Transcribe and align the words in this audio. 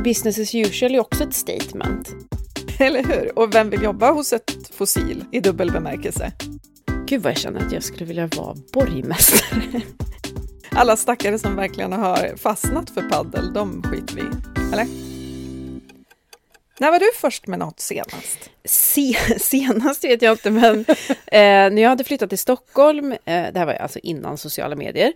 Business 0.00 0.38
as 0.38 0.54
usual 0.54 0.94
är 0.94 1.00
också 1.00 1.24
ett 1.24 1.34
statement. 1.34 2.08
Eller 2.78 3.04
hur? 3.04 3.38
Och 3.38 3.54
vem 3.54 3.70
vill 3.70 3.82
jobba 3.82 4.10
hos 4.10 4.32
ett 4.32 4.70
fossil 4.74 5.24
i 5.32 5.40
dubbel 5.40 5.72
bemärkelse? 5.72 6.32
Gud 7.06 7.22
vad 7.22 7.30
jag 7.30 7.38
känner 7.38 7.66
att 7.66 7.72
jag 7.72 7.82
skulle 7.82 8.04
vilja 8.04 8.26
vara 8.26 8.56
borgmästare. 8.72 9.82
Alla 10.70 10.96
stackare 10.96 11.38
som 11.38 11.56
verkligen 11.56 11.92
har 11.92 12.36
fastnat 12.36 12.90
för 12.90 13.02
paddel, 13.02 13.52
de 13.52 13.82
skiter 13.82 14.14
vi 14.14 14.20
i. 14.20 14.72
Eller? 14.72 14.86
När 16.78 16.90
var 16.90 16.98
du 16.98 17.10
först 17.14 17.46
med 17.46 17.58
något 17.58 17.80
senast? 17.80 18.50
Se, 18.64 19.14
senast 19.38 20.04
vet 20.04 20.22
jag 20.22 20.32
inte, 20.32 20.50
men 20.50 20.78
eh, 21.26 21.72
när 21.72 21.82
jag 21.82 21.88
hade 21.88 22.04
flyttat 22.04 22.28
till 22.28 22.38
Stockholm, 22.38 23.12
eh, 23.12 23.18
det 23.24 23.58
här 23.58 23.66
var 23.66 23.72
alltså 23.72 23.98
innan 23.98 24.38
sociala 24.38 24.76
medier, 24.76 25.12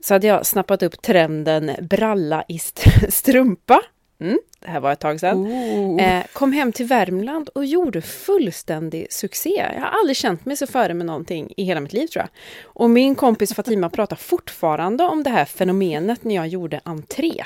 så 0.00 0.14
hade 0.14 0.26
jag 0.26 0.46
snappat 0.46 0.82
upp 0.82 1.02
trenden 1.02 1.70
bralla 1.80 2.44
i 2.48 2.56
st 2.56 2.90
strumpa. 3.10 3.80
Mm, 4.20 4.38
det 4.58 4.70
här 4.70 4.80
var 4.80 4.92
ett 4.92 5.00
tag 5.00 5.20
sedan. 5.20 5.50
Eh, 5.98 6.24
kom 6.32 6.52
hem 6.52 6.72
till 6.72 6.86
Värmland 6.86 7.48
och 7.48 7.64
gjorde 7.64 8.02
fullständig 8.02 9.06
succé. 9.10 9.66
Jag 9.74 9.80
har 9.80 9.98
aldrig 10.00 10.16
känt 10.16 10.44
mig 10.44 10.56
så 10.56 10.66
före 10.66 10.94
med 10.94 11.06
någonting 11.06 11.52
i 11.56 11.64
hela 11.64 11.80
mitt 11.80 11.92
liv 11.92 12.06
tror 12.06 12.22
jag. 12.22 12.28
Och 12.64 12.90
min 12.90 13.14
kompis 13.14 13.54
Fatima 13.54 13.90
pratar 13.90 14.16
fortfarande 14.16 15.04
om 15.04 15.22
det 15.22 15.30
här 15.30 15.44
fenomenet 15.44 16.24
när 16.24 16.34
jag 16.34 16.48
gjorde 16.48 16.80
entré. 16.84 17.44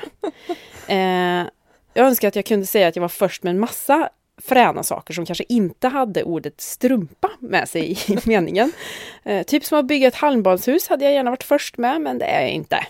Eh, 0.86 1.46
jag 1.94 2.06
önskar 2.06 2.28
att 2.28 2.36
jag 2.36 2.44
kunde 2.44 2.66
säga 2.66 2.88
att 2.88 2.96
jag 2.96 3.00
var 3.00 3.08
först 3.08 3.42
med 3.42 3.50
en 3.50 3.60
massa 3.60 4.08
fräna 4.42 4.82
saker 4.82 5.14
som 5.14 5.26
kanske 5.26 5.44
inte 5.48 5.88
hade 5.88 6.22
ordet 6.22 6.60
strumpa 6.60 7.30
med 7.38 7.68
sig 7.68 7.92
i 7.92 8.18
meningen. 8.24 8.72
Eh, 9.22 9.42
typ 9.42 9.64
som 9.64 9.78
att 9.78 9.86
bygga 9.86 10.08
ett 10.08 10.14
halmbadshus 10.14 10.88
hade 10.88 11.04
jag 11.04 11.14
gärna 11.14 11.30
varit 11.30 11.44
först 11.44 11.78
med, 11.78 12.00
men 12.00 12.18
det 12.18 12.24
är 12.24 12.40
jag 12.40 12.50
inte. 12.50 12.86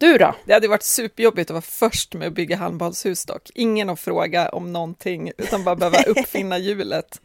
Du 0.00 0.18
då? 0.18 0.34
Det 0.44 0.52
hade 0.52 0.68
varit 0.68 0.82
superjobbigt 0.82 1.50
att 1.50 1.54
vara 1.54 1.62
först 1.62 2.14
med 2.14 2.28
att 2.28 2.34
bygga 2.34 2.56
halmbadshus 2.56 3.24
dock. 3.24 3.50
Ingen 3.54 3.90
att 3.90 4.00
fråga 4.00 4.48
om 4.48 4.72
någonting, 4.72 5.32
utan 5.38 5.64
bara 5.64 5.76
behöva 5.76 6.02
uppfinna 6.06 6.58
hjulet. 6.58 7.20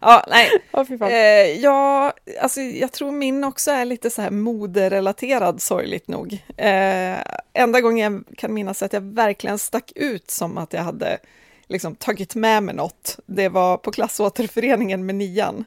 Ja, 0.00 0.24
nej. 0.28 0.50
Oh, 0.72 1.02
eh, 1.02 1.60
ja, 1.60 2.12
alltså, 2.40 2.60
jag 2.60 2.92
tror 2.92 3.10
min 3.10 3.44
också 3.44 3.70
är 3.70 3.84
lite 3.84 4.10
så 4.10 4.22
här 4.22 4.30
moderelaterad, 4.30 5.62
sorgligt 5.62 6.08
nog. 6.08 6.32
Eh, 6.56 7.16
enda 7.52 7.80
gången 7.80 8.24
jag 8.28 8.38
kan 8.38 8.54
minnas 8.54 8.82
att 8.82 8.92
jag 8.92 9.00
verkligen 9.00 9.58
stack 9.58 9.92
ut 9.94 10.30
som 10.30 10.58
att 10.58 10.72
jag 10.72 10.82
hade 10.82 11.18
liksom, 11.66 11.94
tagit 11.94 12.34
med 12.34 12.62
mig 12.62 12.74
något, 12.74 13.18
det 13.26 13.48
var 13.48 13.76
på 13.76 13.90
klassåterföreningen 13.92 15.06
med 15.06 15.14
nian. 15.14 15.64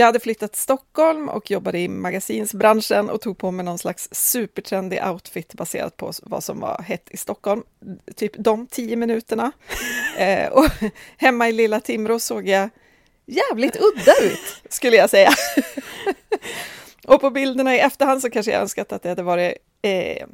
Jag 0.00 0.06
hade 0.06 0.20
flyttat 0.20 0.52
till 0.52 0.60
Stockholm 0.60 1.28
och 1.28 1.50
jobbade 1.50 1.78
i 1.78 1.88
magasinsbranschen 1.88 3.10
och 3.10 3.20
tog 3.20 3.38
på 3.38 3.50
mig 3.50 3.64
någon 3.64 3.78
slags 3.78 4.08
supertrendig 4.12 5.02
outfit 5.06 5.54
baserat 5.54 5.96
på 5.96 6.12
vad 6.22 6.44
som 6.44 6.60
var 6.60 6.82
hett 6.82 7.08
i 7.10 7.16
Stockholm. 7.16 7.62
Typ 8.16 8.32
de 8.38 8.66
tio 8.66 8.96
minuterna. 8.96 9.52
Eh, 10.18 10.52
och 10.52 10.64
hemma 11.16 11.48
i 11.48 11.52
lilla 11.52 11.80
Timrå 11.80 12.18
såg 12.18 12.48
jag 12.48 12.68
jävligt 13.26 13.76
udda 13.76 14.12
ut, 14.22 14.62
skulle 14.68 14.96
jag 14.96 15.10
säga. 15.10 15.30
och 17.06 17.20
på 17.20 17.30
bilderna 17.30 17.76
i 17.76 17.78
efterhand 17.78 18.22
så 18.22 18.30
kanske 18.30 18.52
jag 18.52 18.60
önskat 18.60 18.92
att 18.92 19.02
det 19.02 19.08
hade 19.08 19.22
varit 19.22 19.54
eh, 19.82 20.26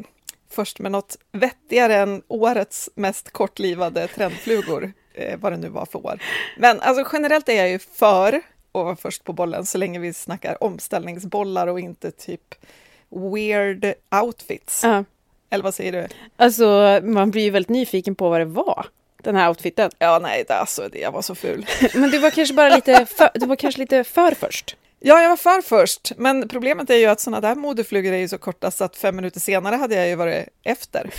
först 0.51 0.79
med 0.79 0.93
något 0.93 1.17
vettigare 1.33 1.97
än 1.97 2.23
årets 2.29 2.91
mest 2.95 3.31
kortlivade 3.31 4.09
trendflugor, 4.09 4.93
eh, 5.15 5.39
vad 5.39 5.53
det 5.53 5.57
nu 5.57 5.69
var 5.69 5.87
för 5.87 6.07
år. 6.07 6.23
Men 6.59 6.81
alltså 6.81 7.05
generellt 7.13 7.49
är 7.49 7.57
jag 7.57 7.69
ju 7.69 7.79
för 7.79 8.43
att 8.81 8.85
vara 8.85 8.97
först 8.97 9.25
på 9.25 9.33
bollen 9.33 9.67
så 9.67 9.79
länge 9.79 9.99
vi 9.99 10.13
snackar 10.13 10.65
omställningsbollar 10.65 11.67
och 11.67 11.81
inte 11.81 12.11
typ 12.11 12.55
weird 13.09 13.95
outfits. 14.23 14.85
Ja. 14.85 15.05
Eller 15.51 15.65
vad 15.65 15.75
säger 15.75 15.93
du? 15.93 16.09
Alltså, 16.37 17.01
man 17.03 17.31
blir 17.31 17.43
ju 17.43 17.51
väldigt 17.51 17.71
nyfiken 17.71 18.15
på 18.15 18.29
vad 18.29 18.41
det 18.41 18.45
var, 18.45 18.87
den 19.23 19.37
här 19.37 19.49
outfiten. 19.49 19.91
Ja, 19.99 20.19
nej, 20.23 20.45
det, 20.49 20.55
alltså, 20.55 20.89
det, 20.93 20.99
jag 20.99 21.13
var 21.13 21.23
så 21.23 21.35
ful. 21.35 21.67
Men 21.95 22.11
du 22.11 22.19
var 22.19 22.31
kanske 22.31 22.55
bara 22.55 22.75
lite 22.75 23.07
för, 23.07 23.31
du 23.35 23.47
var 23.47 23.57
kanske 23.57 23.81
lite 23.81 24.05
för 24.05 24.31
först. 24.31 24.77
Ja, 25.01 25.23
jag 25.23 25.29
var 25.29 25.37
för 25.37 25.63
först, 25.63 26.13
men 26.17 26.49
problemet 26.49 26.91
är 26.91 26.95
ju 26.95 27.07
att 27.07 27.21
sådana 27.21 27.41
där 27.49 27.55
modeflugor 27.55 28.13
är 28.13 28.19
ju 28.19 28.29
så 28.29 28.39
korta 28.39 28.71
så 28.71 28.85
att 28.85 28.97
fem 28.97 29.17
minuter 29.17 29.41
senare 29.41 29.77
hade 29.77 29.95
jag 29.95 30.09
ju 30.09 30.15
varit 30.15 30.49
efter. 30.65 31.11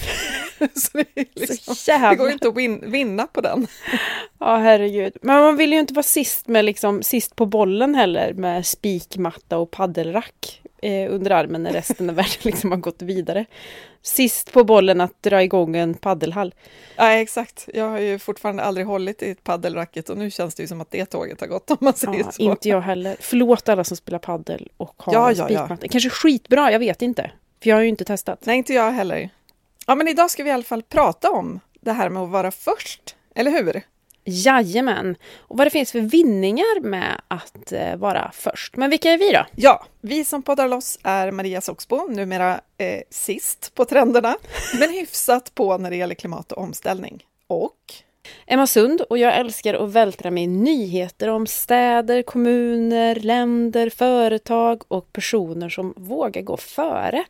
så 0.75 0.97
det, 0.97 1.05
liksom, 1.35 1.75
det 1.85 2.15
går 2.15 2.31
inte 2.31 2.47
att 2.47 2.57
win, 2.57 2.91
vinna 2.91 3.27
på 3.27 3.41
den. 3.41 3.67
Ja, 4.39 4.57
herregud. 4.57 5.13
Men 5.21 5.41
man 5.41 5.57
vill 5.57 5.73
ju 5.73 5.79
inte 5.79 5.93
vara 5.93 6.03
sist 6.03 6.47
med 6.47 6.65
liksom 6.65 7.03
sist 7.03 7.35
på 7.35 7.45
bollen 7.45 7.95
heller 7.95 8.33
med 8.33 8.65
spikmatta 8.65 9.57
och 9.57 9.71
paddelrack 9.71 10.61
eh, 10.81 11.13
under 11.13 11.31
armen 11.31 11.63
när 11.63 11.71
resten 11.71 12.09
av 12.09 12.15
världen 12.15 12.37
liksom 12.41 12.71
har 12.71 12.77
gått 12.77 13.01
vidare. 13.01 13.45
Sist 14.01 14.53
på 14.53 14.63
bollen 14.63 15.01
att 15.01 15.23
dra 15.23 15.43
igång 15.43 15.75
en 15.75 15.93
paddelhall. 15.93 16.53
Ja, 16.95 17.11
exakt. 17.11 17.69
Jag 17.73 17.89
har 17.89 17.99
ju 17.99 18.19
fortfarande 18.19 18.63
aldrig 18.63 18.87
hållit 18.87 19.23
i 19.23 19.29
ett 19.31 19.43
paddelracket 19.43 20.09
och 20.09 20.17
nu 20.17 20.31
känns 20.31 20.55
det 20.55 20.63
ju 20.63 20.67
som 20.67 20.81
att 20.81 20.91
det 20.91 21.05
tåget 21.05 21.41
har 21.41 21.47
gått 21.47 21.71
om 21.71 21.77
man 21.79 21.93
säger 21.93 22.19
ja, 22.19 22.31
så. 22.31 22.41
Inte 22.41 22.69
jag 22.69 22.81
heller. 22.81 23.17
Förlåt 23.19 23.69
alla 23.69 23.83
som 23.83 23.97
spelar 23.97 24.19
paddel 24.19 24.69
och 24.77 24.93
har 24.97 25.13
Ja, 25.13 25.31
ja, 25.31 25.49
ja. 25.49 25.59
spikmatta. 25.59 25.87
Kanske 25.87 26.09
skitbra, 26.09 26.71
jag 26.71 26.79
vet 26.79 27.01
inte. 27.01 27.31
För 27.63 27.69
jag 27.69 27.75
har 27.77 27.81
ju 27.81 27.89
inte 27.89 28.05
testat. 28.05 28.39
Nej, 28.45 28.57
inte 28.57 28.73
jag 28.73 28.91
heller. 28.91 29.29
Ja, 29.87 29.95
men 29.95 30.07
idag 30.07 30.31
ska 30.31 30.43
vi 30.43 30.49
i 30.49 30.53
alla 30.53 30.63
fall 30.63 30.83
prata 30.83 31.31
om 31.31 31.59
det 31.81 31.91
här 31.91 32.09
med 32.09 32.23
att 32.23 32.29
vara 32.29 32.51
först, 32.51 33.15
eller 33.35 33.51
hur? 33.51 33.81
Jajamän! 34.29 35.15
Och 35.37 35.57
vad 35.57 35.67
det 35.67 35.71
finns 35.71 35.91
för 35.91 35.99
vinningar 35.99 36.81
med 36.81 37.21
att 37.27 37.71
eh, 37.71 37.95
vara 37.95 38.31
först. 38.33 38.75
Men 38.75 38.89
vilka 38.89 39.11
är 39.11 39.17
vi 39.17 39.31
då? 39.31 39.45
Ja, 39.55 39.85
vi 40.01 40.25
som 40.25 40.43
poddar 40.43 40.67
loss 40.67 40.99
är 41.03 41.31
Maria 41.31 41.61
Soxbo, 41.61 42.07
numera 42.09 42.61
eh, 42.77 43.01
sist 43.09 43.71
på 43.75 43.85
trenderna, 43.85 44.35
men 44.79 44.89
hyfsat 44.89 45.55
på 45.55 45.77
när 45.77 45.89
det 45.89 45.95
gäller 45.95 46.15
klimat 46.15 46.51
och 46.51 46.63
omställning. 46.63 47.23
Och 47.47 47.73
Emma 48.47 48.67
Sund 48.67 49.01
och 49.01 49.17
jag 49.17 49.37
älskar 49.37 49.73
att 49.73 49.91
vältra 49.91 50.31
mig 50.31 50.43
i 50.43 50.47
nyheter 50.47 51.27
om 51.27 51.47
städer, 51.47 52.21
kommuner, 52.21 53.15
länder, 53.15 53.89
företag 53.89 54.83
och 54.87 55.13
personer 55.13 55.69
som 55.69 55.93
vågar 55.97 56.41
gå 56.41 56.57
före, 56.57 57.25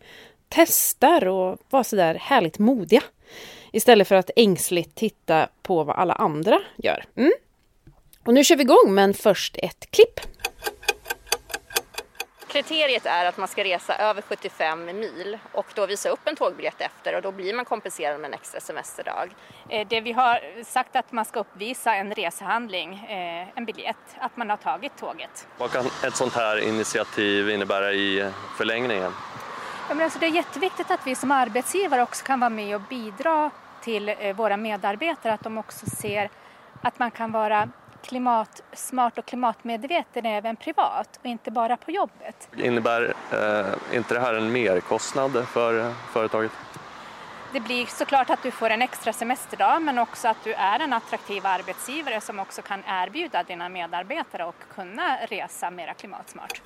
testar 0.49 1.27
och 1.27 1.57
vara 1.69 1.83
sådär 1.83 2.15
härligt 2.15 2.59
modiga. 2.59 3.01
Istället 3.71 4.07
för 4.07 4.15
att 4.15 4.29
ängsligt 4.35 4.95
titta 4.95 5.47
på 5.61 5.83
vad 5.83 5.95
alla 5.95 6.13
andra 6.13 6.59
gör. 6.77 7.05
Mm. 7.15 7.31
Och 8.25 8.33
nu 8.33 8.43
kör 8.43 8.55
vi 8.55 8.61
igång, 8.63 8.93
men 8.93 9.13
först 9.13 9.57
ett 9.57 9.91
klipp. 9.91 10.19
Kriteriet 12.47 13.05
är 13.05 13.25
att 13.25 13.37
man 13.37 13.47
ska 13.47 13.63
resa 13.63 13.95
över 13.97 14.21
75 14.21 14.85
mil 14.85 15.37
och 15.53 15.65
då 15.75 15.85
visa 15.85 16.09
upp 16.09 16.19
en 16.25 16.35
tågbiljett 16.35 16.81
efter 16.81 17.15
och 17.15 17.21
då 17.21 17.31
blir 17.31 17.53
man 17.53 17.65
kompenserad 17.65 18.19
med 18.21 18.27
en 18.27 18.33
extra 18.33 18.59
semesterdag. 18.59 19.29
Eh, 19.69 19.87
Det 19.89 20.01
vi 20.01 20.11
har 20.11 20.63
sagt 20.63 20.95
att 20.95 21.11
man 21.11 21.25
ska 21.25 21.39
uppvisa 21.39 21.95
en 21.95 22.13
resehandling, 22.15 22.93
eh, 22.93 23.47
en 23.55 23.65
biljett, 23.65 23.95
att 24.19 24.37
man 24.37 24.49
har 24.49 24.57
tagit 24.57 24.97
tåget. 24.99 25.47
Vad 25.57 25.71
kan 25.71 25.85
ett 26.05 26.15
sånt 26.15 26.33
här 26.33 26.57
initiativ 26.57 27.49
innebära 27.49 27.93
i 27.93 28.31
förlängningen? 28.57 29.11
Ja, 29.89 29.93
men 29.93 30.03
alltså 30.03 30.19
det 30.19 30.25
är 30.25 30.31
jätteviktigt 30.31 30.91
att 30.91 31.07
vi 31.07 31.15
som 31.15 31.31
arbetsgivare 31.31 32.01
också 32.01 32.25
kan 32.25 32.39
vara 32.39 32.49
med 32.49 32.75
och 32.75 32.81
bidra 32.81 33.51
till 33.81 34.09
eh, 34.09 34.35
våra 34.35 34.57
medarbetare, 34.57 35.33
att 35.33 35.43
de 35.43 35.57
också 35.57 35.85
ser 35.85 36.29
att 36.81 36.99
man 36.99 37.11
kan 37.11 37.31
vara 37.31 37.69
klimatsmart 38.03 39.17
och 39.17 39.25
klimatmedveten 39.25 40.25
även 40.25 40.55
privat 40.55 41.19
och 41.19 41.25
inte 41.25 41.51
bara 41.51 41.77
på 41.77 41.91
jobbet. 41.91 42.49
Innebär 42.57 43.13
eh, 43.31 43.97
inte 43.97 44.13
det 44.13 44.19
här 44.19 44.33
en 44.33 44.51
merkostnad 44.51 45.47
för 45.47 45.93
företaget? 46.11 46.51
Det 47.53 47.59
blir 47.59 47.85
såklart 47.85 48.29
att 48.29 48.43
du 48.43 48.51
får 48.51 48.69
en 48.69 48.81
extra 48.81 49.13
semesterdag 49.13 49.81
men 49.81 49.97
också 49.97 50.27
att 50.27 50.43
du 50.43 50.53
är 50.53 50.79
en 50.79 50.93
attraktiv 50.93 51.45
arbetsgivare 51.45 52.21
som 52.21 52.39
också 52.39 52.61
kan 52.61 52.83
erbjuda 52.87 53.43
dina 53.43 53.69
medarbetare 53.69 54.45
och 54.45 54.55
kunna 54.75 55.17
resa 55.27 55.71
mera 55.71 55.93
klimatsmart. 55.93 56.61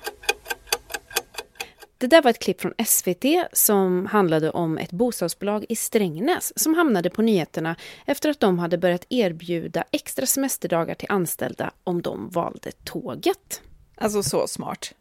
Det 2.02 2.08
där 2.08 2.22
var 2.22 2.30
ett 2.30 2.38
klipp 2.38 2.60
från 2.60 2.74
SVT 2.86 3.24
som 3.52 4.06
handlade 4.06 4.50
om 4.50 4.78
ett 4.78 4.90
bostadsbolag 4.90 5.64
i 5.68 5.76
Strängnäs 5.76 6.52
som 6.56 6.74
hamnade 6.74 7.10
på 7.10 7.22
nyheterna 7.22 7.76
efter 8.06 8.30
att 8.30 8.40
de 8.40 8.58
hade 8.58 8.78
börjat 8.78 9.06
erbjuda 9.08 9.84
extra 9.90 10.26
semesterdagar 10.26 10.94
till 10.94 11.06
anställda 11.10 11.70
om 11.84 12.02
de 12.02 12.28
valde 12.28 12.72
tåget. 12.84 13.62
alltså 13.96 14.22
så 14.22 14.46
smart. 14.46 14.94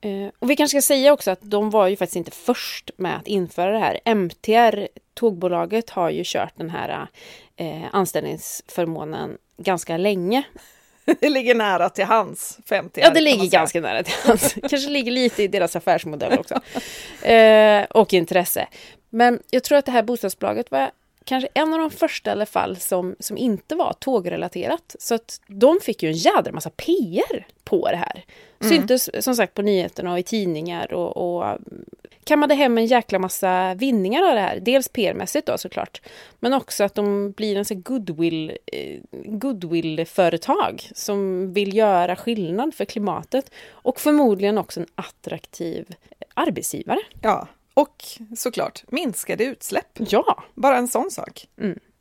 Eh, 0.00 0.30
Och 0.38 0.50
vi 0.50 0.56
kanske 0.56 0.82
ska 0.82 0.86
säga 0.94 1.12
också 1.12 1.30
att 1.30 1.40
de 1.42 1.70
var 1.70 1.88
ju 1.88 1.96
faktiskt 1.96 2.16
inte 2.16 2.30
först 2.30 2.90
med 2.96 3.16
att 3.16 3.26
införa 3.26 3.72
det 3.72 3.78
här. 3.78 4.00
MTR, 4.04 4.88
tågbolaget, 5.14 5.90
har 5.90 6.10
ju 6.10 6.22
kört 6.26 6.52
den 6.56 6.70
här 6.70 7.06
eh, 7.56 7.84
anställningsförmånen 7.92 9.38
ganska 9.56 9.96
länge. 9.96 10.42
Det 11.20 11.28
ligger 11.28 11.54
nära 11.54 11.88
till 11.88 12.04
hans 12.04 12.58
50 12.66 13.00
Ja, 13.00 13.10
det 13.10 13.20
ligger 13.20 13.46
ganska 13.46 13.80
nära 13.80 14.02
till 14.02 14.14
hans. 14.24 14.54
Kanske 14.54 14.90
ligger 14.90 15.12
lite 15.12 15.42
i 15.42 15.48
deras 15.48 15.76
affärsmodell 15.76 16.38
också. 16.38 16.60
Eh, 17.26 17.84
och 17.84 18.14
intresse. 18.14 18.66
Men 19.10 19.40
jag 19.50 19.64
tror 19.64 19.78
att 19.78 19.86
det 19.86 19.92
här 19.92 20.02
bostadsbolaget 20.02 20.70
var 20.70 20.90
kanske 21.24 21.48
en 21.54 21.74
av 21.74 21.80
de 21.80 21.90
första 21.90 22.30
i 22.30 22.32
alla 22.32 22.46
fall 22.46 22.76
som, 22.76 23.16
som 23.18 23.38
inte 23.38 23.74
var 23.74 23.92
tågrelaterat. 23.92 24.96
Så 24.98 25.14
att 25.14 25.40
de 25.46 25.80
fick 25.82 26.02
ju 26.02 26.08
en 26.08 26.16
jädra 26.16 26.52
massa 26.52 26.70
PR 26.70 27.46
på 27.64 27.88
det 27.90 27.96
här. 27.96 28.24
Syntes 28.60 29.24
som 29.24 29.34
sagt 29.34 29.54
på 29.54 29.62
nyheterna 29.62 30.12
och 30.12 30.18
i 30.18 30.22
tidningar 30.22 30.92
och, 30.92 31.16
och 31.16 31.58
kammade 32.24 32.54
hem 32.54 32.78
en 32.78 32.86
jäkla 32.86 33.18
massa 33.18 33.74
vinningar 33.74 34.22
av 34.28 34.34
det 34.34 34.40
här. 34.40 34.60
Dels 34.60 34.88
PR-mässigt 34.88 35.46
då 35.46 35.58
såklart, 35.58 36.00
men 36.40 36.52
också 36.52 36.84
att 36.84 36.94
de 36.94 37.32
blir 37.32 37.56
en 37.56 37.64
sån 37.64 37.82
goodwill, 37.82 38.58
eh, 38.66 39.00
goodwill-företag 39.72 40.88
som 40.94 41.52
vill 41.52 41.76
göra 41.76 42.16
skillnad 42.16 42.74
för 42.74 42.84
klimatet 42.84 43.50
och 43.70 44.00
förmodligen 44.00 44.58
också 44.58 44.80
en 44.80 44.86
attraktiv 44.94 45.94
arbetsgivare. 46.34 46.98
Ja, 47.22 47.48
och 47.74 48.04
såklart 48.36 48.82
minskade 48.88 49.44
utsläpp. 49.44 49.98
Ja, 49.98 50.42
Bara 50.54 50.76
en 50.76 50.88
sån 50.88 51.10
sak. 51.10 51.46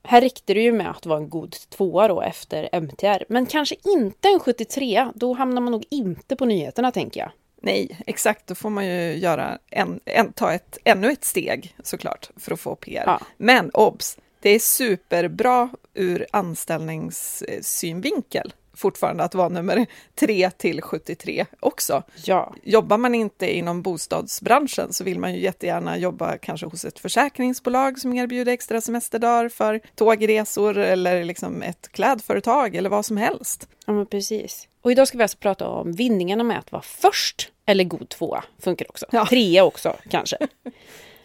här 0.03 0.21
räckte 0.21 0.53
det 0.53 0.62
ju 0.62 0.71
med 0.71 0.89
att 0.91 1.06
vara 1.06 1.19
en 1.19 1.29
god 1.29 1.51
tvåa 1.69 2.07
då 2.07 2.21
efter 2.21 2.69
MTR, 2.71 3.23
men 3.29 3.45
kanske 3.45 3.75
inte 3.85 4.27
en 4.27 4.39
73. 4.39 5.07
Då 5.15 5.33
hamnar 5.33 5.62
man 5.62 5.71
nog 5.71 5.85
inte 5.89 6.35
på 6.35 6.45
nyheterna 6.45 6.91
tänker 6.91 7.19
jag. 7.19 7.31
Nej, 7.63 7.99
exakt. 8.07 8.47
Då 8.47 8.55
får 8.55 8.69
man 8.69 8.85
ju 8.85 9.17
göra 9.17 9.57
en, 9.69 9.99
en, 10.05 10.33
ta 10.33 10.53
ett, 10.53 10.77
ännu 10.83 11.11
ett 11.11 11.23
steg 11.23 11.75
såklart 11.83 12.29
för 12.35 12.51
att 12.51 12.59
få 12.59 12.75
PR. 12.75 13.03
Ja. 13.05 13.21
Men 13.37 13.69
obs, 13.69 14.17
det 14.39 14.49
är 14.49 14.59
superbra 14.59 15.69
ur 15.93 16.25
anställningssynvinkel 16.31 18.53
fortfarande 18.73 19.23
att 19.23 19.35
vara 19.35 19.50
nummer 19.50 19.85
3 20.15 20.51
till 20.51 20.81
73 20.81 21.45
också. 21.59 22.03
Ja, 22.25 22.53
Jobbar 22.63 22.97
man 22.97 23.15
inte 23.15 23.57
inom 23.57 23.81
bostadsbranschen 23.81 24.94
så 24.94 25.03
vill 25.03 25.19
man 25.19 25.33
ju 25.33 25.39
jättegärna 25.41 25.97
jobba 25.97 26.38
kanske 26.38 26.65
hos 26.65 26.85
ett 26.85 27.00
försäkringsbolag 27.00 28.00
som 28.00 28.13
erbjuder 28.13 28.51
extra 28.51 28.81
semesterdagar 28.81 29.50
för 29.50 29.81
tågresor 29.95 30.77
eller 30.77 31.23
liksom 31.23 31.62
ett 31.62 31.89
klädföretag 31.91 32.75
eller 32.75 32.89
vad 32.89 33.06
som 33.06 33.18
helst. 33.18 33.68
ja 33.85 33.94
men 33.94 34.06
precis. 34.06 34.68
Och 34.81 34.91
idag 34.91 35.07
ska 35.07 35.18
vi 35.18 35.23
alltså 35.23 35.38
prata 35.38 35.68
om 35.68 35.91
vinningarna 35.94 36.44
med 36.44 36.59
att 36.59 36.71
vara 36.71 36.81
först 36.81 37.51
eller 37.65 37.83
god 37.83 38.09
tvåa. 38.09 38.44
Funkar 38.59 38.89
också. 38.89 39.06
Ja. 39.12 39.25
Trea 39.25 39.63
också 39.63 39.95
kanske. 40.09 40.38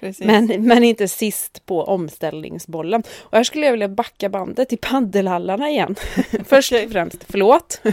Precis. 0.01 0.27
Men, 0.27 0.47
men 0.47 0.85
inte 0.85 1.09
sist 1.09 1.67
på 1.67 1.85
omställningsbollen. 1.85 3.03
Och 3.19 3.37
här 3.37 3.45
skulle 3.45 3.65
jag 3.65 3.73
vilja 3.73 3.89
backa 3.89 4.29
bandet 4.29 4.69
till 4.69 4.79
paddelhallarna 4.79 5.71
igen. 5.71 5.97
Först 6.45 6.73
och 6.73 6.91
främst, 6.93 7.25
förlåt. 7.29 7.81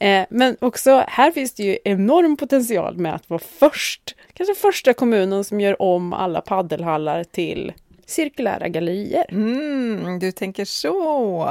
Eh, 0.00 0.26
Men 0.30 0.56
också, 0.60 1.04
här 1.08 1.32
finns 1.32 1.54
det 1.54 1.62
ju 1.62 1.78
enorm 1.84 2.36
potential 2.36 2.96
med 2.96 3.14
att 3.14 3.30
vara 3.30 3.40
först. 3.58 4.16
Kanske 4.32 4.54
första 4.54 4.92
kommunen 4.92 5.44
som 5.44 5.60
gör 5.60 5.82
om 5.82 6.12
alla 6.12 6.40
paddelhallar 6.40 7.24
till 7.24 7.72
cirkulära 8.06 8.68
gallerier. 8.68 9.26
Mm, 9.30 10.18
du 10.18 10.32
tänker 10.32 10.64
så. 10.64 11.48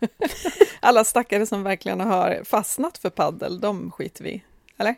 Alla 0.80 1.04
stackare 1.04 1.46
som 1.46 1.62
verkligen 1.62 2.00
har 2.00 2.40
fastnat 2.44 2.98
för 2.98 3.10
paddel, 3.10 3.60
de 3.60 3.90
skiter 3.90 4.24
vi. 4.24 4.42
Eller? 4.78 4.94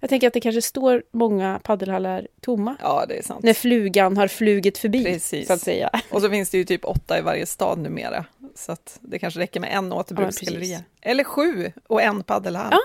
Jag 0.00 0.10
tänker 0.10 0.26
att 0.26 0.32
det 0.34 0.40
kanske 0.40 0.62
står 0.62 1.02
många 1.12 1.60
paddelhallar 1.64 2.28
tomma. 2.40 2.76
Ja, 2.80 3.04
det 3.08 3.18
är 3.18 3.22
sant. 3.22 3.42
När 3.44 3.54
flugan 3.54 4.16
har 4.16 4.28
flugit 4.28 4.78
förbi, 4.78 5.04
Precis. 5.04 5.46
så 5.46 5.52
att 5.52 5.60
säga. 5.60 5.90
Och 6.10 6.22
så 6.22 6.30
finns 6.30 6.50
det 6.50 6.58
ju 6.58 6.64
typ 6.64 6.84
åtta 6.84 7.18
i 7.18 7.20
varje 7.20 7.46
stad 7.46 7.78
numera. 7.78 8.24
Så 8.54 8.72
att 8.72 8.98
det 9.00 9.18
kanske 9.18 9.40
räcker 9.40 9.60
med 9.60 9.72
en 9.72 9.92
återbruksgalleria. 9.92 10.78
precis. 10.78 10.84
Eller 11.02 11.24
sju 11.24 11.72
och 11.86 12.02
en 12.02 12.22
paddelhall. 12.22 12.68
Ja. 12.72 12.80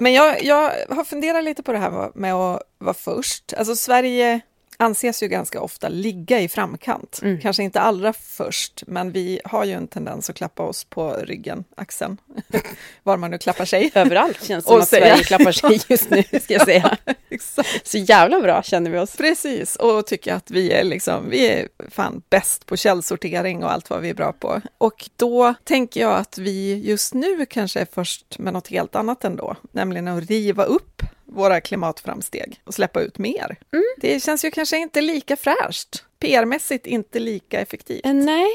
Men 0.00 0.12
jag, 0.12 0.42
jag 0.44 0.72
har 0.88 1.04
funderat 1.04 1.44
lite 1.44 1.62
på 1.62 1.72
det 1.72 1.78
här 1.78 2.10
med 2.14 2.34
att 2.34 2.62
vara 2.78 2.94
först. 2.94 3.52
Alltså 3.56 3.76
Sverige 3.76 4.40
anses 4.80 5.22
ju 5.22 5.28
ganska 5.28 5.60
ofta 5.60 5.88
ligga 5.88 6.40
i 6.40 6.48
framkant. 6.48 7.20
Mm. 7.22 7.40
Kanske 7.40 7.62
inte 7.62 7.80
allra 7.80 8.12
först, 8.12 8.82
men 8.86 9.12
vi 9.12 9.40
har 9.44 9.64
ju 9.64 9.72
en 9.72 9.88
tendens 9.88 10.30
att 10.30 10.36
klappa 10.36 10.62
oss 10.62 10.84
på 10.84 11.12
ryggen, 11.12 11.64
axeln, 11.76 12.16
var 13.02 13.16
man 13.16 13.30
nu 13.30 13.38
klappar 13.38 13.64
sig. 13.64 13.90
Överallt 13.94 14.44
känns 14.44 14.64
det 14.64 14.70
som 14.70 14.80
att 14.80 14.88
säga. 14.88 15.06
Sverige 15.06 15.24
klappar 15.24 15.52
sig 15.52 15.80
just 15.88 16.10
nu, 16.10 16.22
ska 16.22 16.54
jag 16.54 16.64
säga. 16.64 16.96
Exakt. 17.30 17.86
Så 17.86 17.98
jävla 17.98 18.40
bra 18.40 18.62
känner 18.62 18.90
vi 18.90 18.98
oss. 18.98 19.16
Precis, 19.16 19.76
och 19.76 20.06
tycker 20.06 20.34
att 20.34 20.50
vi 20.50 20.72
är 20.72 20.84
liksom, 20.84 21.30
vi 21.30 21.48
är 21.48 21.68
fan 21.90 22.22
bäst 22.30 22.66
på 22.66 22.76
källsortering 22.76 23.64
och 23.64 23.72
allt 23.72 23.90
vad 23.90 24.00
vi 24.00 24.10
är 24.10 24.14
bra 24.14 24.32
på. 24.32 24.60
Och 24.78 25.10
då 25.16 25.54
tänker 25.64 26.00
jag 26.00 26.16
att 26.16 26.38
vi 26.38 26.74
just 26.74 27.14
nu 27.14 27.46
kanske 27.46 27.80
är 27.80 27.86
först 27.92 28.38
med 28.38 28.52
något 28.52 28.68
helt 28.68 28.96
annat 28.96 29.24
ändå, 29.24 29.56
nämligen 29.72 30.08
att 30.08 30.30
riva 30.30 30.64
upp 30.64 31.02
våra 31.32 31.60
klimatframsteg 31.60 32.60
och 32.64 32.74
släppa 32.74 33.00
ut 33.00 33.18
mer. 33.18 33.56
Det 33.96 34.22
känns 34.22 34.44
ju 34.44 34.50
kanske 34.50 34.76
inte 34.78 35.00
lika 35.00 35.36
fräscht, 35.36 36.04
PR-mässigt 36.20 36.86
inte 36.86 37.18
lika 37.18 37.60
effektivt. 37.60 38.06
Eh, 38.06 38.14
Nej, 38.14 38.48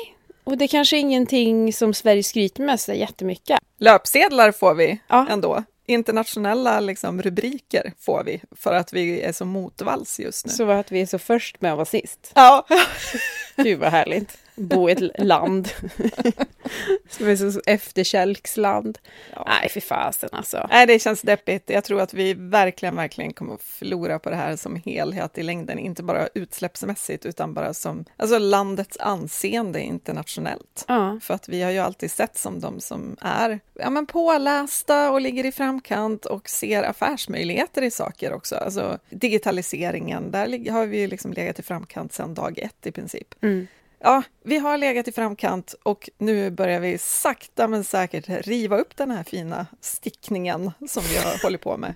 och 0.44 0.58
det 0.58 0.68
kanske 0.68 0.98
är 0.98 1.00
ingenting 1.00 1.74
som 1.74 1.94
Sverige 1.94 2.24
skryter 2.24 2.64
med 2.64 2.80
så 2.80 2.94
jättemycket. 2.94 3.60
Löpsedlar 3.80 4.52
får 4.52 4.74
vi 4.76 5.00
Ja. 5.08 5.28
ändå. 5.30 5.64
Internationella 5.88 6.80
liksom, 6.80 7.22
rubriker 7.22 7.94
får 8.00 8.24
vi 8.24 8.42
för 8.56 8.74
att 8.74 8.94
vi 8.94 9.22
är 9.22 9.32
så 9.32 9.46
motvalls 9.46 10.20
just 10.20 10.46
nu. 10.46 10.52
Så 10.52 10.70
att 10.70 10.92
vi 10.92 11.02
är 11.02 11.06
så 11.06 11.20
först 11.20 11.62
med 11.62 11.72
att 11.72 11.78
vara 11.78 11.86
sist. 11.86 12.32
Ja, 12.36 12.68
Gud 13.56 13.80
vad 13.80 13.92
härligt. 13.92 14.38
Bo 14.56 14.90
i 14.90 14.92
ett 14.92 15.24
land 15.24 15.70
som 17.10 17.28
är 17.28 17.52
så 17.52 17.62
efterkälksland. 17.66 18.98
Ja. 19.34 19.44
Nej, 19.48 19.70
för 19.70 19.80
fasen 19.80 20.30
alltså. 20.32 20.68
Nej, 20.70 20.88
det 20.88 21.00
känns 21.00 21.22
deppigt. 21.22 21.70
Jag 21.70 21.84
tror 21.84 22.02
att 22.02 22.14
vi 22.14 22.34
verkligen, 22.34 22.96
verkligen 22.96 23.34
kommer 23.34 23.54
att 23.54 23.64
förlora 23.64 24.20
på 24.20 24.30
det 24.30 24.36
här 24.36 24.56
som 24.56 24.82
helhet 24.86 25.38
i 25.38 25.44
längden. 25.44 25.80
Inte 25.80 26.04
bara 26.04 26.28
utsläppsmässigt, 26.34 27.26
utan 27.26 27.54
bara 27.54 27.74
som 27.74 28.06
alltså 28.18 28.38
landets 28.38 28.98
anseende 28.98 29.82
internationellt. 29.82 30.86
Ja, 30.88 31.20
För 31.22 31.34
att 31.34 31.50
vi 31.50 31.62
har 31.62 31.72
ju 31.72 31.80
alltid 31.80 32.12
sett 32.12 32.38
som 32.38 32.60
de 32.60 32.80
som 32.80 33.18
är 33.22 33.60
ja, 33.74 33.90
men 33.90 34.06
pålästa 34.06 35.12
och 35.12 35.22
ligger 35.22 35.46
i 35.46 35.52
framkant 35.52 36.26
och 36.26 36.50
ser 36.50 36.84
affärsmöjligheter 36.84 37.82
i 37.82 37.92
saker 37.92 38.34
också. 38.34 38.56
Alltså 38.56 39.00
digitaliseringen, 39.10 40.32
där 40.32 40.72
har 40.72 40.86
vi 40.86 41.00
ju 41.00 41.08
liksom 41.08 41.34
legat 41.34 41.60
i 41.60 41.64
framkant 41.64 42.14
sedan 42.14 42.34
dag 42.34 42.60
ett 42.60 42.88
i 42.88 42.92
princip. 42.92 43.36
mm. 43.42 43.68
Ja, 44.06 44.24
vi 44.44 44.58
har 44.58 44.78
legat 44.78 45.08
i 45.08 45.12
framkant 45.12 45.76
och 45.84 46.10
nu 46.18 46.52
börjar 46.52 46.80
vi 46.80 46.98
sakta 46.98 47.68
men 47.68 47.84
säkert 47.84 48.28
riva 48.28 48.78
upp 48.78 48.98
den 48.98 49.12
här 49.12 49.24
fina 49.24 49.68
stickningen 49.82 50.72
som 50.88 51.04
vi 51.04 51.18
har 51.18 51.44
hållit 51.44 51.62
på 51.62 51.78
med. 51.78 51.94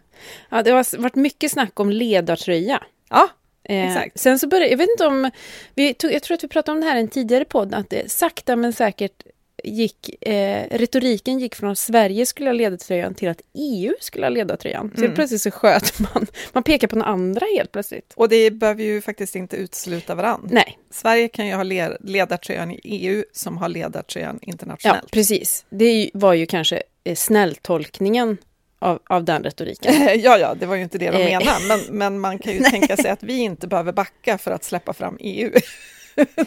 ja 0.49 0.63
det 0.63 0.71
har 0.71 1.01
varit 1.01 1.15
mycket 1.15 1.51
snack 1.51 1.79
om 1.79 1.89
ledartröja. 1.89 2.83
Ja, 3.09 3.29
Eh, 3.63 3.87
Exakt. 3.87 4.19
Sen 4.19 4.39
så 4.39 4.47
började, 4.47 4.69
jag 4.69 4.77
vet 4.77 4.89
inte 4.89 5.05
om, 5.07 5.31
vi 5.75 5.93
tog, 5.93 6.13
jag 6.13 6.23
tror 6.23 6.35
att 6.35 6.43
vi 6.43 6.47
pratade 6.47 6.75
om 6.75 6.81
det 6.81 6.87
här 6.87 6.95
i 6.95 6.99
en 6.99 7.07
tidigare 7.07 7.45
podd, 7.45 7.73
att 7.73 7.89
det 7.89 8.11
sakta 8.11 8.55
men 8.55 8.73
säkert 8.73 9.23
gick, 9.63 10.27
eh, 10.27 10.67
retoriken 10.71 11.39
gick 11.39 11.55
från 11.55 11.69
att 11.71 11.77
Sverige 11.77 12.25
skulle 12.25 12.49
ha 12.49 12.53
ledartröjan 12.53 13.13
till 13.13 13.29
att 13.29 13.41
EU 13.53 13.93
skulle 13.99 14.25
ha 14.25 14.29
ledartröjan. 14.29 14.91
Så 14.95 15.01
Mm. 15.03 15.15
plötsligt 15.15 15.41
så 15.41 15.51
sköt 15.51 15.99
man, 16.13 16.27
man 16.53 16.63
pekar 16.63 16.87
på 16.87 16.95
den 16.95 17.03
andra 17.05 17.45
helt 17.57 17.71
plötsligt. 17.71 18.13
och 18.15 18.29
det 18.29 18.51
behöver 18.51 18.83
ju 18.83 19.01
faktiskt 19.01 19.35
inte 19.35 19.55
utesluta 19.57 20.15
varann. 20.15 20.47
Nej, 20.51 20.77
Sverige 20.91 21.27
kan 21.27 21.47
ju 21.47 21.53
ha 21.53 21.63
le- 21.63 21.97
ledartröjan 21.99 22.71
i 22.71 22.79
EU 22.83 23.23
som 23.33 23.57
har 23.57 23.69
ledartröjan 23.69 24.39
ja 24.41 24.51
internationellt. 24.51 25.11
precis. 25.11 25.65
Det 25.69 26.09
var 26.13 26.33
ju 26.33 26.45
kanske 26.45 26.83
eh, 27.03 27.15
snälltolkningen 27.15 28.37
av, 28.79 28.99
av 29.09 29.23
den 29.23 29.43
retoriken. 29.43 29.93
Ja, 30.23 30.37
ja, 30.37 30.53
det 30.59 30.65
var 30.65 30.75
ju 30.75 30.83
inte 30.83 30.97
det 30.97 31.11
de 31.11 31.17
Eh. 31.17 31.25
menade, 31.39 31.59
men, 31.67 31.79
men 31.97 32.19
man 32.19 32.39
kan 32.39 32.53
ju 32.53 32.59
tänka 32.71 32.97
sig 32.97 33.09
att 33.11 33.23
vi 33.23 33.37
inte 33.37 33.67
behöver 33.67 33.91
backa 33.93 34.37
för 34.37 34.51
att 34.51 34.63
släppa 34.63 34.93
fram 34.93 35.17
EU. 35.19 35.51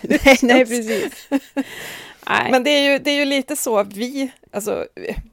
nej, 0.02 0.38
nej, 0.42 0.66
precis. 0.66 1.28
Nej. 2.28 2.50
Men 2.50 2.64
det 2.64 2.70
är, 2.70 2.92
ju, 2.92 2.98
det 2.98 3.10
är 3.10 3.14
ju 3.14 3.24
lite 3.24 3.56
så, 3.56 3.82
vi, 3.84 4.32
alltså, 4.50 4.86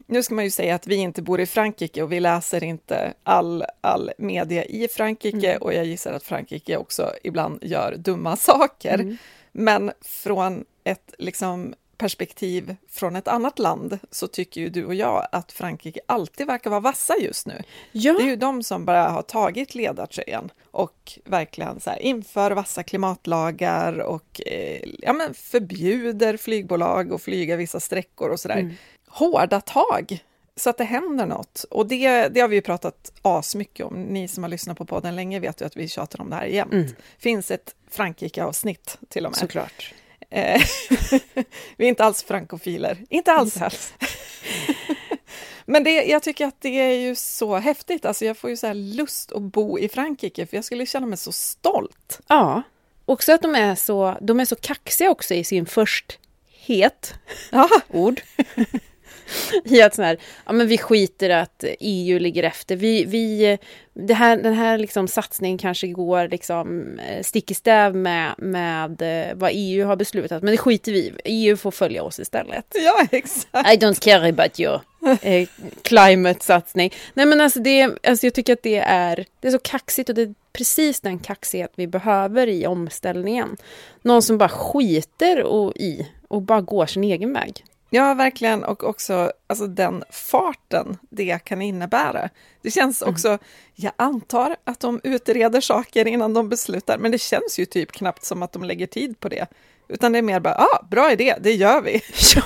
nu 0.08 0.24
ska 0.24 0.36
man 0.36 0.44
ju 0.44 0.52
säga 0.52 0.76
att 0.76 0.88
vi 0.88 0.96
inte 0.96 1.22
bor 1.22 1.40
i 1.40 1.46
Frankrike 1.46 2.04
och 2.04 2.12
vi 2.12 2.20
läser 2.20 2.64
inte 2.64 3.14
all, 3.24 3.64
all 3.82 4.12
media 4.18 4.66
i 4.66 4.88
Frankrike 4.88 5.50
Mm. 5.50 5.62
och 5.62 5.74
jag 5.74 5.86
gissar 5.86 6.14
att 6.14 6.24
Frankrike 6.24 6.78
också 6.78 7.12
ibland 7.24 7.64
gör 7.64 7.96
dumma 7.98 8.36
saker. 8.36 8.94
Mm. 8.94 9.18
Men 9.52 9.92
från 10.02 10.66
ett 10.84 11.14
liksom, 11.18 11.76
perspektiv 12.00 12.76
från 12.90 13.16
ett 13.16 13.28
annat 13.28 13.60
land 13.60 14.00
så 14.12 14.28
tycker 14.28 14.62
ju 14.62 14.70
du 14.70 14.86
och 14.86 14.96
jag 14.96 15.28
att 15.32 15.52
Frankrike 15.52 16.00
alltid 16.06 16.48
verkar 16.48 16.70
vara 16.70 16.80
vassa 16.80 17.14
just 17.18 17.48
nu. 17.48 17.62
ja, 17.92 18.14
Det 18.14 18.24
är 18.24 18.28
ju 18.28 18.36
de 18.36 18.64
som 18.64 18.86
bara 18.86 19.10
har 19.10 19.22
tagit 19.22 19.76
ledartröjan 19.76 20.52
och 20.72 21.20
verkligen 21.26 21.80
så 21.80 21.90
här, 21.90 22.00
inför 22.00 22.52
vassa 22.52 22.84
klimatlagar 22.84 24.00
och 24.00 24.42
eh, 24.46 24.82
ja, 25.00 25.14
men 25.14 25.34
förbjuder 25.34 26.38
flygbolag 26.38 27.14
att 27.14 27.22
flyga 27.22 27.56
vissa 27.56 27.80
sträckor 27.80 28.30
och 28.30 28.40
sådär. 28.40 28.58
Mm. 28.58 28.74
Hårda 29.08 29.62
tag 29.62 30.24
så 30.56 30.70
att 30.70 30.78
det 30.78 30.84
händer 30.84 31.26
något. 31.26 31.66
Och 31.70 31.88
det, 31.88 32.28
det 32.28 32.40
har 32.40 32.48
vi 32.48 32.56
ju 32.56 32.62
pratat 32.62 33.12
asmycket 33.22 33.86
om. 33.86 34.04
Ni 34.04 34.28
som 34.28 34.44
har 34.44 34.50
lyssnat 34.50 34.78
på 34.78 34.86
podden 34.86 35.16
länge 35.16 35.40
vet 35.40 35.62
ju 35.62 35.66
att 35.66 35.78
vi 35.78 35.88
tjatar 35.88 36.22
om 36.22 36.30
det 36.30 36.36
här 36.36 36.46
jämt. 36.46 36.74
Mm. 36.74 36.88
finns 37.18 37.52
ett 37.52 37.76
Frankrike-avsnitt 37.90 38.98
till 39.10 39.26
och 39.26 39.32
med. 39.32 39.40
såklart. 39.40 39.94
Eh, 40.30 40.62
vi 41.78 41.86
är 41.86 41.90
inte 41.90 42.04
alls 42.04 42.24
frankofiler. 42.24 42.98
Inte 43.10 43.32
alls. 43.32 43.56
Inte 43.56 43.66
alls. 43.66 43.94
Men 45.66 45.84
det, 45.84 45.92
jag 45.92 46.24
tycker 46.24 46.48
att 46.48 46.62
det 46.62 46.80
är 46.80 46.94
ju 46.94 47.16
så 47.16 47.58
häftigt. 47.58 48.06
Alltså 48.06 48.26
jag 48.26 48.38
får 48.38 48.50
ju 48.50 48.58
så 48.58 48.74
lust 48.74 49.32
att 49.32 49.42
bo 49.42 49.80
i 49.80 49.90
Frankrike, 49.90 50.46
för 50.46 50.58
jag 50.58 50.66
skulle 50.66 50.86
känna 50.86 51.06
mig 51.06 51.18
så 51.18 51.32
stolt. 51.32 52.20
Ja, 52.28 52.62
också 53.06 53.34
att 53.34 53.42
de 53.42 53.56
är 53.56 53.76
så, 53.76 54.18
de 54.22 54.40
är 54.40 54.46
så 54.46 54.56
kaxiga 54.56 55.12
också 55.12 55.34
i 55.34 55.44
sin 55.44 55.66
försthet, 55.66 57.14
Ja, 57.52 57.70
ord. 57.88 58.22
i 59.66 59.82
att 59.82 59.96
så 59.96 60.02
här, 60.02 60.18
ja 60.46 60.52
men 60.52 60.68
vi 60.68 60.78
skiter 60.78 61.30
att 61.30 61.64
EU 61.80 62.20
ligger 62.20 62.44
efter. 62.44 62.76
Vi, 62.76 63.06
vi, 63.06 63.58
det 63.94 64.14
här, 64.14 64.38
den 64.38 64.54
här 64.54 64.78
liksom 64.78 65.08
satsningen 65.08 65.58
kanske 65.58 65.88
går 65.88 66.28
liksom 66.28 67.00
eh, 67.00 67.24
stick 67.24 67.52
i 67.52 67.54
stäv 67.54 67.96
med, 67.96 68.34
med 68.38 69.02
eh, 69.02 69.36
vad 69.36 69.52
EU 69.54 69.88
har 69.88 69.96
beslutat, 69.96 70.44
men 70.44 70.52
det 70.52 70.58
skiter 70.58 70.92
vi. 70.92 71.14
EU 71.26 71.58
får 71.58 71.72
följa 71.72 72.04
oss 72.04 72.20
istället. 72.20 72.66
Ja, 72.76 73.08
exakt. 73.12 73.68
I 73.68 73.78
don't 73.78 74.02
care 74.02 74.30
about 74.30 74.60
your 74.60 74.82
eh, 75.22 75.48
climate-satsning. 75.82 76.94
Nej 77.14 77.26
men 77.26 77.42
alltså, 77.42 77.60
det, 77.60 77.84
alltså 77.84 78.26
jag 78.26 78.34
tycker 78.34 78.54
att 78.54 78.64
det 78.64 78.78
är, 78.78 79.26
det 79.40 79.48
är 79.48 79.52
så 79.52 79.60
kaxigt 79.60 80.10
och 80.10 80.16
det 80.16 80.22
är 80.22 80.34
precis 80.54 81.00
den 81.00 81.20
kaxighet 81.20 81.72
vi 81.76 81.88
behöver 81.88 82.48
i 82.48 82.68
omställningen. 82.68 83.58
Någon 84.02 84.22
som 84.22 84.38
bara 84.38 84.50
skiter 84.50 85.44
och, 85.44 85.76
i 85.76 86.08
och 86.28 86.42
bara 86.42 86.62
går 86.62 86.86
sin 86.86 87.04
egen 87.04 87.34
väg. 87.34 87.64
Ja, 87.90 88.14
verkligen. 88.14 88.64
Och 88.64 88.84
också 88.84 89.32
alltså, 89.48 89.68
den 89.68 90.04
farten 90.10 90.98
det 91.10 91.40
kan 91.44 91.62
innebära. 91.62 92.30
Det 92.62 92.72
känns 92.72 93.02
också, 93.02 93.28
mm. 93.28 93.40
jag 93.76 93.92
antar 93.96 94.56
att 94.64 94.80
de 94.80 95.02
utreder 95.04 95.62
saker 95.62 96.08
innan 96.08 96.34
de 96.34 96.50
beslutar, 96.50 96.98
men 96.98 97.12
det 97.12 97.18
känns 97.18 97.60
ju 97.60 97.66
typ 97.66 97.92
knappt 97.92 98.24
som 98.24 98.44
att 98.44 98.52
de 98.52 98.64
lägger 98.64 98.88
tid 98.88 99.20
på 99.20 99.30
det. 99.30 99.48
Utan 99.92 100.12
det 100.12 100.18
är 100.18 100.22
mer 100.22 100.40
bara, 100.40 100.54
ah, 100.54 100.86
bra 100.92 101.12
idé, 101.12 101.36
det 101.40 101.54
gör 101.54 101.82
vi. 101.82 101.94
ja, 102.36 102.44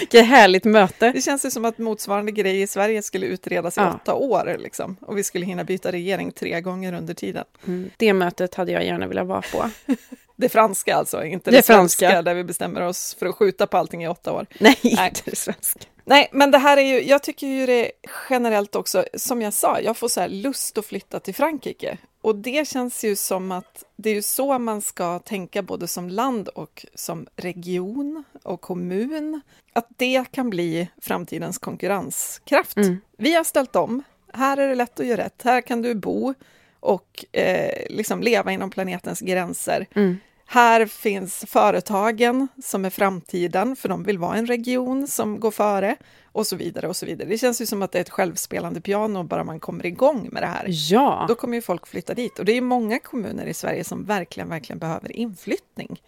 vilket 0.00 0.26
härligt 0.26 0.64
möte. 0.64 1.12
Det 1.12 1.20
känns 1.20 1.46
ju 1.46 1.50
som 1.50 1.64
att 1.64 1.78
motsvarande 1.78 2.32
grej 2.32 2.62
i 2.62 2.66
Sverige 2.66 3.02
skulle 3.02 3.26
utredas 3.26 3.78
i 3.78 3.80
ja. 3.80 3.94
åtta 3.94 4.14
år, 4.14 4.56
liksom, 4.58 4.96
och 5.00 5.18
vi 5.18 5.24
skulle 5.24 5.46
hinna 5.46 5.64
byta 5.64 5.92
regering 5.92 6.32
tre 6.32 6.60
gånger 6.60 6.92
under 6.92 7.14
tiden. 7.14 7.44
Mm. 7.66 7.90
Det 7.96 8.12
mötet 8.12 8.54
hade 8.54 8.72
jag 8.72 8.84
gärna 8.84 9.06
velat 9.06 9.26
vara 9.26 9.42
på. 9.42 9.70
Det 10.38 10.48
franska 10.48 10.96
alltså, 10.96 11.24
inte 11.24 11.50
det, 11.50 11.56
det 11.56 11.62
franska 11.62 12.22
där 12.22 12.34
vi 12.34 12.44
bestämmer 12.44 12.80
oss 12.80 13.16
för 13.18 13.26
att 13.26 13.34
skjuta 13.34 13.66
på 13.66 13.76
allting 13.76 14.04
i 14.04 14.08
åtta 14.08 14.32
år. 14.32 14.46
Nej, 14.58 14.78
Nej. 14.82 15.08
inte 15.08 15.30
det 15.30 15.36
svenska. 15.36 15.80
Nej, 16.04 16.28
men 16.32 16.50
det 16.50 16.58
här 16.58 16.76
är 16.76 16.82
ju, 16.82 17.02
jag 17.02 17.22
tycker 17.22 17.46
ju 17.46 17.66
det 17.66 17.90
generellt 18.30 18.76
också, 18.76 19.04
som 19.14 19.42
jag 19.42 19.54
sa, 19.54 19.80
jag 19.80 19.96
får 19.96 20.08
så 20.08 20.26
lust 20.26 20.78
att 20.78 20.86
flytta 20.86 21.20
till 21.20 21.34
Frankrike. 21.34 21.98
Och 22.20 22.36
det 22.36 22.68
känns 22.68 23.04
ju 23.04 23.16
som 23.16 23.52
att 23.52 23.84
det 23.96 24.10
är 24.10 24.14
ju 24.14 24.22
så 24.22 24.58
man 24.58 24.80
ska 24.82 25.18
tänka 25.18 25.62
både 25.62 25.88
som 25.88 26.08
land 26.08 26.48
och 26.48 26.86
som 26.94 27.26
region 27.36 28.24
och 28.42 28.60
kommun. 28.60 29.40
Att 29.72 29.88
det 29.96 30.24
kan 30.30 30.50
bli 30.50 30.88
framtidens 31.00 31.58
konkurrenskraft. 31.58 32.76
Mm. 32.76 33.00
Vi 33.16 33.34
har 33.34 33.44
ställt 33.44 33.76
om. 33.76 34.02
Här 34.32 34.56
är 34.56 34.68
det 34.68 34.74
lätt 34.74 35.00
att 35.00 35.06
göra 35.06 35.24
rätt. 35.24 35.42
Här 35.44 35.60
kan 35.60 35.82
du 35.82 35.94
bo 35.94 36.34
och 36.80 37.24
eh, 37.32 37.86
liksom 37.90 38.22
leva 38.22 38.52
inom 38.52 38.70
planetens 38.70 39.20
gränser. 39.20 39.86
Mm. 39.94 40.18
Här 40.50 40.86
finns 40.86 41.44
företagen 41.48 42.48
som 42.62 42.84
är 42.84 42.90
framtiden, 42.90 43.76
för 43.76 43.88
de 43.88 44.02
vill 44.02 44.18
vara 44.18 44.36
en 44.36 44.46
region 44.46 45.06
som 45.06 45.40
går 45.40 45.50
före 45.50 45.96
och 46.24 46.46
så 46.46 46.56
vidare 46.56 46.88
och 46.88 46.96
så 46.96 47.06
vidare. 47.06 47.28
Det 47.28 47.38
känns 47.38 47.60
ju 47.60 47.66
som 47.66 47.82
att 47.82 47.92
det 47.92 47.98
är 47.98 48.00
ett 48.00 48.10
självspelande 48.10 48.80
piano 48.80 49.22
bara 49.22 49.44
man 49.44 49.60
kommer 49.60 49.86
igång 49.86 50.28
med 50.32 50.42
det 50.42 50.46
här. 50.46 50.66
Ja. 50.68 51.24
Då 51.28 51.34
kommer 51.34 51.54
ju 51.54 51.62
folk 51.62 51.86
flytta 51.86 52.14
dit 52.14 52.38
och 52.38 52.44
det 52.44 52.52
är 52.52 52.60
många 52.60 52.98
kommuner 52.98 53.46
i 53.46 53.54
Sverige 53.54 53.84
som 53.84 54.04
verkligen, 54.04 54.48
verkligen 54.48 54.78
behöver 54.78 55.16
inflyttning. 55.16 56.02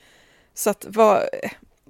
Så 0.54 0.70
att 0.70 0.86
vad, 0.88 1.22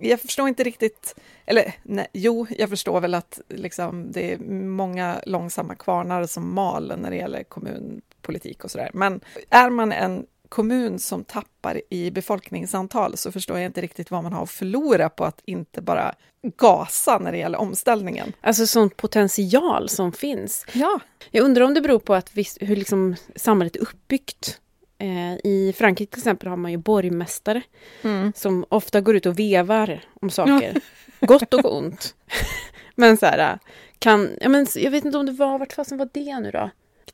jag 0.00 0.20
förstår 0.20 0.48
inte 0.48 0.64
riktigt, 0.64 1.14
eller 1.46 1.74
nej, 1.82 2.06
jo, 2.12 2.46
jag 2.58 2.70
förstår 2.70 3.00
väl 3.00 3.14
att 3.14 3.40
liksom, 3.48 4.12
det 4.12 4.32
är 4.32 4.38
många 4.64 5.20
långsamma 5.26 5.74
kvarnar 5.74 6.26
som 6.26 6.54
mal 6.54 6.92
när 6.98 7.10
det 7.10 7.16
gäller 7.16 7.42
kommunpolitik 7.42 8.64
och 8.64 8.70
sådär. 8.70 8.90
Men 8.94 9.20
är 9.50 9.70
man 9.70 9.92
en 9.92 10.26
kommun 10.50 10.98
som 10.98 11.24
tappar 11.24 11.80
i 11.90 12.10
befolkningsantal 12.10 13.16
så 13.16 13.32
förstår 13.32 13.58
jag 13.58 13.66
inte 13.66 13.80
riktigt 13.80 14.10
vad 14.10 14.22
man 14.22 14.32
har 14.32 14.42
att 14.42 14.50
förlora 14.50 15.08
på 15.08 15.24
att 15.24 15.40
inte 15.44 15.82
bara 15.82 16.14
gasa 16.56 17.18
när 17.18 17.32
det 17.32 17.38
gäller 17.38 17.58
omställningen. 17.58 18.32
Alltså 18.40 18.66
sån 18.66 18.90
potential 18.90 19.88
som 19.88 20.12
finns. 20.12 20.66
Ja. 20.72 21.00
Jag 21.30 21.44
undrar 21.44 21.64
om 21.64 21.74
det 21.74 21.80
beror 21.80 21.98
på 21.98 22.14
att 22.14 22.30
vi, 22.34 22.44
hur 22.60 22.76
liksom 22.76 23.16
samhället 23.36 23.76
är 23.76 23.80
uppbyggt. 23.80 24.60
Eh, 24.98 25.34
I 25.44 25.74
Frankrike 25.78 26.10
till 26.10 26.20
exempel 26.20 26.48
har 26.48 26.56
man 26.56 26.70
ju 26.70 26.76
borgmästare 26.76 27.62
mm. 28.02 28.32
som 28.36 28.64
ofta 28.68 29.00
går 29.00 29.16
ut 29.16 29.26
och 29.26 29.38
vevar 29.38 30.00
om 30.20 30.30
saker. 30.30 30.80
Gott 31.20 31.54
och 31.54 31.76
ont. 31.76 32.14
men 32.94 33.16
så 33.16 33.26
här, 33.26 33.58
kan, 33.98 34.30
ja, 34.40 34.48
men, 34.48 34.66
jag 34.74 34.90
vet 34.90 35.04
inte 35.04 35.18
om 35.18 35.26
det 35.26 35.32
var, 35.32 35.58
vart 35.58 35.72
fasen 35.72 35.98
var 35.98 36.08
det 36.12 36.40
nu 36.40 36.50
då? 36.50 36.70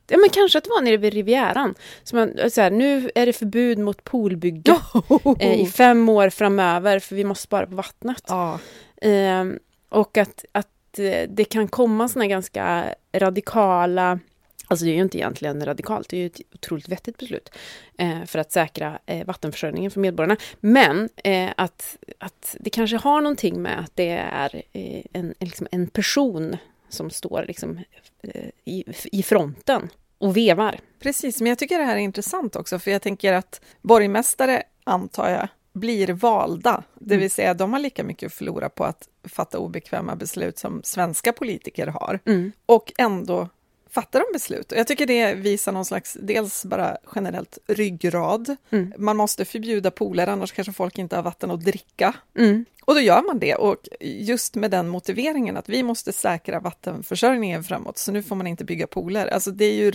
Ja, 0.07 0.17
men 0.17 0.29
kanske 0.29 0.57
att 0.57 0.63
det 0.63 0.69
var 0.69 0.81
nere 0.81 0.97
vid 0.97 1.13
Rivieran. 1.13 1.75
Så 2.03 2.15
man, 2.15 2.33
så 2.51 2.61
här, 2.61 2.71
nu 2.71 3.11
är 3.15 3.25
det 3.25 3.33
förbud 3.33 3.79
mot 3.79 4.03
poolbygge 4.03 4.71
oh. 4.93 5.35
eh, 5.39 5.61
i 5.61 5.65
fem 5.65 6.09
år 6.09 6.29
framöver 6.29 6.99
för 6.99 7.15
vi 7.15 7.23
måste 7.23 7.43
spara 7.43 7.67
på 7.67 7.75
vattnet. 7.75 8.29
Oh. 8.29 8.57
Eh, 9.09 9.45
och 9.89 10.17
att, 10.17 10.45
att 10.51 10.99
eh, 10.99 11.29
det 11.29 11.45
kan 11.45 11.67
komma 11.67 12.07
såna 12.07 12.27
ganska 12.27 12.95
radikala 13.13 14.19
Alltså 14.69 14.85
det 14.85 14.91
är 14.91 14.95
ju 14.95 15.01
inte 15.01 15.17
egentligen 15.17 15.65
radikalt, 15.65 16.09
det 16.09 16.17
är 16.17 16.19
ju 16.19 16.25
ett 16.25 16.41
otroligt 16.53 16.89
vettigt 16.89 17.17
beslut 17.17 17.49
eh, 17.97 18.23
för 18.25 18.39
att 18.39 18.51
säkra 18.51 18.99
eh, 19.05 19.25
vattenförsörjningen 19.25 19.91
för 19.91 19.99
medborgarna. 19.99 20.37
Men 20.59 21.09
eh, 21.23 21.49
att, 21.57 21.97
att 22.19 22.55
det 22.59 22.69
kanske 22.69 22.97
har 22.97 23.21
någonting 23.21 23.61
med 23.61 23.79
att 23.79 23.91
det 23.95 24.09
är 24.31 24.63
eh, 24.73 25.03
en, 25.13 25.33
liksom 25.39 25.67
en 25.71 25.87
person 25.87 26.57
som 26.89 27.09
står 27.09 27.45
liksom, 27.47 27.79
eh, 28.23 28.49
i, 28.65 28.83
i 29.11 29.23
fronten 29.23 29.89
och 30.17 30.37
vevar. 30.37 30.79
Precis, 30.99 31.41
men 31.41 31.49
jag 31.49 31.57
tycker 31.57 31.77
det 31.77 31.83
här 31.83 31.95
är 31.95 31.99
intressant 31.99 32.55
också, 32.55 32.79
för 32.79 32.91
jag 32.91 33.01
tänker 33.01 33.33
att 33.33 33.61
borgmästare, 33.81 34.63
antar 34.83 35.29
jag, 35.29 35.47
blir 35.73 36.07
valda, 36.07 36.83
det 36.93 37.15
vill 37.15 37.17
mm. 37.17 37.29
säga 37.29 37.53
de 37.53 37.73
har 37.73 37.79
lika 37.79 38.03
mycket 38.03 38.27
att 38.27 38.33
förlora 38.33 38.69
på 38.69 38.83
att 38.83 39.07
fatta 39.23 39.59
obekväma 39.59 40.15
beslut 40.15 40.57
som 40.57 40.81
svenska 40.83 41.33
politiker 41.33 41.87
har, 41.87 42.19
mm. 42.25 42.51
och 42.65 42.93
ändå 42.97 43.49
fattar 44.01 44.19
de 44.19 44.33
beslut. 44.33 44.71
Och 44.71 44.77
jag 44.77 44.87
tycker 44.87 45.05
det 45.05 45.33
visar 45.33 45.71
någon 45.71 45.85
slags, 45.85 46.17
dels 46.21 46.65
bara 46.65 46.97
generellt 47.15 47.57
ryggrad. 47.67 48.55
Mm. 48.69 48.93
Man 48.97 49.17
måste 49.17 49.45
förbjuda 49.45 49.91
pooler, 49.91 50.27
annars 50.27 50.51
kanske 50.51 50.73
folk 50.73 50.97
inte 50.97 51.15
har 51.15 51.23
vatten 51.23 51.51
att 51.51 51.63
dricka. 51.63 52.13
Mm. 52.37 52.65
Och 52.85 52.93
då 52.93 53.01
gör 53.01 53.21
man 53.21 53.39
det, 53.39 53.55
och 53.55 53.77
just 53.99 54.55
med 54.55 54.71
den 54.71 54.87
motiveringen 54.87 55.57
att 55.57 55.69
vi 55.69 55.83
måste 55.83 56.13
säkra 56.13 56.59
vattenförsörjningen 56.59 57.63
framåt, 57.63 57.97
så 57.97 58.11
nu 58.11 58.23
får 58.23 58.35
man 58.35 58.47
inte 58.47 58.65
bygga 58.65 58.87
pooler. 58.87 59.27
Alltså 59.27 59.51
det 59.51 59.65
är 59.65 59.73
ju, 59.73 59.91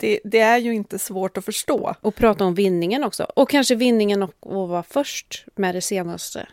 det, 0.00 0.20
det 0.24 0.40
är 0.40 0.58
ju 0.58 0.74
inte 0.74 0.98
svårt 0.98 1.36
att 1.36 1.44
förstå. 1.44 1.94
Och 2.00 2.14
prata 2.14 2.44
om 2.44 2.54
vinningen 2.54 3.04
också, 3.04 3.24
och 3.24 3.50
kanske 3.50 3.74
vinningen 3.74 4.22
att 4.22 4.34
vara 4.40 4.82
först 4.82 5.44
med 5.54 5.74
det 5.74 5.80
senaste. 5.82 6.48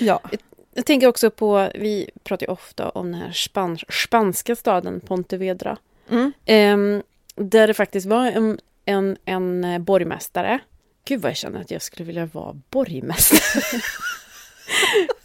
Ja. 0.00 0.20
Jag 0.74 0.86
tänker 0.86 1.06
också 1.06 1.30
på, 1.30 1.70
vi 1.74 2.10
pratar 2.24 2.46
ju 2.46 2.52
ofta 2.52 2.88
om 2.88 3.12
den 3.12 3.20
här 3.20 3.32
span, 3.32 3.78
spanska 3.88 4.56
staden 4.56 5.00
Pontevedra. 5.00 5.78
Mm. 6.10 6.32
Um, 6.46 7.02
där 7.36 7.66
det 7.66 7.74
faktiskt 7.74 8.06
var 8.06 8.26
en, 8.26 8.58
en, 8.84 9.16
en 9.24 9.84
borgmästare. 9.84 10.58
Gud 11.04 11.20
vad 11.20 11.30
jag 11.30 11.36
känner 11.36 11.60
att 11.60 11.70
jag 11.70 11.82
skulle 11.82 12.06
vilja 12.06 12.26
vara 12.26 12.60
borgmästare. 12.70 13.80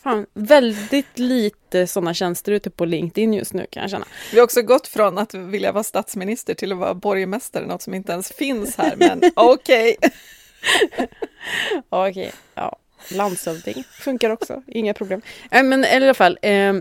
Fan, 0.04 0.26
väldigt 0.34 1.20
lite 1.20 1.88
sådana 1.88 2.14
tjänster 2.14 2.52
ute 2.52 2.70
på 2.70 2.86
LinkedIn 2.86 3.34
just 3.34 3.54
nu 3.54 3.66
kan 3.70 3.82
jag 3.82 3.90
känna. 3.90 4.06
Vi 4.32 4.38
har 4.38 4.44
också 4.44 4.62
gått 4.62 4.88
från 4.88 5.18
att 5.18 5.34
vilja 5.34 5.72
vara 5.72 5.84
statsminister 5.84 6.54
till 6.54 6.72
att 6.72 6.78
vara 6.78 6.94
borgmästare, 6.94 7.66
något 7.66 7.82
som 7.82 7.94
inte 7.94 8.12
ens 8.12 8.32
finns 8.32 8.78
här, 8.78 8.96
men 8.96 9.22
okej. 9.36 9.96
okej, 11.90 12.12
okay, 12.12 12.32
ja. 12.56 12.76
Landshövding 13.12 13.84
funkar 13.84 14.30
också, 14.30 14.64
inga 14.68 14.94
problem. 14.94 15.22
Äh, 15.52 15.64
men 15.64 15.86
i 15.86 15.96
alla 15.96 16.14
fall, 16.14 16.40
eh, 16.42 16.74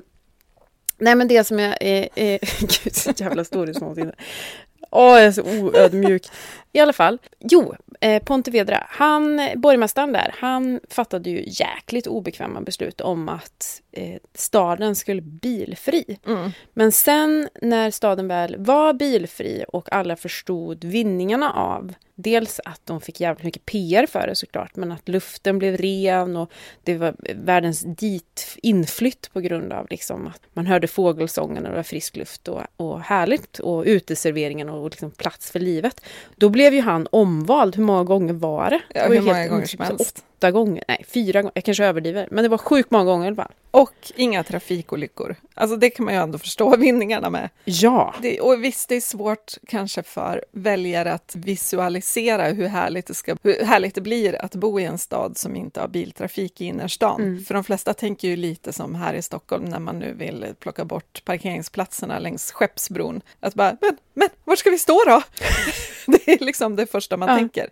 nej 0.99 1.15
men 1.15 1.29
det 1.29 1.45
som 1.45 1.59
jag, 1.59 1.77
eh, 1.81 2.09
eh, 2.15 2.41
gud 2.61 2.95
så 2.95 3.13
jävla 3.17 3.45
storhetsvansinne. 3.45 4.13
Åh, 4.91 5.19
jag 5.19 5.25
är 5.25 5.33
så 5.33 5.43
oödmjuk. 5.43 6.23
I 6.79 6.81
alla 6.81 6.93
fall, 6.93 7.19
jo, 7.39 7.75
eh, 8.01 8.23
Pontevedra, 8.23 8.87
han, 8.89 9.41
borgmästaren 9.57 10.13
där, 10.13 10.35
han 10.39 10.81
fattade 10.91 11.31
ju 11.31 11.45
jäkligt 11.47 12.07
obekväma 12.07 12.61
beslut 12.61 13.01
om 13.01 13.29
att 13.29 13.83
eh, 13.93 14.17
staden 14.35 14.97
skulle 14.97 15.21
bilfri. 15.23 16.19
Mm. 16.27 16.51
Men 16.73 16.93
sen 16.93 17.49
när 17.63 17.91
staden 17.91 18.29
väl 18.29 18.57
var 18.59 18.93
bilfri 18.93 19.65
och 19.69 19.93
alla 19.93 20.17
förstod 20.17 20.85
vinningarna 20.85 21.53
av 21.53 21.95
dels 22.23 22.61
att 22.65 22.81
de 22.85 23.01
fick 23.01 23.21
jävligt 23.21 23.45
mycket 23.45 23.67
PR 23.67 24.07
för 24.07 24.27
det 24.27 24.35
såklart, 24.35 24.77
men 24.77 24.93
att 24.93 25.09
luften 25.09 25.59
blev 25.59 25.77
ren 25.77 26.37
och 26.37 26.53
det 26.85 26.97
var 26.97 27.15
världens 27.35 27.81
dit 27.81 28.57
inflytt 28.63 29.31
på 29.33 29.41
grund 29.41 29.73
av 29.73 29.87
liksom 29.91 30.27
att 30.27 30.41
man 30.53 30.67
hörde 30.67 30.87
fågelsången 30.87 31.65
och 31.65 31.71
det 31.71 31.77
var 31.77 31.83
frisk 31.83 32.17
luft 32.17 32.49
och, 32.49 32.63
och 32.77 33.01
härligt 33.01 33.59
och 33.59 33.85
uteserveringen 33.87 34.69
och 34.69 34.91
liksom 34.91 35.11
plats 35.11 35.51
för 35.51 35.61
livet. 35.61 36.01
Då 36.37 36.49
blev 36.49 36.68
ju 36.77 36.83
han 36.83 37.07
omvald. 37.11 37.77
Hur 37.77 37.85
många 37.85 38.05
gånger 38.05 38.33
var 38.33 38.71
det? 38.71 38.81
Ja, 38.95 39.09
det 39.09 39.15
hur 39.15 39.23
många 39.23 39.49
gånger 39.49 39.67
som 39.67 39.85
helst. 39.85 40.25
Åtta 40.39 40.51
gånger, 40.51 40.85
nej 40.89 41.05
fyra 41.09 41.43
gånger, 41.43 41.53
jag 41.55 41.65
kanske 41.65 41.85
överdriver, 41.85 42.29
men 42.31 42.43
det 42.43 42.49
var 42.49 42.59
sjukt 42.59 42.91
många 42.91 43.05
gånger 43.05 43.25
i 43.25 43.29
alla 43.29 43.37
fall. 43.37 43.53
Och 43.71 44.13
inga 44.17 44.45
trafikolyckor. 44.45 45.37
Alltså 45.55 45.77
det 45.77 45.91
kan 45.91 46.05
man 46.05 46.15
ju 46.15 46.21
ändå 46.21 46.39
förstå 46.39 46.77
vinningarna 46.79 47.31
med. 47.31 47.51
Ja. 47.65 48.15
Det, 48.23 48.41
och 48.41 48.65
visst, 48.65 48.89
det 48.89 48.95
är 48.97 49.01
svårt 49.01 49.55
kanske 49.67 50.03
för 50.03 50.45
väljare 50.53 51.13
att 51.13 51.33
visualisera 51.37 52.49
hur 52.49 52.67
härligt, 52.69 53.07
det 53.07 53.15
ska, 53.15 53.37
hur 53.43 53.65
härligt 53.65 53.95
det 53.95 54.01
blir 54.01 54.45
att 54.45 54.55
bo 54.55 54.81
i 54.81 54.85
en 54.85 54.99
stad 54.99 55.39
som 55.39 55.57
inte 55.57 55.81
har 55.81 55.89
biltrafik 55.89 56.61
i 56.61 56.65
innerstan. 56.65 57.23
Mm. 57.23 57.45
För 57.45 57.55
de 57.55 57.65
flesta 57.65 57.95
tänker 57.95 58.29
ju 58.29 58.37
lite 58.37 58.73
som 58.73 58.95
här 58.95 59.15
i 59.15 59.23
Stockholm 59.23 59.65
när 59.65 59.79
man 59.79 59.99
nu 59.99 60.15
vill 60.15 60.47
plocka 60.61 60.85
bort 60.85 61.23
parkeringsplatserna 61.25 62.19
längs 62.19 62.53
Skeppsbron. 62.53 63.21
Att 63.41 63.55
bara, 63.55 63.77
men, 63.81 63.97
men 64.15 64.29
var 64.45 64.57
ska 64.57 64.71
vi 64.71 64.79
stå 64.79 65.05
då? 65.07 65.23
det 66.07 66.33
är 66.33 66.45
liksom 66.45 66.77
det 66.77 66.87
första 66.87 67.17
man 67.17 67.29
Ja. 67.29 67.37
tänker. 67.37 67.69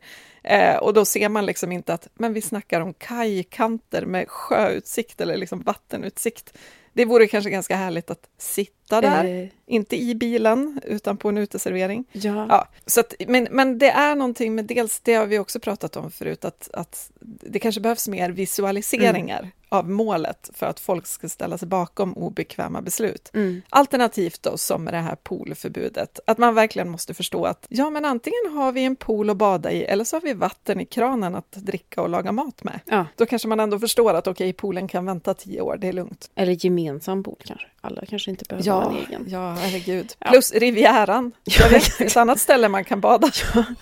Eh, 0.46 0.76
och 0.76 0.94
då 0.94 1.04
ser 1.04 1.28
man 1.28 1.46
liksom 1.46 1.72
inte 1.72 1.94
att, 1.94 2.08
men 2.14 2.32
vi 2.32 2.42
snackar 2.42 2.80
om 2.80 2.94
kajkanter 2.94 4.06
med 4.06 4.28
sjöutsikt 4.28 5.20
eller 5.20 5.36
liksom 5.36 5.62
vattenutsikt. 5.62 6.52
Det 6.92 7.04
vore 7.04 7.26
kanske 7.26 7.50
ganska 7.50 7.76
härligt 7.76 8.10
att 8.10 8.28
sitta 8.38 8.75
där, 8.86 9.24
Eh, 9.24 9.48
inte 9.66 9.96
i 9.96 10.14
bilen, 10.14 10.80
utan 10.84 11.16
på 11.16 11.28
en 11.28 11.38
uteservering. 11.38 12.04
ja. 12.12 12.46
Ja, 12.48 12.68
så 12.86 13.00
att, 13.00 13.14
men, 13.28 13.48
men 13.50 13.78
det 13.78 13.90
är 13.90 14.14
någonting 14.14 14.54
med 14.54 14.64
dels, 14.64 15.00
det 15.00 15.14
har 15.14 15.26
vi 15.26 15.38
också 15.38 15.60
pratat 15.60 15.96
om 15.96 16.10
förut, 16.10 16.44
att, 16.44 16.70
att 16.72 17.10
det 17.20 17.58
kanske 17.58 17.80
behövs 17.80 18.08
mer 18.08 18.30
visualiseringar 18.30 19.50
av 19.68 19.90
målet 19.90 20.50
för 20.54 20.66
att 20.66 20.80
folk 20.80 21.06
ska 21.06 21.28
ställa 21.28 21.58
sig 21.58 21.68
bakom 21.68 22.12
obekväma 22.12 22.82
beslut. 22.82 23.30
Mm. 23.34 23.62
Alternativt 23.68 24.42
då 24.42 24.58
som 24.58 24.84
med 24.84 24.94
det 24.94 24.98
här 24.98 25.16
poolförbudet, 25.16 26.20
att 26.26 26.38
man 26.38 26.54
verkligen 26.54 26.88
måste 26.88 27.14
förstå 27.14 27.44
att 27.44 27.66
ja, 27.68 27.90
men 27.90 28.04
antingen 28.04 28.52
har 28.52 28.72
vi 28.72 28.84
en 28.84 28.96
pool 28.96 29.30
att 29.30 29.36
bada 29.36 29.72
i 29.72 29.84
eller 29.84 30.04
så 30.04 30.16
har 30.16 30.20
vi 30.20 30.32
vatten 30.32 30.80
i 30.80 30.84
kranen 30.86 31.34
att 31.34 31.52
dricka 31.52 32.02
och 32.02 32.08
laga 32.08 32.32
mat 32.32 32.64
med. 32.64 32.80
ja. 32.84 33.06
Då 33.16 33.26
kanske 33.26 33.48
man 33.48 33.60
ändå 33.60 33.78
förstår 33.78 34.14
att 34.14 34.26
okej, 34.26 34.52
poolen 34.52 34.88
kan 34.88 35.06
vänta 35.06 35.34
tio 35.34 35.60
år, 35.60 35.76
det 35.80 35.88
är 35.88 35.92
lugnt. 35.92 36.30
Eller 36.34 36.64
gemensam 36.64 37.22
pool 37.22 37.36
kanske. 37.44 37.66
Alla 37.80 38.06
kanske 38.06 38.30
inte 38.30 38.44
behöver 38.48 38.68
ha 38.76 38.90
en 38.90 38.96
egen. 38.96 39.26
ja, 39.28 39.52
herregud. 39.52 40.12
Ja. 40.18 40.30
Plus 40.30 40.52
Rivieran. 40.52 41.32
Jag 41.44 41.68
vet, 41.68 42.00
ett 42.00 42.16
annat 42.16 42.40
ställe 42.40 42.68
man 42.68 42.84
kan 42.84 43.00
bada. 43.00 43.30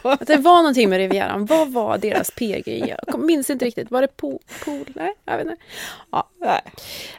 Att 0.02 0.26
det 0.26 0.36
var 0.36 0.56
någonting 0.56 0.90
med 0.90 0.98
Rivieran. 0.98 1.46
Vad 1.46 1.72
var 1.72 1.98
deras 1.98 2.30
PG? 2.30 2.94
Jag 3.06 3.20
minns 3.20 3.50
inte 3.50 3.64
riktigt. 3.64 3.90
Var 3.90 4.02
det 4.02 4.16
pool? 4.16 4.38
pool? 4.64 4.92
Nej, 4.94 5.14
jag 5.24 5.36
vet 5.36 5.46
inte. 5.46 5.62
Nej. 6.40 6.60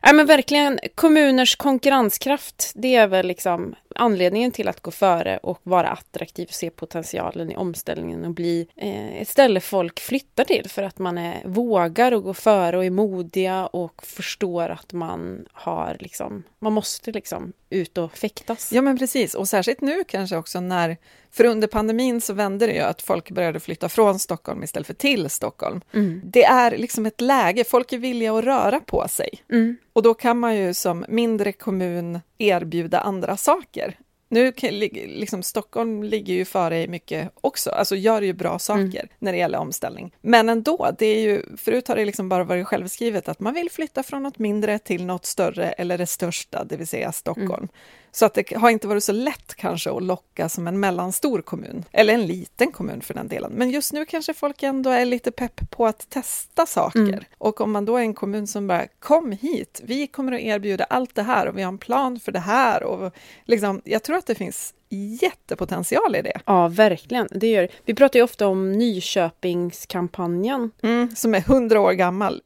Nej 0.04 0.14
men 0.14 0.26
verkligen, 0.26 0.80
kommuners 0.96 1.56
konkurrenskraft, 1.56 2.72
det 2.76 2.96
är 2.96 3.08
väl 3.08 3.28
liksom 3.28 3.76
anledningen 3.96 4.52
till 4.52 4.68
att 4.68 4.82
gå 4.82 4.92
före 4.92 5.38
och 5.38 5.60
vara 5.64 5.90
attraktiv, 5.90 6.48
se 6.50 6.70
potentialen 6.70 7.52
i 7.52 7.56
omställningen 7.56 8.26
och 8.26 8.32
bli 8.32 8.68
eh, 8.76 9.22
ett 9.22 9.28
ställe 9.28 9.60
folk 9.60 10.00
flyttar 10.00 10.44
till 10.44 10.70
för 10.70 10.84
att 10.84 11.00
man 11.00 11.18
är, 11.18 11.42
vågar 11.46 12.12
och 12.12 12.24
gå 12.24 12.34
före 12.34 12.78
och 12.78 12.86
är 12.86 12.90
modiga 12.90 13.68
och 13.68 14.06
förstår 14.06 14.70
att 14.70 14.94
man 14.94 15.46
har 15.52 15.98
liksom, 16.00 16.44
man 16.60 16.74
måste 16.74 17.12
liksom 17.12 17.54
ut 17.76 17.98
och 17.98 18.18
fäktas. 18.18 18.72
Ja, 18.72 18.82
men 18.82 18.98
precis. 18.98 19.34
Och 19.34 19.48
särskilt 19.48 19.82
nu 19.82 20.04
kanske 20.08 20.38
också 20.38 20.60
när, 20.60 20.98
för 21.32 21.44
under 21.46 21.68
pandemin 21.68 22.22
så 22.22 22.34
vände 22.34 22.68
det 22.68 22.74
ju 22.74 22.82
att 22.82 23.02
folk 23.02 23.32
började 23.32 23.60
flytta 23.60 23.90
från 23.90 24.20
Stockholm 24.20 24.64
istället 24.64 24.88
för 24.88 24.94
till 24.94 25.30
Stockholm. 25.30 25.82
Mm. 25.94 26.22
Det 26.24 26.44
är 26.44 26.78
liksom 26.78 27.06
ett 27.06 27.22
läge, 27.22 27.64
folk 27.64 27.94
är 27.94 27.98
villiga 27.98 28.34
att 28.34 28.44
röra 28.44 28.80
på 28.80 29.08
sig. 29.08 29.30
Mm. 29.52 29.78
Och 29.94 30.02
då 30.02 30.14
kan 30.14 30.40
man 30.40 30.56
ju 30.56 30.74
som 30.74 31.06
mindre 31.10 31.52
kommun 31.52 32.20
erbjuda 32.38 33.00
andra 33.00 33.38
saker. 33.38 33.98
Nu 34.30 34.52
liksom 34.92 35.44
Stockholm 35.44 36.04
ligger 36.04 36.34
ju 36.34 36.46
före 36.46 36.82
i 36.82 36.88
mycket 36.88 37.32
också, 37.42 37.70
alltså 37.70 37.96
gör 37.96 38.22
ju 38.22 38.34
bra 38.34 38.60
saker 38.60 39.10
när 39.20 39.32
det 39.32 39.38
gäller 39.38 39.58
omställning. 39.58 40.16
Men 40.22 40.50
ändå, 40.50 40.92
det 40.98 41.06
är 41.06 41.20
ju, 41.20 41.58
förut 41.58 41.88
har 41.88 41.96
det 41.96 42.06
liksom 42.06 42.30
bara 42.30 42.44
varit 42.44 42.68
självskrivet 42.68 43.30
att 43.30 43.40
man 43.40 43.54
vill 43.54 43.72
flytta 43.72 44.04
från 44.04 44.24
något 44.24 44.40
mindre 44.40 44.80
till 44.80 45.06
något 45.06 45.26
större 45.26 45.72
eller 45.72 45.98
det 45.98 46.08
största, 46.08 46.64
det 46.64 46.78
vill 46.78 46.88
säga 46.88 47.12
Stockholm. 47.12 47.68
Så 48.16 48.26
att 48.26 48.34
det 48.34 48.56
har 48.56 48.70
inte 48.70 48.88
varit 48.88 49.04
så 49.04 49.12
lätt 49.12 49.56
kanske 49.56 49.92
att 49.92 50.04
locka 50.04 50.50
som 50.50 50.68
en 50.68 50.80
mellanstor 50.80 51.42
kommun, 51.42 51.86
eller 51.92 52.14
en 52.14 52.28
liten 52.28 52.72
kommun 52.72 53.02
för 53.02 53.14
den 53.14 53.28
delen. 53.28 53.52
Men 53.56 53.70
just 53.70 53.94
nu 53.94 54.06
kanske 54.06 54.34
folk 54.34 54.64
ändå 54.64 54.90
är 54.90 55.06
lite 55.06 55.32
pepp 55.32 55.70
på 55.70 55.86
att 55.86 56.10
testa 56.10 56.66
saker. 56.66 57.00
Mm. 57.00 57.24
Och 57.38 57.62
om 57.62 57.72
man 57.72 57.86
då 57.86 57.98
är 57.98 58.02
en 58.02 58.14
kommun 58.14 58.48
som 58.48 58.68
bara, 58.68 58.88
kom 59.00 59.32
hit, 59.32 59.82
vi 59.84 60.08
kommer 60.08 60.32
att 60.32 60.42
erbjuda 60.42 60.84
allt 60.84 61.16
det 61.16 61.24
här 61.24 61.48
och 61.48 61.58
vi 61.58 61.62
har 61.62 61.72
en 61.72 61.78
plan 61.78 62.20
för 62.20 62.32
det 62.32 62.40
här. 62.40 62.84
Och 62.84 63.14
liksom, 63.46 63.82
jag 63.86 64.04
tror 64.04 64.18
att 64.18 64.28
det 64.28 64.36
finns 64.36 64.74
jättepotential 65.22 66.16
i 66.16 66.22
det. 66.22 66.40
Ja, 66.46 66.68
verkligen. 66.68 67.28
Det 67.32 67.48
gör. 67.48 67.68
Vi 67.86 67.96
pratar 67.96 68.20
ju 68.20 68.24
ofta 68.24 68.48
om 68.48 68.72
Nyköpingskampanjen. 68.72 70.72
Mm, 70.82 71.16
som 71.16 71.36
är 71.36 71.42
hundra 71.42 71.82
år 71.82 71.92
gammal, 71.92 72.42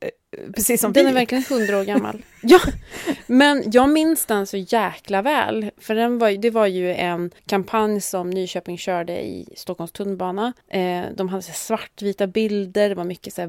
precis 0.55 0.81
som 0.81 0.93
Den 0.93 1.05
vi. 1.05 1.09
är 1.09 1.13
verkligen 1.13 1.43
hundra 1.43 1.79
år 1.79 1.83
gammal. 1.83 2.23
ja, 2.41 2.59
men 3.27 3.63
jag 3.71 3.89
minns 3.89 4.25
den 4.25 4.47
så 4.47 4.57
jäkla 4.57 5.21
väl. 5.21 5.71
För 5.77 5.95
den 5.95 6.17
var, 6.17 6.31
det 6.31 6.49
var 6.49 6.67
ju 6.67 6.93
en 6.93 7.31
kampanj 7.45 8.01
som 8.01 8.29
Nyköping 8.29 8.77
körde 8.77 9.21
i 9.21 9.53
Stockholms 9.57 9.91
tunnelbana. 9.91 10.53
Eh, 10.67 11.03
de 11.15 11.29
hade 11.29 11.43
så 11.43 11.53
svartvita 11.53 12.27
bilder, 12.27 12.89
det 12.89 12.95
var 12.95 13.03
mycket 13.03 13.33
så 13.33 13.41
här 13.41 13.47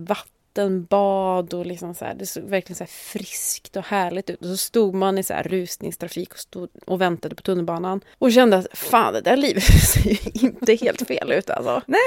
vattenbad 0.51 1.55
och 1.55 1.67
liksom 1.67 1.95
så 1.95 2.05
här, 2.05 2.15
det 2.15 2.27
såg 2.27 2.43
verkligen 2.43 2.77
så 2.77 2.87
friskt 2.87 3.77
och 3.77 3.85
härligt 3.85 4.31
ut. 4.31 4.41
Och 4.41 4.47
så 4.47 4.57
stod 4.57 4.95
man 4.95 5.19
i 5.19 5.23
så 5.23 5.35
här 5.35 5.43
rusningstrafik 5.43 6.33
och, 6.33 6.39
stod 6.39 6.69
och 6.87 7.01
väntade 7.01 7.35
på 7.35 7.43
tunnelbanan 7.43 8.01
och 8.19 8.33
kände 8.33 8.57
att 8.57 8.79
fan, 8.79 9.13
det 9.13 9.21
där 9.21 9.37
livet 9.37 9.63
ser 9.93 10.11
ju 10.11 10.49
inte 10.49 10.75
helt 10.75 11.07
fel 11.07 11.33
ut 11.33 11.51
alltså. 11.51 11.83
Nej. 11.87 12.01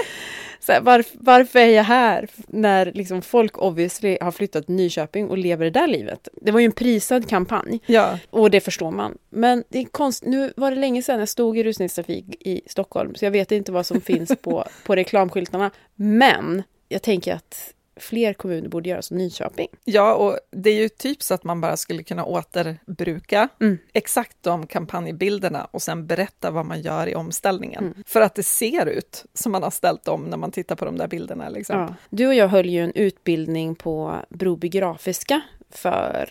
Så 0.59 0.71
här, 0.71 0.81
varf, 0.81 1.11
varför 1.13 1.59
är 1.59 1.67
jag 1.67 1.83
här 1.83 2.27
när 2.47 2.91
liksom 2.91 3.21
folk 3.21 3.57
obviously 3.57 4.17
har 4.21 4.31
flyttat 4.31 4.65
till 4.65 4.75
Nyköping 4.75 5.29
och 5.29 5.37
lever 5.37 5.65
det 5.65 5.79
där 5.79 5.87
livet? 5.87 6.27
Det 6.41 6.51
var 6.51 6.59
ju 6.59 6.65
en 6.65 6.71
prisad 6.71 7.29
kampanj 7.29 7.79
Ja, 7.85 8.19
och 8.29 8.51
det 8.51 8.61
förstår 8.61 8.91
man. 8.91 9.17
Men 9.29 9.63
det 9.69 9.79
är 9.79 9.85
konst, 9.85 10.23
nu 10.23 10.53
var 10.55 10.71
det 10.71 10.77
länge 10.77 11.03
sedan 11.03 11.19
jag 11.19 11.29
stod 11.29 11.57
i 11.57 11.63
rusningstrafik 11.63 12.25
i 12.39 12.61
Stockholm 12.67 13.15
så 13.15 13.25
jag 13.25 13.31
vet 13.31 13.51
inte 13.51 13.71
vad 13.71 13.85
som 13.85 14.01
finns 14.01 14.31
på, 14.41 14.67
på 14.85 14.95
reklamskyltarna. 14.95 15.71
Men 15.95 16.63
jag 16.89 17.01
tänker 17.01 17.33
att 17.33 17.73
fler 17.95 18.33
kommuner 18.33 18.69
borde 18.69 18.89
göra 18.89 19.01
som 19.01 19.17
Nyköping. 19.17 19.67
ja, 19.83 20.13
och 20.15 20.37
det 20.51 20.69
är 20.69 20.75
ju 20.81 20.89
typ 20.89 21.21
så 21.23 21.33
att 21.33 21.43
man 21.43 21.61
bara 21.61 21.77
skulle 21.77 22.03
kunna 22.03 22.25
återbruka 22.25 23.49
Mm. 23.61 23.77
exakt 23.93 24.37
de 24.41 24.67
kampanjbilderna 24.67 25.67
och 25.71 25.81
sen 25.81 26.07
berätta 26.07 26.51
vad 26.51 26.65
man 26.65 26.81
gör 26.81 27.07
i 27.07 27.15
omställningen. 27.15 27.83
Mm. 27.83 28.03
För 28.07 28.21
att 28.21 28.35
det 28.35 28.43
ser 28.43 28.85
ut 28.85 29.25
som 29.33 29.51
man 29.51 29.63
har 29.63 29.71
ställt 29.71 30.07
om 30.07 30.23
när 30.23 30.37
man 30.37 30.51
tittar 30.51 30.75
på 30.75 30.85
de 30.85 30.97
där 30.97 31.07
bilderna. 31.07 31.49
Liksom. 31.49 31.79
Ja. 31.79 31.95
Du 32.09 32.27
och 32.27 32.33
jag 32.35 32.47
höll 32.47 32.69
ju 32.69 32.83
en 32.83 32.91
utbildning 32.95 33.75
på 33.75 34.15
Broby 34.29 34.69
Grafiska 34.69 35.41
för 35.69 36.29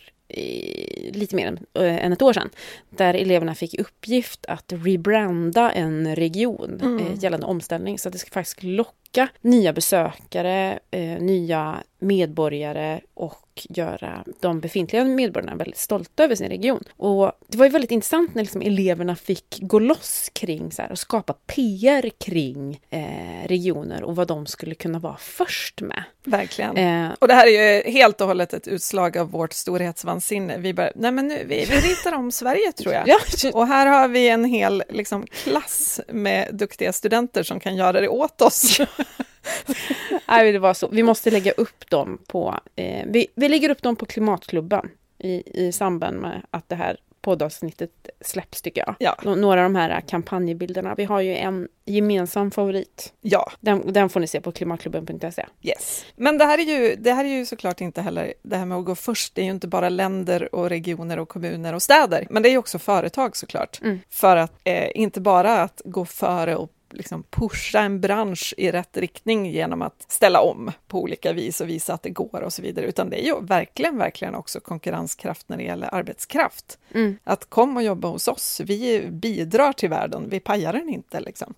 lite 1.12 1.36
mer 1.36 1.46
än, 1.46 1.58
eh, 1.86 2.04
än 2.04 2.12
ett 2.12 2.22
år 2.22 2.32
sedan. 2.32 2.50
Där 2.90 3.14
eleverna 3.14 3.54
fick 3.54 3.74
i 3.74 3.78
uppgift 3.78 4.46
att 4.46 4.72
rebranda 4.72 5.70
en 5.72 6.16
region 6.16 6.78
Mm. 6.82 6.98
eh, 7.06 7.18
gällande 7.24 7.46
omställning. 7.46 7.98
Så 7.98 8.08
att 8.08 8.12
det 8.12 8.18
ska 8.18 8.30
faktiskt 8.30 8.62
locka 8.62 8.92
nya 9.40 9.72
besökare, 9.72 10.78
eh, 10.90 11.00
nya 11.22 11.82
medborgare 11.98 13.00
och 13.14 13.38
göra 13.68 14.24
de 14.40 14.60
befintliga 14.60 15.04
medborgarna 15.04 15.54
väldigt 15.56 15.78
stolta 15.78 16.24
över 16.24 16.34
sin 16.34 16.48
region. 16.48 16.84
Och 16.96 17.32
det 17.48 17.58
var 17.58 17.66
ju 17.66 17.70
väldigt 17.70 17.90
intressant 17.90 18.34
när 18.34 18.42
liksom 18.42 18.62
eleverna 18.62 19.16
fick 19.16 19.58
gå 19.60 19.78
loss 19.78 20.30
kring 20.32 20.72
så 20.72 20.82
här, 20.82 20.92
och 20.92 20.98
skapa 20.98 21.32
PR 21.32 22.10
kring 22.18 22.80
eh, 22.90 23.48
regioner 23.48 24.02
och 24.02 24.16
vad 24.16 24.28
de 24.28 24.46
skulle 24.46 24.74
kunna 24.74 24.98
vara 24.98 25.16
först 25.16 25.80
med. 25.80 26.04
Verkligen. 26.24 26.76
Eh, 26.76 27.10
Och 27.18 27.28
det 27.28 27.34
här 27.34 27.46
är 27.46 27.84
ju 27.86 27.92
helt 27.92 28.20
och 28.20 28.26
hållet 28.26 28.52
ett 28.54 28.68
utslag 28.68 29.18
av 29.18 29.30
vårt 29.30 29.52
storhetsvansinne. 29.52 30.58
Vi 30.58 30.74
bara, 30.74 30.90
nej 30.94 31.12
men 31.12 31.28
nu, 31.28 31.44
vi, 31.46 31.64
vi 31.64 31.76
ritar 31.76 32.12
om 32.14 32.32
Sverige 32.32 32.72
tror 32.72 32.94
jag. 32.94 33.08
ja, 33.42 33.50
Och 33.52 33.66
här 33.66 33.86
har 33.86 34.08
vi 34.08 34.28
en 34.28 34.44
hel 34.44 34.82
liksom, 34.88 35.26
klass 35.26 36.00
med 36.08 36.48
duktiga 36.52 36.92
studenter 36.92 37.42
som 37.42 37.60
kan 37.60 37.76
göra 37.76 38.00
det 38.00 38.08
åt 38.08 38.42
oss. 38.42 38.80
nej, 40.28 40.52
det 40.52 40.58
var 40.58 40.74
så. 40.74 40.88
Vi 40.88 41.02
måste 41.02 41.30
lägga 41.30 41.52
upp 41.52 41.90
dem 41.90 42.18
på... 42.26 42.58
Eh, 42.76 43.04
vi, 43.06 43.26
vi 43.34 43.48
lägger 43.48 43.68
upp 43.70 43.82
dem 43.82 43.96
på 43.96 44.06
Klimatklubben 44.06 44.88
i, 45.18 45.42
i 45.66 45.72
samband 45.72 46.16
med 46.20 46.42
att 46.50 46.68
det 46.68 46.74
här 46.76 46.96
poddavsnittet 47.20 47.90
släpps, 48.20 48.62
tycker 48.62 48.80
jag. 48.86 48.94
Ja. 48.98 49.16
Nå- 49.24 49.34
Några 49.34 49.60
av 49.60 49.64
de 49.72 49.76
här 49.76 50.00
kampanjbilderna. 50.00 50.94
Vi 50.94 51.04
har 51.04 51.20
ju 51.20 51.36
en 51.36 51.68
gemensam 51.84 52.50
favorit. 52.50 53.12
Ja, 53.20 53.52
Den, 53.60 53.92
den 53.92 54.08
får 54.08 54.20
ni 54.20 54.26
se 54.26 54.40
på 54.40 54.52
klimatklubben.se. 54.52 55.46
yes. 55.62 56.04
Men 56.16 56.38
det 56.38 56.44
här, 56.44 56.58
är 56.58 56.62
ju, 56.62 56.96
det 56.96 57.12
här 57.12 57.24
är 57.24 57.28
ju 57.28 57.46
såklart 57.46 57.80
inte 57.80 58.02
heller, 58.02 58.34
det 58.42 58.56
här 58.56 58.66
med 58.66 58.78
att 58.78 58.84
gå 58.84 58.94
först, 58.94 59.34
det 59.34 59.40
är 59.40 59.44
ju 59.44 59.50
inte 59.50 59.68
bara 59.68 59.88
länder 59.88 60.54
och 60.54 60.68
regioner 60.68 61.18
och 61.18 61.28
kommuner 61.28 61.72
och 61.74 61.82
städer, 61.82 62.26
men 62.30 62.42
det 62.42 62.48
är 62.48 62.50
ju 62.50 62.58
också 62.58 62.78
företag 62.78 63.36
såklart. 63.36 63.80
Mm. 63.82 64.00
För 64.10 64.36
att 64.36 64.52
eh, 64.64 64.88
inte 64.94 65.20
bara 65.20 65.62
att 65.62 65.82
gå 65.84 66.04
före 66.04 66.56
och 66.56 66.70
liksom 66.92 67.22
pusha 67.22 67.80
en 67.80 68.00
bransch 68.00 68.54
i 68.56 68.70
rätt 68.70 68.96
riktning 68.96 69.46
genom 69.46 69.82
att 69.82 70.04
ställa 70.08 70.40
om 70.40 70.72
på 70.88 71.02
olika 71.02 71.32
vis 71.32 71.60
och 71.60 71.68
visa 71.68 71.94
att 71.94 72.02
det 72.02 72.10
går 72.10 72.40
och 72.40 72.52
så 72.52 72.62
vidare, 72.62 72.86
utan 72.86 73.10
det 73.10 73.22
är 73.22 73.26
ju 73.26 73.40
verkligen, 73.40 73.98
verkligen 73.98 74.34
också 74.34 74.60
konkurrenskraft 74.60 75.48
när 75.48 75.56
det 75.56 75.62
gäller 75.62 75.94
arbetskraft. 75.94 76.78
Mm. 76.94 77.18
Att 77.24 77.50
kom 77.50 77.76
och 77.76 77.82
jobba 77.82 78.08
hos 78.08 78.28
oss, 78.28 78.60
vi 78.64 79.06
bidrar 79.10 79.72
till 79.72 79.88
världen, 79.88 80.28
vi 80.28 80.40
pajar 80.40 80.72
den 80.72 80.88
inte 80.88 81.20
liksom. 81.20 81.54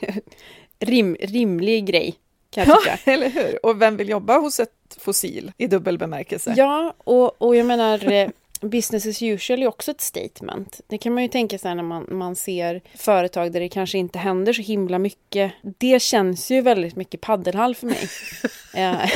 Rim, 0.80 1.16
rimlig 1.20 1.86
grej, 1.86 2.14
kan 2.50 2.64
jag 2.64 2.76
Ja, 2.76 2.96
tycka. 2.96 2.98
eller 3.12 3.28
hur? 3.28 3.66
Och 3.66 3.82
vem 3.82 3.96
vill 3.96 4.08
jobba 4.08 4.38
hos 4.38 4.60
ett 4.60 4.72
fossil 5.00 5.52
i 5.56 5.66
dubbel 5.66 5.98
bemärkelse? 5.98 6.54
Ja, 6.56 6.94
och, 6.98 7.42
och 7.42 7.56
jag 7.56 7.66
menar, 7.66 8.12
eh, 8.12 8.28
business 8.60 9.06
as 9.06 9.22
usual 9.22 9.62
är 9.62 9.66
också 9.66 9.90
ett 9.90 10.00
statement. 10.00 10.80
Det 10.86 10.98
kan 10.98 11.14
man 11.14 11.22
ju 11.22 11.28
tänka 11.28 11.58
sig 11.58 11.74
när 11.74 11.82
man, 11.82 12.06
man 12.08 12.36
ser 12.36 12.80
företag 12.94 13.52
där 13.52 13.60
det 13.60 13.68
kanske 13.68 13.98
inte 13.98 14.18
händer 14.18 14.52
så 14.52 14.62
himla 14.62 14.98
mycket. 14.98 15.52
Det 15.62 16.02
känns 16.02 16.50
ju 16.50 16.60
väldigt 16.60 16.96
mycket 16.96 17.20
paddelhall 17.20 17.74
för 17.74 17.86
mig. 17.86 18.08
Eh, 18.74 19.10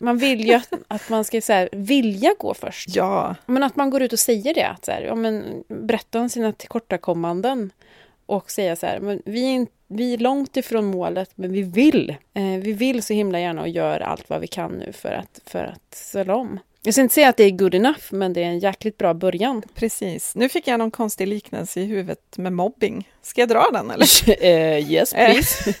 man 0.00 0.18
vill 0.18 0.46
ju 0.46 0.54
att, 0.54 0.72
att 0.88 1.08
man 1.08 1.24
ska 1.24 1.40
så 1.40 1.52
här, 1.52 1.68
vilja 1.72 2.34
gå 2.38 2.54
först. 2.54 2.96
Ja, 2.96 3.34
Men 3.46 3.62
att 3.62 3.76
man 3.76 3.90
går 3.90 4.02
ut 4.02 4.12
och 4.12 4.18
säger 4.18 4.54
det. 4.54 4.68
Att 4.68 4.84
så 4.84 4.90
här, 4.90 5.02
ja, 5.02 5.14
men, 5.14 5.64
berätta 5.68 6.20
om 6.20 6.28
sina 6.28 6.52
tillkortakommanden. 6.52 7.70
Och 8.26 8.50
säga 8.50 8.76
så 8.76 8.86
här, 8.86 9.00
men 9.00 9.22
vi, 9.24 9.56
är 9.56 9.66
vi 9.88 10.14
är 10.14 10.18
långt 10.18 10.56
ifrån 10.56 10.84
målet, 10.84 11.30
men 11.34 11.52
vi 11.52 11.62
vill. 11.62 12.10
Eh, 12.34 12.42
vi 12.42 12.72
vill 12.72 13.02
så 13.02 13.12
himla 13.12 13.40
gärna 13.40 13.62
och 13.62 13.68
gör 13.68 14.00
allt 14.00 14.30
vad 14.30 14.40
vi 14.40 14.46
kan 14.46 14.72
nu 14.72 14.92
för 14.92 15.12
att, 15.12 15.40
för 15.46 15.64
att 15.64 15.94
ställa 15.94 16.36
om. 16.36 16.58
Jag 16.86 16.94
ska 16.94 17.02
inte 17.02 17.14
säga 17.14 17.28
att 17.28 17.36
det 17.36 17.44
är 17.44 17.50
good 17.50 17.74
enough, 17.74 18.00
men 18.10 18.32
det 18.32 18.42
är 18.42 18.46
en 18.46 18.58
jäkligt 18.58 18.98
bra 18.98 19.14
början. 19.14 19.62
precis. 19.74 20.34
Nu 20.34 20.48
fick 20.48 20.66
jag 20.66 20.78
någon 20.78 20.90
konstig 20.90 21.28
liknelse 21.28 21.80
i 21.80 21.84
huvudet 21.84 22.38
med 22.38 22.52
mobbing. 22.52 23.08
Ska 23.22 23.40
jag 23.40 23.48
dra 23.48 23.70
den 23.72 23.90
eller? 23.90 24.06
Eh, 24.44 24.92
yes, 24.92 25.12
please. 25.12 25.74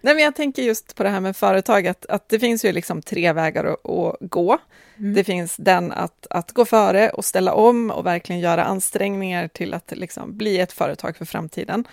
Nej, 0.00 0.14
men 0.14 0.18
jag 0.18 0.34
tänker 0.34 0.62
just 0.62 0.94
på 0.94 1.02
det 1.02 1.08
här 1.08 1.20
med 1.20 1.36
företag, 1.36 1.86
att, 1.86 2.06
att 2.06 2.28
det 2.28 2.38
finns 2.38 2.64
ju 2.64 2.72
liksom 2.72 3.02
tre 3.02 3.32
vägar 3.32 3.64
att, 3.64 3.90
att 3.90 4.16
gå. 4.20 4.58
Det 4.96 5.24
finns 5.24 5.56
den 5.56 5.92
att, 5.92 6.26
att 6.30 6.52
gå 6.52 6.64
före 6.64 7.10
och 7.10 7.24
ställa 7.24 7.54
om 7.54 7.90
och 7.90 8.06
verkligen 8.06 8.40
göra 8.40 8.64
ansträngningar 8.64 9.48
till 9.48 9.74
att 9.74 9.92
liksom 9.96 10.36
bli 10.36 10.60
ett 10.60 10.72
företag 10.72 11.16
för 11.16 11.24
framtiden. 11.24 11.84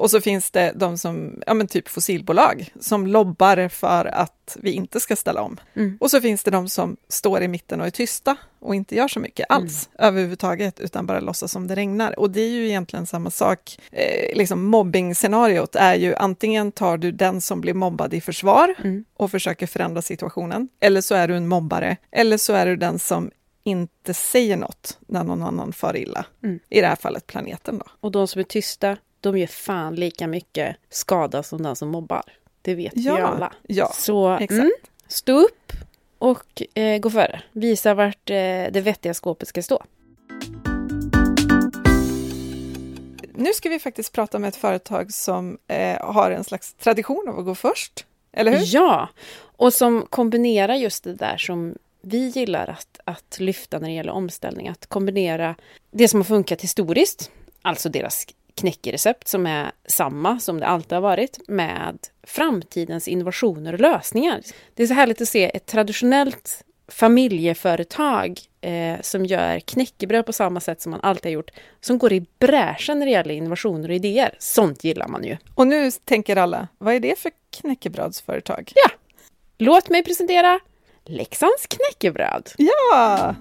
Och 0.00 0.10
så 0.10 0.20
finns 0.20 0.50
det 0.50 0.72
de 0.76 0.98
som, 0.98 1.42
ja 1.46 1.54
men 1.54 1.66
typ 1.66 1.88
fossilbolag, 1.88 2.72
som 2.80 3.06
lobbar 3.06 3.68
för 3.68 4.04
att 4.04 4.56
vi 4.60 4.72
inte 4.72 5.00
ska 5.00 5.16
ställa 5.16 5.42
om. 5.42 5.56
Mm. 5.74 5.98
Och 6.00 6.10
så 6.10 6.20
finns 6.20 6.42
det 6.42 6.50
de 6.50 6.68
som 6.68 6.96
står 7.08 7.42
i 7.42 7.48
mitten 7.48 7.80
och 7.80 7.86
är 7.86 7.90
tysta 7.90 8.36
och 8.58 8.74
inte 8.74 8.94
gör 8.94 9.08
så 9.08 9.20
mycket 9.20 9.46
alls 9.48 9.88
överhuvudtaget, 9.98 10.80
utan 10.80 11.06
bara 11.06 11.20
låtsas 11.20 11.52
som 11.52 11.66
det 11.66 11.74
regnar. 11.74 12.18
Och 12.18 12.30
det 12.30 12.40
är 12.40 12.48
ju 12.48 12.68
egentligen 12.68 13.06
samma 13.06 13.30
sak. 13.30 13.78
Eh, 13.92 14.36
liksom 14.36 14.64
mobbing-scenariot 14.64 15.76
är 15.76 15.94
ju 15.94 16.14
antingen 16.14 16.72
tar 16.72 16.98
du 16.98 17.12
den 17.12 17.40
som 17.40 17.60
blir 17.60 17.74
mobbad 17.74 18.14
i 18.14 18.20
försvar 18.20 18.74
Mm. 18.84 19.04
och 19.16 19.30
försöker 19.30 19.66
förändra 19.66 20.02
situationen, 20.02 20.68
eller 20.80 21.00
så 21.00 21.14
är 21.14 21.28
du 21.28 21.36
en 21.36 21.48
mobbare, 21.48 21.96
eller 22.10 22.36
så 22.36 22.52
är 22.52 22.66
du 22.66 22.76
den 22.76 22.98
som 22.98 23.30
inte 23.64 24.14
säger 24.14 24.56
något 24.56 24.98
när 25.06 25.24
någon 25.24 25.42
annan 25.42 25.72
far 25.72 25.96
illa. 25.96 26.24
Mm. 26.42 26.58
I 26.68 26.80
det 26.80 26.86
här 26.86 26.96
fallet 26.96 27.26
planeten 27.26 27.78
då. 27.78 27.84
Och 28.00 28.10
de 28.10 28.28
som 28.28 28.40
är 28.40 28.44
tysta, 28.44 28.96
de 29.20 29.38
gör 29.38 29.46
fan 29.46 29.94
lika 29.94 30.26
mycket 30.26 30.76
skada 30.90 31.42
som 31.42 31.62
den 31.62 31.76
som 31.76 31.88
mobbar. 31.88 32.22
Det 32.62 32.74
vet 32.74 32.92
vi 32.96 33.00
Ja, 33.00 33.18
ju 33.18 33.24
alla. 33.24 33.52
ja, 33.66 33.92
Så 33.94 34.30
exakt. 34.30 34.50
mm, 34.52 34.70
stå 35.08 35.32
upp 35.32 35.72
och 36.18 36.62
eh, 36.74 36.98
gå 36.98 37.10
före. 37.10 37.42
Visa 37.52 37.94
vart 37.94 38.30
eh, 38.30 38.34
det 38.72 38.80
vettiga 38.84 39.14
skåpet 39.14 39.48
ska 39.48 39.62
stå. 39.62 39.82
Nu 43.34 43.52
ska 43.52 43.68
vi 43.68 43.78
faktiskt 43.78 44.12
prata 44.12 44.38
med 44.38 44.48
ett 44.48 44.56
företag 44.56 45.12
som 45.12 45.58
eh, 45.68 46.00
har 46.00 46.30
en 46.30 46.44
slags 46.44 46.74
tradition 46.74 47.28
av 47.28 47.38
att 47.38 47.44
gå 47.44 47.54
först. 47.54 48.06
Eller 48.32 48.52
hur? 48.56 48.64
Ja, 48.74 49.08
och 49.40 49.72
som 49.74 50.06
kombinerar 50.10 50.74
just 50.74 51.04
det 51.04 51.14
där 51.14 51.36
som 51.36 51.74
vi 52.02 52.18
gillar 52.28 52.66
att, 52.66 53.00
att 53.04 53.36
lyfta 53.40 53.78
när 53.78 53.88
det 53.88 53.94
gäller 53.94 54.12
omställning. 54.12 54.68
Att 54.68 54.86
kombinera 54.86 55.54
det 55.90 56.08
som 56.08 56.20
har 56.20 56.24
funkat 56.24 56.60
historiskt, 56.62 57.30
alltså 57.62 57.88
deras 57.88 58.26
knäckerecept 58.60 59.28
som 59.28 59.46
är 59.46 59.72
samma 59.86 60.40
som 60.40 60.60
det 60.60 60.66
alltid 60.66 60.92
har 60.92 61.00
varit, 61.00 61.48
med 61.48 61.98
framtidens 62.22 63.08
innovationer 63.08 63.72
och 63.72 63.80
lösningar. 63.80 64.40
Det 64.74 64.82
är 64.82 64.86
så 64.86 64.94
härligt 64.94 65.20
att 65.20 65.28
se 65.28 65.56
ett 65.56 65.66
traditionellt 65.66 66.64
familjeföretag 66.88 68.40
eh, 68.60 69.00
som 69.00 69.26
gör 69.26 69.60
knäckebröd 69.60 70.26
på 70.26 70.32
samma 70.32 70.60
sätt 70.60 70.80
som 70.80 70.90
man 70.90 71.00
alltid 71.00 71.24
har 71.24 71.30
gjort, 71.30 71.50
som 71.80 71.98
går 71.98 72.12
i 72.12 72.26
bräschen 72.38 72.98
när 72.98 73.06
det 73.06 73.12
gäller 73.12 73.34
innovationer 73.34 73.88
och 73.88 73.94
idéer. 73.94 74.34
Sånt 74.38 74.84
gillar 74.84 75.08
man 75.08 75.24
ju. 75.24 75.36
Och 75.54 75.66
nu 75.66 75.90
tänker 75.90 76.36
alla, 76.36 76.68
vad 76.78 76.94
är 76.94 77.00
det 77.00 77.18
för 77.18 77.32
knäckebrödsföretag? 77.60 78.72
Ja. 78.74 78.90
Låt 79.58 79.88
mig 79.88 80.04
presentera 80.04 80.60
Leksands 81.04 81.66
knäckebröd. 81.66 82.50
Ja! 82.56 83.34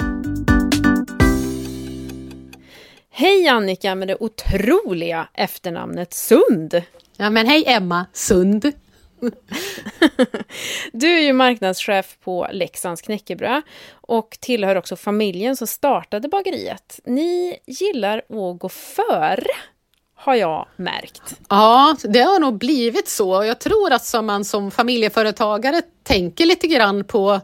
Hej 3.19 3.47
Annika 3.47 3.95
med 3.95 4.08
det 4.08 4.17
otroliga 4.19 5.27
efternamnet 5.34 6.13
Sund. 6.13 6.82
Ja, 7.17 7.29
men 7.29 7.47
hej 7.47 7.63
Emma 7.67 8.05
Sund. 8.13 8.65
Du 10.91 11.08
är 11.08 11.19
ju 11.19 11.34
marknadschef 11.34 12.17
på 12.23 12.47
Leksands 12.51 13.01
knäckebröd 13.01 13.62
och 13.91 14.38
tillhör 14.41 14.75
också 14.75 14.95
familjen 14.95 15.55
som 15.55 15.67
startade 15.67 16.27
bageriet. 16.27 16.99
Ni 17.05 17.60
gillar 17.65 18.17
att 18.17 18.60
gå 18.60 18.69
före, 18.69 19.51
har 20.15 20.36
jag 20.36 20.67
märkt. 20.75 21.39
Ja, 21.49 21.95
det 22.03 22.21
har 22.21 22.39
nog 22.39 22.58
blivit 22.58 23.08
så. 23.08 23.43
Jag 23.43 23.60
tror 23.60 23.93
att 23.93 24.05
som 24.05 24.25
man 24.25 24.45
som 24.45 24.71
familjeföretagare 24.71 25.82
tänker 26.03 26.45
lite 26.45 26.67
grann 26.67 27.03
på 27.03 27.41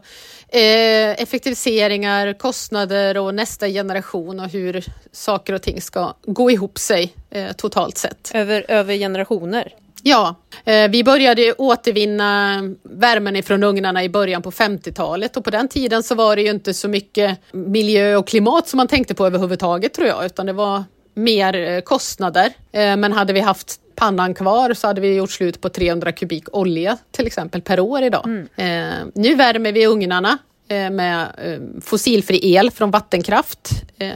effektiviseringar, 0.48 2.32
kostnader 2.32 3.18
och 3.18 3.34
nästa 3.34 3.68
generation 3.68 4.40
och 4.40 4.48
hur 4.48 4.84
saker 5.12 5.52
och 5.52 5.62
ting 5.62 5.80
ska 5.80 6.14
gå 6.22 6.50
ihop 6.50 6.78
sig 6.78 7.14
eh, 7.30 7.52
totalt 7.52 7.98
sett. 7.98 8.30
Över, 8.34 8.64
över 8.68 8.94
generationer. 8.94 9.72
Ja, 10.02 10.34
eh, 10.64 10.88
vi 10.88 11.04
började 11.04 11.52
återvinna 11.52 12.60
värmen 12.82 13.36
ifrån 13.36 13.62
ugnarna 13.62 14.04
i 14.04 14.08
början 14.08 14.42
på 14.42 14.50
50-talet 14.50 15.36
och 15.36 15.44
på 15.44 15.50
den 15.50 15.68
tiden 15.68 16.02
så 16.02 16.14
var 16.14 16.36
det 16.36 16.42
ju 16.42 16.50
inte 16.50 16.74
så 16.74 16.88
mycket 16.88 17.38
miljö 17.52 18.16
och 18.16 18.26
klimat 18.28 18.68
som 18.68 18.76
man 18.76 18.88
tänkte 18.88 19.14
på 19.14 19.26
överhuvudtaget 19.26 19.94
tror 19.94 20.08
jag, 20.08 20.24
utan 20.24 20.46
det 20.46 20.52
var 20.52 20.84
mer 21.14 21.54
eh, 21.54 21.80
kostnader. 21.80 22.52
Eh, 22.72 22.96
Men 22.96 23.12
hade 23.12 23.32
vi 23.32 23.40
haft 23.40 23.80
pannan 23.96 24.34
kvar 24.34 24.74
så 24.74 24.86
hade 24.86 25.00
vi 25.00 25.14
gjort 25.14 25.30
slut 25.30 25.60
på 25.60 25.68
300 25.68 26.12
kubik 26.12 26.44
olja 26.52 26.98
till 27.10 27.26
exempel 27.26 27.62
per 27.62 27.80
år 27.80 28.02
idag. 28.02 28.46
Eh, 28.56 28.66
Nu 29.14 29.34
värmer 29.34 29.72
vi 29.72 29.86
ugnarna 29.86 30.38
eh, 30.68 30.90
med 30.90 31.20
eh, 31.44 31.80
fossilfri 31.82 32.54
el 32.54 32.70
från 32.70 32.90
vattenkraft. 32.90 33.70
Eh, 33.98 34.10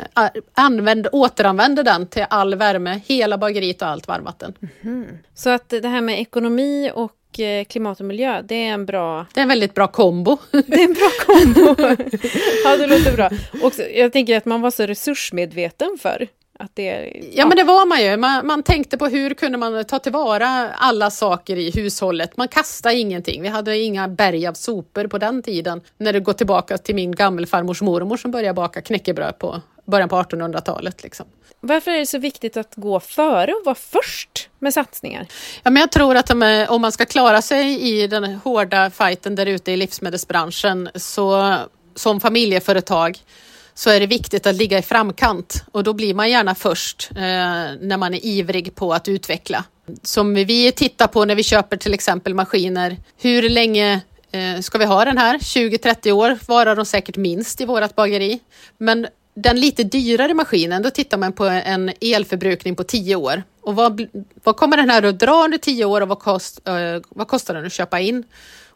Använd, 0.54 1.06
återanvänder 1.12 1.82
den 1.84 2.06
till 2.06 2.24
all 2.30 2.54
värme, 2.54 3.00
hela 3.06 3.38
bageriet 3.38 3.82
och 3.82 3.88
allt 3.88 4.08
varmvatten. 4.08 4.54
Så 5.34 5.50
att 5.50 5.68
det 5.68 5.88
här 5.88 6.00
med 6.00 6.20
ekonomi 6.20 6.90
och 6.94 7.40
eh, 7.40 7.64
klimat 7.64 8.00
och 8.00 8.06
miljö, 8.06 8.42
det 8.42 8.54
är 8.54 8.72
en 8.72 8.86
bra 8.86 9.26
Det 9.34 9.40
är 9.40 9.42
en 9.42 9.48
väldigt 9.48 9.74
bra 9.74 9.86
kombo. 9.86 10.38
Det 10.50 10.74
är 10.74 10.84
en 10.84 10.94
bra 10.94 11.10
kombo. 11.26 11.74
ja, 12.64 12.76
det 12.76 12.86
låter 12.86 13.12
bra. 13.16 13.30
Och 13.62 13.72
jag 13.94 14.12
tänker 14.12 14.36
att 14.36 14.44
man 14.44 14.60
var 14.60 14.70
så 14.70 14.86
resursmedveten 14.86 15.96
för 16.00 16.28
att 16.60 16.70
det... 16.76 17.12
Ja, 17.32 17.46
men 17.46 17.56
det 17.56 17.64
var 17.64 17.86
man 17.86 18.02
ju. 18.02 18.16
Man, 18.16 18.46
man 18.46 18.62
tänkte 18.62 18.98
på 18.98 19.06
hur 19.06 19.34
kunde 19.34 19.58
man 19.58 19.84
ta 19.84 19.98
tillvara 19.98 20.70
alla 20.70 21.10
saker 21.10 21.56
i 21.56 21.70
hushållet. 21.70 22.36
Man 22.36 22.48
kastade 22.48 22.94
ingenting. 22.94 23.42
Vi 23.42 23.48
hade 23.48 23.78
inga 23.78 24.08
berg 24.08 24.46
av 24.46 24.54
sopor 24.54 25.06
på 25.06 25.18
den 25.18 25.42
tiden. 25.42 25.80
När 25.98 26.12
det 26.12 26.20
går 26.20 26.32
tillbaka 26.32 26.78
till 26.78 26.94
min 26.94 27.12
gammelfarmors 27.12 27.82
mormor 27.82 28.16
som 28.16 28.30
började 28.30 28.54
baka 28.54 28.82
knäckebröd 28.82 29.38
på 29.38 29.60
början 29.84 30.08
på 30.08 30.16
1800-talet. 30.16 31.02
Liksom. 31.02 31.26
Varför 31.60 31.90
är 31.90 31.98
det 31.98 32.06
så 32.06 32.18
viktigt 32.18 32.56
att 32.56 32.74
gå 32.74 33.00
före 33.00 33.52
och 33.52 33.64
vara 33.64 33.74
först 33.74 34.48
med 34.58 34.74
satsningar? 34.74 35.26
Ja, 35.62 35.70
men 35.70 35.80
jag 35.80 35.92
tror 35.92 36.16
att 36.16 36.30
om 36.70 36.80
man 36.80 36.92
ska 36.92 37.04
klara 37.06 37.42
sig 37.42 37.80
i 37.80 38.06
den 38.06 38.24
hårda 38.24 38.90
fighten 38.90 39.34
där 39.34 39.46
ute 39.46 39.72
i 39.72 39.76
livsmedelsbranschen 39.76 40.88
så 40.94 41.56
som 41.94 42.20
familjeföretag 42.20 43.18
så 43.80 43.90
är 43.90 44.00
det 44.00 44.06
viktigt 44.06 44.46
att 44.46 44.54
ligga 44.54 44.78
i 44.78 44.82
framkant 44.82 45.64
och 45.72 45.84
då 45.84 45.92
blir 45.92 46.14
man 46.14 46.30
gärna 46.30 46.54
först 46.54 47.10
eh, 47.10 47.22
när 47.80 47.96
man 47.96 48.14
är 48.14 48.24
ivrig 48.24 48.74
på 48.74 48.92
att 48.94 49.08
utveckla. 49.08 49.64
Som 50.02 50.34
vi 50.34 50.72
tittar 50.72 51.06
på 51.06 51.24
när 51.24 51.34
vi 51.34 51.42
köper 51.42 51.76
till 51.76 51.94
exempel 51.94 52.34
maskiner. 52.34 52.96
Hur 53.20 53.48
länge 53.48 54.00
eh, 54.32 54.60
ska 54.60 54.78
vi 54.78 54.84
ha 54.84 55.04
den 55.04 55.18
här? 55.18 55.38
20-30 55.38 56.12
år 56.12 56.38
varar 56.46 56.76
de 56.76 56.84
säkert 56.84 57.16
minst 57.16 57.60
i 57.60 57.64
vårt 57.64 57.94
bageri. 57.94 58.40
Men 58.78 59.06
den 59.34 59.60
lite 59.60 59.84
dyrare 59.84 60.34
maskinen, 60.34 60.82
då 60.82 60.90
tittar 60.90 61.18
man 61.18 61.32
på 61.32 61.44
en 61.44 61.92
elförbrukning 62.00 62.76
på 62.76 62.84
10 62.84 63.16
år. 63.16 63.42
Och 63.62 63.76
vad, 63.76 64.06
vad 64.44 64.56
kommer 64.56 64.76
den 64.76 64.90
här 64.90 65.02
att 65.02 65.18
dra 65.18 65.44
under 65.44 65.58
10 65.58 65.84
år 65.84 66.00
och 66.00 66.08
vad, 66.08 66.18
kost, 66.18 66.68
eh, 66.68 66.74
vad 67.08 67.28
kostar 67.28 67.54
den 67.54 67.66
att 67.66 67.72
köpa 67.72 68.00
in? 68.00 68.24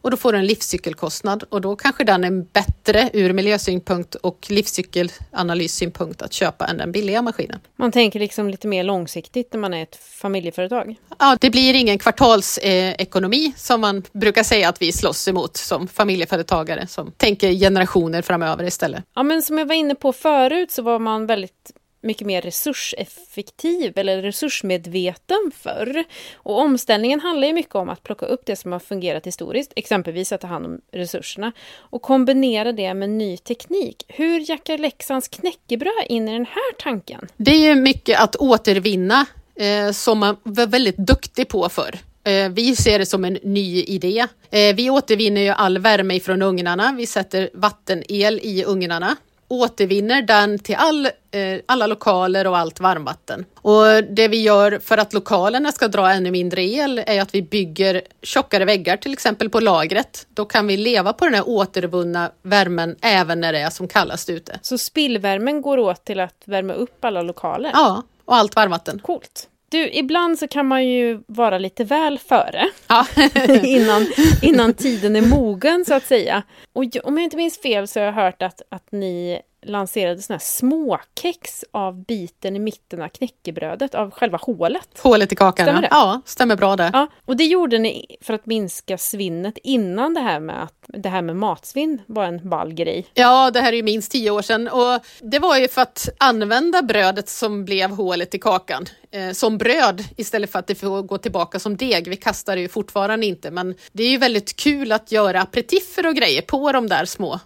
Och 0.05 0.11
då 0.11 0.17
får 0.17 0.33
du 0.33 0.38
en 0.38 0.47
livscykelkostnad 0.47 1.45
och 1.49 1.61
då 1.61 1.77
kanske 1.77 2.05
den 2.05 2.25
är 2.25 2.31
bättre 2.31 3.11
ur 3.12 3.33
miljösynpunkt 3.33 4.14
och 4.14 4.47
livscykelalyssynpunkt 4.51 6.23
att 6.23 6.33
köpa 6.33 6.67
än 6.67 6.79
den 6.79 6.93
billiga 6.93 7.23
maskinen. 7.23 7.61
Man 7.77 7.93
tänker 7.93 8.21
liksom 8.21 8.49
lite 8.49 8.67
mer 8.69 8.85
långsiktigt 8.85 9.53
när 9.53 9.61
man 9.61 9.75
är 9.75 9.83
ett 9.83 9.97
familjeföretag. 9.97 10.97
Ja, 11.19 11.37
det 11.40 11.51
blir 11.51 11.75
ingen 11.75 11.99
kvartalsekonomi 11.99 13.53
som 13.57 13.81
man 13.81 14.03
brukar 14.12 14.43
säga 14.43 14.69
att 14.69 14.83
vi 14.83 14.93
slåss 14.93 15.29
emot 15.29 15.57
som 15.57 15.88
familjeföretagare 15.88 16.87
som 16.87 17.12
tänker 17.12 17.53
generationer 17.53 18.23
framöver 18.23 18.64
istället. 18.64 19.05
Ja, 19.14 19.23
men 19.23 19.43
som 19.43 19.59
jag 19.59 19.67
var 19.67 19.75
inne 19.75 19.95
på 19.95 20.12
förut 20.12 20.71
så 20.71 20.83
var 20.83 20.99
man 20.99 21.27
väldigt 21.27 21.73
mycket 22.05 22.27
mer 22.27 22.43
resurseffektiv 22.43 23.99
eller 23.99 24.23
resursmedveten 24.23 25.51
förr. 25.55 26.05
Och 26.35 26.59
omställningen 26.59 27.21
handlar 27.21 27.49
ju 27.49 27.55
mycket 27.55 27.75
om 27.75 27.88
att 27.88 28.03
plocka 28.03 28.27
upp 28.27 28.43
det 28.47 28.57
som 28.57 28.73
har 28.73 28.79
fungerat 28.79 29.27
historiskt, 29.27 29.73
exempelvis 29.77 30.33
att 30.33 30.40
ta 30.40 30.47
hand 30.47 30.67
om 30.67 30.81
resurserna, 30.93 31.53
och 31.79 32.03
kombinera 32.03 32.73
det 32.73 32.95
med 32.95 33.11
ny 33.11 33.37
teknik. 33.37 34.05
Hur 34.09 34.51
jackar 34.51 34.79
Leksands 34.79 35.29
knäckebröd 35.29 36.07
in 36.09 36.29
i 36.29 36.33
den 36.33 36.47
här 36.47 36.75
tanken? 36.79 37.29
Det 37.37 37.51
är 37.51 37.69
ju 37.69 37.75
mycket 37.75 38.21
att 38.21 38.37
återvinna 38.37 39.27
eh, 39.57 39.93
som 39.93 40.19
man 40.19 40.37
var 40.43 40.67
väldigt 40.67 40.97
duktig 40.97 41.49
på 41.49 41.69
förr. 41.69 41.99
Eh, 42.25 42.49
vi 42.49 42.77
ser 42.77 42.99
det 42.99 43.07
som 43.07 43.25
en 43.25 43.38
ny 43.43 43.83
idé. 43.83 44.27
Eh, 44.51 44.75
vi 44.75 44.90
återvinner 44.90 45.40
ju 45.40 45.49
all 45.49 45.79
värme 45.79 46.14
ifrån 46.14 46.43
ugnarna. 46.43 46.95
Vi 46.97 47.07
sätter 47.07 47.51
vattenel 47.55 48.40
i 48.43 48.64
ugnarna 48.67 49.17
återvinner 49.49 50.23
den 50.23 50.59
till 50.59 50.77
all, 50.79 51.07
eh, 51.07 51.61
alla 51.67 51.87
lokaler 51.87 52.47
och 52.47 52.59
allt 52.59 52.81
varmvatten. 52.81 53.45
Och 53.57 53.85
det 54.11 54.29
vi 54.29 54.43
gör 54.43 54.79
för 54.79 54.99
att 54.99 55.13
lokalerna 55.13 55.73
ska 55.73 55.89
dra 55.89 56.11
ännu 56.11 56.31
mindre 56.31 56.63
el 56.63 57.03
är 57.07 57.23
att 57.23 57.35
vi 57.35 57.43
bygger 57.43 58.03
tjockare 58.23 58.65
väggar 58.65 58.97
till 58.97 59.13
exempel 59.13 59.51
på 59.51 59.61
lagret. 59.61 60.27
Då 60.29 60.45
kan 60.45 60.67
vi 60.67 60.77
leva 60.77 61.13
på 61.13 61.25
den 61.25 61.35
här 61.35 61.49
återvunna 61.49 62.31
värmen 62.43 62.97
även 63.01 63.41
när 63.41 63.53
det 63.53 63.59
är 63.59 63.71
som 63.71 63.89
kallast 63.89 64.31
ute. 64.31 64.59
Så 64.63 64.79
spillvärmen 64.79 65.63
går 65.63 65.79
åt 65.79 66.05
till 66.05 66.21
att 66.21 66.43
värma 66.45 66.73
upp 66.73 67.05
alla 67.05 67.23
lokaler? 67.23 67.71
Ja, 67.73 68.03
och 68.25 68.37
allt 68.37 68.57
varmvatten. 68.57 68.99
Coolt. 68.99 69.49
Du, 69.75 69.91
ibland 69.93 70.39
så 70.39 70.49
kan 70.49 70.67
man 70.67 70.87
ju 70.87 71.21
vara 71.27 71.59
lite 71.59 71.85
väl 71.85 72.19
före. 72.19 72.69
Ja. 72.89 73.07
innan, 73.63 74.07
innan 74.43 74.75
tiden 74.75 75.17
är 75.17 75.23
mogen 75.23 75.85
så 75.85 75.95
att 75.95 76.07
säga. 76.07 76.43
Och 76.73 76.85
om 77.05 77.17
jag 77.17 77.25
inte 77.25 77.37
minns 77.37 77.59
fel 77.59 77.89
så 77.89 78.01
har 78.01 78.07
jag 78.07 78.13
hört 78.13 78.43
att, 78.43 78.63
att 78.69 78.93
ni 78.93 79.41
lanserade 79.64 80.22
såna 80.22 80.35
här 80.35 80.44
småkex 80.44 81.64
av 81.70 82.05
biten 82.05 82.57
i 82.57 82.59
mitten 82.59 83.03
av 83.03 83.09
knäckebrödet, 83.09 83.94
av 83.94 84.11
själva 84.11 84.38
hålet. 84.42 84.88
Hålet 84.98 85.33
i 85.33 85.37
kakan, 85.37 85.66
stämmer 85.66 85.83
ja. 85.83 85.88
ja. 85.90 86.20
Stämmer 86.24 86.57
bra 86.57 86.77
det. 86.77 86.90
Ja, 86.92 87.07
och 87.24 87.37
det 87.37 87.44
gjorde 87.44 87.79
ni 87.79 88.16
för 88.20 88.35
att 88.35 88.46
minska 88.46 88.98
svinnet 88.98 89.59
innan 89.62 90.14
det 90.14 90.20
här 90.20 90.40
med 90.40 90.62
att 90.62 90.85
det 90.87 91.09
här 91.09 91.22
med 91.22 91.37
matsvinn 91.37 92.03
var 92.07 92.24
en 92.24 92.48
ball 92.48 92.72
grej. 92.72 93.07
Ja, 93.14 93.50
det 93.50 93.61
här 93.61 93.72
är 93.72 93.77
ju 93.77 93.83
minst 93.83 94.12
tio 94.12 94.31
år 94.31 94.42
sedan 94.42 94.68
och 94.68 95.00
det 95.20 95.38
var 95.38 95.57
ju 95.57 95.68
för 95.68 95.83
att 95.83 96.09
använda 96.18 96.83
brödet 96.83 97.29
som 97.29 97.64
blev 97.64 97.90
hålet 97.90 98.35
i 98.35 98.38
kakan 98.38 98.87
eh, 99.11 99.31
som 99.31 99.59
bröd 99.59 100.05
istället 100.16 100.53
för 100.53 100.59
att 100.59 100.66
det 100.66 100.74
får 100.74 101.03
gå 101.03 101.18
tillbaka 101.18 101.59
som 101.59 101.77
deg. 101.77 102.09
Vi 102.09 102.16
kastar 102.16 102.57
det 102.57 102.62
ju 102.62 102.68
fortfarande 102.68 103.27
inte, 103.27 103.50
men 103.50 103.74
det 103.92 104.03
är 104.03 104.11
ju 104.11 104.18
väldigt 104.18 104.57
kul 104.57 104.92
att 104.92 105.12
göra 105.12 105.42
aperitiffer 105.42 106.07
och 106.07 106.14
grejer 106.14 106.42
på 106.42 106.72
de 106.72 106.88
där 106.88 107.05
små 107.05 107.40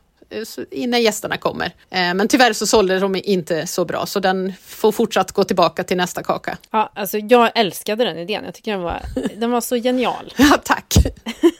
innan 0.71 1.03
gästerna 1.03 1.37
kommer. 1.37 1.67
Eh, 1.67 2.14
men 2.14 2.29
tyvärr 2.29 2.53
så 2.53 2.67
sålde 2.67 2.99
de 2.99 3.17
inte 3.17 3.67
så 3.67 3.85
bra 3.85 4.07
så 4.07 4.21
den 4.21 4.53
får 4.64 4.93
fortsatt 4.93 5.33
gå 5.33 5.45
tillbaka 5.45 5.85
till 5.85 5.97
nästa 5.97 6.23
kaka. 6.23 6.59
Ja, 6.71 6.93
alltså 6.95 7.19
jag 7.19 7.51
älskade 7.55 8.05
den 8.05 8.19
idén. 8.19 8.45
Jag 8.45 8.55
tycker 8.55 8.73
den 8.73 8.83
var, 8.83 9.03
den 9.37 9.51
var 9.51 9.61
så 9.61 9.77
genial. 9.77 10.35
Ja, 10.51 10.59
tack! 10.64 10.95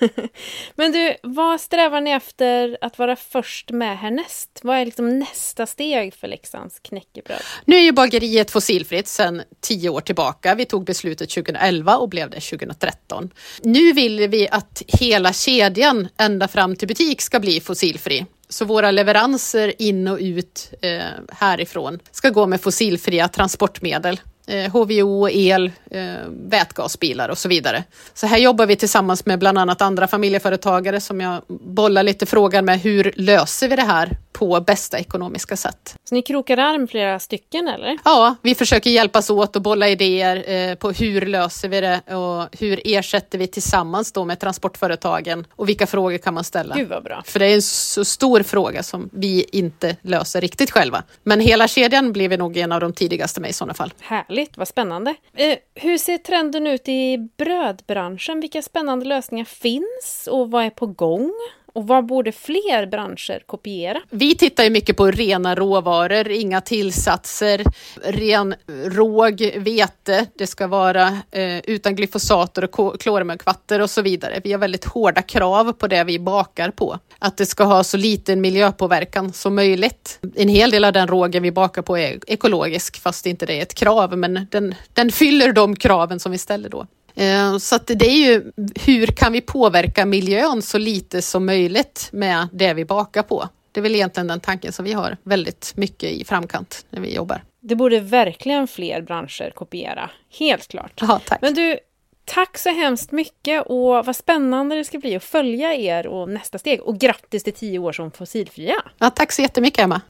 Men 0.75 0.93
du, 0.93 1.17
vad 1.23 1.61
strävar 1.61 2.01
ni 2.01 2.11
efter 2.11 2.79
att 2.81 2.99
vara 2.99 3.17
först 3.17 3.71
med 3.71 3.99
härnäst? 3.99 4.61
Vad 4.63 4.79
är 4.79 4.85
liksom 4.85 5.19
nästa 5.19 5.67
steg 5.67 6.15
för 6.15 6.29
Leksands 6.29 6.81
knäckebröd? 6.81 7.43
Nu 7.65 7.77
är 7.77 7.81
ju 7.81 7.93
bageriet 7.93 8.51
fossilfritt 8.51 9.09
sedan 9.09 9.43
tio 9.61 9.91
år 9.91 10.01
tillbaka. 10.01 10.55
Vi 10.55 10.65
tog 10.65 10.85
beslutet 10.85 11.31
2011 11.31 11.97
och 11.97 12.09
blev 12.09 12.31
det 12.31 12.41
2013. 12.41 13.31
Nu 13.63 13.93
vill 13.93 14.29
vi 14.29 14.49
att 14.49 14.83
hela 14.87 15.33
kedjan 15.33 16.09
ända 16.19 16.49
fram 16.49 16.77
till 16.77 16.89
butik 16.89 17.21
ska 17.21 17.41
bli 17.41 17.61
fossilfri. 17.61 18.27
Så 18.49 18.65
våra 18.65 18.91
leveranser 18.91 19.83
in 19.83 20.09
och 20.09 20.19
ut 20.21 20.73
eh, 20.83 21.01
härifrån 21.33 21.99
ska 22.11 22.31
gå 22.31 22.47
med 22.47 22.61
fossilfria 22.61 23.29
transportmedel. 23.29 24.21
Eh, 24.49 24.73
HVO, 24.73 25.29
el, 25.29 25.73
eh, 25.91 26.03
vätgasbilar 26.29 27.29
och 27.29 27.39
så 27.39 27.49
vidare. 27.49 27.85
Så 28.15 28.27
här 28.27 28.39
jobbar 28.39 28.67
vi 28.67 28.77
tillsammans 28.77 29.27
med 29.27 29.39
bland 29.39 29.59
annat 29.59 29.83
andra 29.83 30.09
familjeföretagare 30.09 31.01
som 31.01 31.21
jag 31.21 31.43
bollar 31.49 32.03
lite 32.03 32.27
frågan 32.27 32.65
med 32.65 32.81
hur 32.81 33.13
löser 33.17 33.69
vi 33.69 33.77
det 33.77 33.83
här 33.83 34.17
på 34.39 34.61
bästa 34.61 34.99
ekonomiska 34.99 35.57
sätt. 35.57 35.95
Så 36.05 36.15
ni 36.15 36.23
krokar 36.23 36.57
arm 36.57 36.89
flera 36.89 37.19
stycken 37.19 37.69
eller? 37.69 37.99
Ja, 38.05 38.37
vi 38.43 38.55
försöker 38.55 38.91
hjälpas 38.91 39.31
åt 39.31 39.57
och 39.57 39.63
bolla 39.63 39.89
idéer 39.89 40.51
eh, 40.51 40.75
på 40.75 40.91
hur 40.91 41.21
löser 41.21 41.69
vi 41.69 41.81
det 41.81 42.15
och 42.15 42.49
hur 42.59 42.81
ersätter 42.85 43.39
vi 43.39 43.47
tillsammans 43.47 44.13
då 44.13 44.25
med 44.25 44.41
transportföretagen 44.41 45.47
och 45.57 45.69
vilka 45.69 45.87
frågor 45.87 46.19
kan 46.19 46.35
man 46.35 46.45
ställa? 46.45 46.75
Gud 46.75 46.89
vad 46.89 47.05
bra. 47.05 47.23
För 47.27 47.39
det 47.39 47.47
är 47.47 47.55
en 47.55 47.63
så 47.63 48.05
stor 48.05 48.43
fråga 48.43 48.83
som 48.83 49.11
vi 49.13 49.47
inte 49.53 49.97
löser 50.03 50.41
riktigt 50.41 50.71
själva. 50.71 51.03
Men 51.23 51.41
hela 51.41 51.69
kedjan 51.69 52.13
blir 52.13 52.29
vi 52.29 52.37
nog 52.37 52.57
en 52.57 52.73
av 52.73 52.81
de 52.81 52.93
tidigaste 52.93 53.41
med 53.41 53.51
i 53.51 53.53
sådana 53.53 53.75
fall. 53.75 53.93
Härligt, 54.01 54.38
vad 54.57 54.69
spännande. 54.69 55.15
Eh, 55.35 55.59
hur 55.75 55.99
ser 55.99 56.19
trenden 56.19 56.67
ut 56.67 56.89
i 56.89 57.19
brödbranschen? 57.37 58.41
Vilka 58.41 58.63
spännande 58.63 59.05
lösningar 59.05 59.45
finns 59.45 60.29
och 60.31 60.51
vad 60.51 60.65
är 60.65 60.71
på 60.71 60.87
gång? 60.87 61.33
Och 61.73 61.87
vad 61.87 62.07
borde 62.07 62.33
fler 62.33 62.87
branscher 62.87 63.43
kopiera? 63.47 64.01
Vi 64.11 64.35
tittar 64.35 64.65
ju 64.65 64.71
mycket 64.71 64.97
på 64.97 65.11
rena 65.11 65.55
råvaror, 65.55 66.29
inga 66.29 66.61
tillsatser, 66.61 67.65
ren 68.05 68.55
råg 68.85 69.53
vete. 69.57 70.27
Det 70.39 70.47
ska 70.47 70.67
vara 70.67 71.09
eh, 71.31 71.59
utan 71.59 71.97
glyfosater 71.97 72.65
och 72.65 73.01
klormögvatter 73.01 73.81
och 73.81 73.91
så 73.91 74.03
vidare. 74.03 74.41
Vi 74.45 74.53
har 74.53 74.59
väldigt 74.59 74.85
hårda 74.85 75.23
krav 75.23 75.73
på 75.73 75.87
det 75.87 76.05
vi 76.05 76.19
bakar 76.19 76.71
på. 76.71 76.99
Att 77.19 77.37
det 77.37 77.47
ska 77.47 77.65
ha 77.65 77.85
så 77.85 77.97
liten 77.97 78.41
miljöpåverkan 78.41 79.33
som 79.33 79.55
möjligt. 79.55 80.19
En 80.35 80.49
hel 80.49 80.71
del 80.71 80.85
av 80.85 80.93
den 80.93 81.09
rågen 81.09 81.43
vi 81.43 81.53
bakar 81.53 81.83
på 81.83 81.99
är 81.99 82.19
ekologisk, 82.27 83.01
fast 83.01 83.27
inte 83.27 83.47
det 83.47 83.59
är 83.59 83.63
ett 83.63 83.75
krav, 83.75 84.19
men 84.19 84.47
den, 84.51 84.75
den 84.93 85.13
fyller 85.13 85.53
de 85.53 85.77
kraven 85.77 86.21
som 86.21 86.33
vi 86.33 86.39
ställer 86.39 86.69
då. 86.69 86.87
Eh, 87.19 87.59
så 87.59 87.77
att 87.77 87.87
det 87.87 88.07
är 88.07 88.27
ju 88.27 88.53
hur 88.87 89.07
kan 89.07 89.33
vi 89.33 89.41
påverka 89.41 90.07
miljön 90.07 90.63
så 90.63 90.79
lite 90.79 91.23
som 91.23 91.47
möjligt 91.47 92.09
med 92.13 92.49
det 92.53 92.75
vi 92.75 92.85
bakar 92.85 93.23
på. 93.23 93.49
Det 93.73 93.81
är 93.81 93.83
väl 93.83 93.95
egentligen 93.95 94.27
den 94.27 94.41
tanken 94.41 94.73
som 94.73 94.85
vi 94.85 94.93
har 94.93 95.17
väldigt 95.23 95.73
mycket 95.77 96.11
i 96.11 96.25
framkant 96.25 96.87
när 96.91 97.01
vi 97.01 97.15
jobbar. 97.15 97.43
Det 97.61 97.75
borde 97.75 98.01
verkligen 98.01 98.69
fler 98.69 99.03
branscher 99.03 99.51
kopiera, 99.51 100.11
helt 100.39 100.69
klart. 100.69 100.93
Ja, 101.01 101.21
tack. 101.25 101.43
Men 101.43 101.55
du, 101.55 101.79
tack 102.25 102.59
så 102.59 102.69
hemskt 102.71 103.13
mycket 103.13 103.67
och 103.67 104.07
vad 104.07 104.17
spännande 104.17 104.77
det 104.77 104.85
ska 104.85 104.99
bli 104.99 105.17
att 105.17 105.25
följa 105.25 105.75
er 105.75 106.07
och 106.07 106.29
nästa 106.29 106.59
steg. 106.59 106.81
Och 106.81 106.99
grattis 106.99 107.45
till 107.45 107.53
tio 107.53 107.79
år 107.79 107.93
som 107.93 108.11
fossilfria! 108.11 108.75
Ja, 108.99 109.11
tack 109.11 109.33
så 109.33 109.43
jättemycket 109.43 109.85
Emma! 109.85 110.01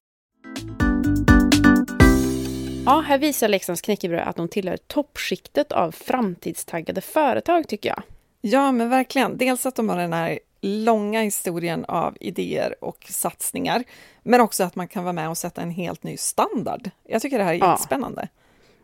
Ja, 2.88 3.00
här 3.00 3.18
visar 3.18 3.48
Leksands 3.48 3.80
knäckebröd 3.82 4.28
att 4.28 4.36
de 4.36 4.48
tillhör 4.48 4.76
toppskiktet 4.76 5.72
av 5.72 5.92
framtidstaggade 5.92 7.00
företag, 7.00 7.68
tycker 7.68 7.88
jag. 7.88 8.02
Ja, 8.40 8.72
men 8.72 8.88
verkligen. 8.88 9.36
Dels 9.36 9.66
att 9.66 9.74
de 9.74 9.88
har 9.88 9.96
den 9.96 10.12
här 10.12 10.38
långa 10.60 11.22
historien 11.22 11.84
av 11.84 12.16
idéer 12.20 12.84
och 12.84 13.06
satsningar, 13.08 13.84
men 14.22 14.40
också 14.40 14.64
att 14.64 14.74
man 14.74 14.88
kan 14.88 15.04
vara 15.04 15.12
med 15.12 15.28
och 15.28 15.38
sätta 15.38 15.62
en 15.62 15.70
helt 15.70 16.02
ny 16.02 16.16
standard. 16.16 16.90
Jag 17.04 17.22
tycker 17.22 17.38
det 17.38 17.44
här 17.44 17.54
är 17.54 17.58
ja. 17.58 17.70
jättespännande. 17.70 18.28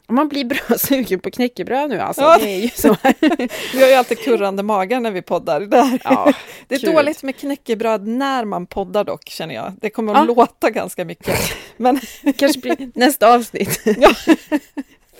Man 0.08 0.28
blir 0.28 0.44
bra 0.44 0.78
sugen 0.78 1.20
på 1.20 1.30
knäckebröd 1.30 1.90
nu 1.90 2.00
alltså. 2.00 2.22
Ja. 2.22 2.38
Det 2.38 2.50
är 2.50 2.60
ju 2.60 2.68
så. 2.68 2.96
vi 3.72 3.82
har 3.82 3.88
ju 3.88 3.94
alltid 3.94 4.18
kurrande 4.18 4.62
magar 4.62 5.00
när 5.00 5.10
vi 5.10 5.22
poddar. 5.22 5.60
Det, 5.60 5.98
ja, 6.04 6.32
det 6.68 6.74
är 6.74 6.78
kul. 6.78 6.92
dåligt 6.92 7.22
med 7.22 7.36
knäckebröd 7.36 8.06
när 8.06 8.44
man 8.44 8.66
poddar 8.66 9.04
dock, 9.04 9.28
känner 9.28 9.54
jag. 9.54 9.72
Det 9.80 9.90
kommer 9.90 10.12
att 10.14 10.28
ja. 10.28 10.34
låta 10.34 10.70
ganska 10.70 11.04
mycket. 11.04 11.38
Men... 11.76 12.00
kanske 12.36 12.60
blir 12.60 12.90
nästa 12.94 13.34
avsnitt. 13.34 13.80
Ja. 13.98 14.14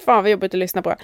Fan 0.05 0.23
vad 0.23 0.31
jobbigt 0.31 0.55
att 0.55 0.59
lyssna 0.59 0.83
på. 0.83 0.90
Eh, 0.90 0.97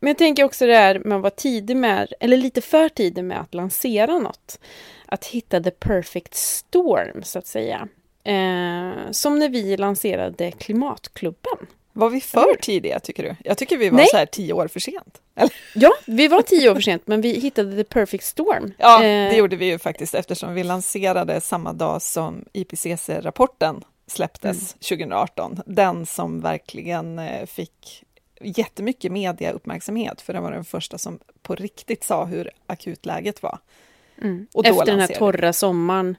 men 0.00 0.08
jag 0.08 0.18
tänker 0.18 0.44
också 0.44 0.66
det 0.66 0.76
här 0.76 0.98
med 0.98 1.16
att 1.16 1.22
vara 1.22 1.30
tidig 1.30 1.76
med, 1.76 2.12
eller 2.20 2.36
lite 2.36 2.60
för 2.60 2.88
tidig 2.88 3.24
med 3.24 3.40
att 3.40 3.54
lansera 3.54 4.18
något. 4.18 4.58
Att 5.06 5.24
hitta 5.24 5.60
the 5.60 5.70
perfect 5.70 6.34
storm, 6.34 7.22
så 7.22 7.38
att 7.38 7.46
säga. 7.46 7.88
Eh, 8.24 9.10
som 9.10 9.38
när 9.38 9.48
vi 9.48 9.76
lanserade 9.76 10.52
Klimatklubben. 10.52 11.66
Var 11.92 12.10
vi 12.10 12.20
för 12.20 12.56
tidiga 12.62 13.00
tycker 13.00 13.22
du? 13.22 13.36
Jag 13.44 13.58
tycker 13.58 13.76
vi 13.76 13.88
var 13.88 13.96
Nej. 13.96 14.06
så 14.06 14.16
här 14.16 14.26
tio 14.26 14.52
år 14.52 14.68
för 14.68 14.80
sent. 14.80 15.20
Eller? 15.34 15.52
Ja, 15.74 15.92
vi 16.06 16.28
var 16.28 16.42
tio 16.42 16.70
år 16.70 16.74
för 16.74 16.82
sent, 16.82 17.06
men 17.06 17.20
vi 17.20 17.40
hittade 17.40 17.76
the 17.76 17.84
perfect 17.84 18.24
storm. 18.24 18.72
Ja, 18.78 19.00
det 19.00 19.08
eh. 19.08 19.36
gjorde 19.36 19.56
vi 19.56 19.66
ju 19.66 19.78
faktiskt 19.78 20.14
eftersom 20.14 20.54
vi 20.54 20.64
lanserade 20.64 21.40
samma 21.40 21.72
dag 21.72 22.02
som 22.02 22.44
IPCC-rapporten 22.52 23.84
släpptes 24.06 24.74
mm. 24.90 25.00
2018. 25.00 25.60
Den 25.66 26.06
som 26.06 26.40
verkligen 26.40 27.18
eh, 27.18 27.46
fick 27.46 28.04
jättemycket 28.40 29.12
mediauppmärksamhet, 29.12 30.20
för 30.20 30.32
den 30.32 30.42
var 30.42 30.52
den 30.52 30.64
första 30.64 30.98
som 30.98 31.18
på 31.42 31.54
riktigt 31.54 32.04
sa 32.04 32.24
hur 32.24 32.50
akut 32.66 33.06
läget 33.06 33.42
var. 33.42 33.58
Mm. 34.22 34.46
Efter 34.64 34.86
den 34.86 35.00
här 35.00 35.06
torra 35.06 35.52
sommaren 35.52 36.16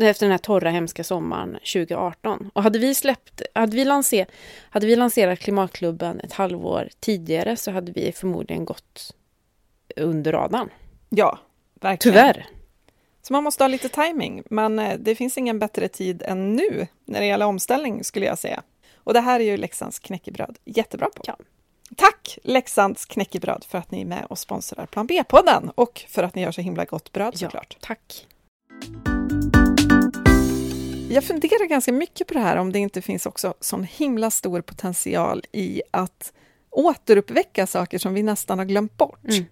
efter 0.00 0.26
den 0.26 0.30
här 0.30 0.38
torra 0.38 0.70
hemska 0.70 1.04
sommaren 1.04 1.52
2018. 1.52 2.50
Och 2.54 2.62
hade 2.62 2.78
vi 2.78 2.94
släppt, 2.94 3.42
hade 3.54 3.76
vi, 3.76 3.84
lanser, 3.84 4.26
hade 4.70 4.86
vi 4.86 4.96
lanserat 4.96 5.38
Klimatklubben 5.38 6.20
ett 6.20 6.32
halvår 6.32 6.88
tidigare 7.00 7.56
så 7.56 7.70
hade 7.70 7.92
vi 7.92 8.12
förmodligen 8.12 8.64
gått 8.64 9.14
under 9.96 10.32
radarn. 10.32 10.70
Ja, 11.08 11.38
verkligen. 11.80 12.14
Tyvärr. 12.14 12.46
Så 13.22 13.32
man 13.32 13.44
måste 13.44 13.64
ha 13.64 13.68
lite 13.68 13.88
timing, 13.88 14.42
men 14.50 14.78
eh, 14.78 14.98
det 14.98 15.14
finns 15.14 15.38
ingen 15.38 15.58
bättre 15.58 15.88
tid 15.88 16.22
än 16.22 16.52
nu 16.52 16.86
när 17.04 17.20
det 17.20 17.26
gäller 17.26 17.46
omställning 17.46 18.04
skulle 18.04 18.26
jag 18.26 18.38
säga. 18.38 18.62
Och 18.94 19.14
det 19.14 19.20
här 19.20 19.40
är 19.40 19.44
ju 19.44 19.56
Leksands 19.56 19.98
knäckebröd 19.98 20.58
jättebra 20.64 21.08
på. 21.16 21.22
Ja. 21.26 21.36
Tack 21.96 22.38
Leksands 22.42 23.06
knäckebröd 23.06 23.64
för 23.68 23.78
att 23.78 23.90
ni 23.90 24.00
är 24.00 24.04
med 24.04 24.24
och 24.30 24.38
sponsrar 24.38 24.86
Plan 24.86 25.06
B-podden 25.06 25.70
och 25.74 26.04
för 26.08 26.22
att 26.22 26.34
ni 26.34 26.42
gör 26.42 26.52
så 26.52 26.60
himla 26.60 26.84
gott 26.84 27.12
bröd 27.12 27.30
Ja, 27.34 27.38
såklart. 27.38 27.76
tack. 27.80 28.26
Jag 31.10 31.24
funderar 31.24 31.68
ganska 31.68 31.92
mycket 31.92 32.26
på 32.26 32.34
det 32.34 32.40
här 32.40 32.56
om 32.56 32.72
det 32.72 32.78
inte 32.78 33.02
finns 33.02 33.26
också 33.26 33.54
sån 33.60 33.84
himla 33.84 34.30
stor 34.30 34.60
potential 34.60 35.44
i 35.52 35.82
att 35.90 36.32
återuppväcka 36.70 37.66
saker 37.66 37.98
som 37.98 38.14
vi 38.14 38.22
nästan 38.22 38.58
har 38.58 38.66
glömt 38.66 38.96
bort. 38.96 39.24
Mm. 39.28 39.44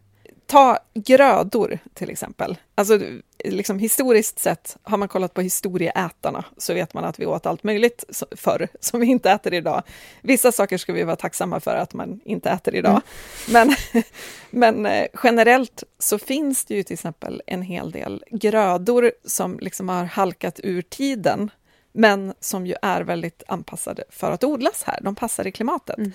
Ta 0.47 0.79
grödor 0.95 1.79
till 1.95 2.11
exempel. 2.11 2.57
Alltså, 2.75 3.01
liksom, 3.45 3.79
historiskt 3.79 4.39
sett, 4.39 4.77
har 4.83 4.99
man 4.99 5.09
kollat 5.09 5.35
på 5.35 5.41
historieätarna 5.41 6.45
så 6.57 6.75
vet 6.75 6.95
man 6.95 7.05
att 7.05 7.19
vi 7.19 7.27
åt 7.27 7.47
allt 7.47 7.63
möjligt 7.63 8.05
förr 8.37 8.69
som 8.81 9.01
vi 9.01 9.07
inte 9.07 9.31
äter 9.31 9.55
idag. 9.55 9.83
Vissa 10.23 10.53
saker 10.53 10.79
ska 10.79 10.93
vi 10.93 11.03
vara 11.03 11.17
tacksamma 11.17 11.61
för 11.61 11.77
att 11.77 11.95
man 11.95 12.21
inte 12.25 12.51
äter 12.51 12.75
idag. 12.75 13.01
Men, 13.49 13.75
men 14.51 14.87
eh, 14.87 15.07
generellt 15.23 15.83
så 15.99 16.19
finns 16.19 16.65
det 16.65 16.75
ju 16.75 16.83
till 16.83 16.95
exempel 16.95 17.43
en 17.47 17.63
hel 17.63 17.91
del 17.91 18.25
grödor 18.31 19.13
som 19.25 19.59
liksom 19.59 19.89
har 19.89 20.05
halkat 20.05 20.61
ur 20.63 20.83
tiden 20.83 21.51
men 21.93 22.35
som 22.41 22.67
ju 22.67 22.75
är 22.83 23.01
väldigt 23.01 23.43
anpassade 23.49 24.05
för 24.11 24.33
att 24.33 24.45
odlas 24.45 24.83
här. 24.83 24.99
De 25.03 25.15
passar 25.15 25.47
i 25.47 25.53
klimatet. 25.53 25.99
Mm. 25.99 26.13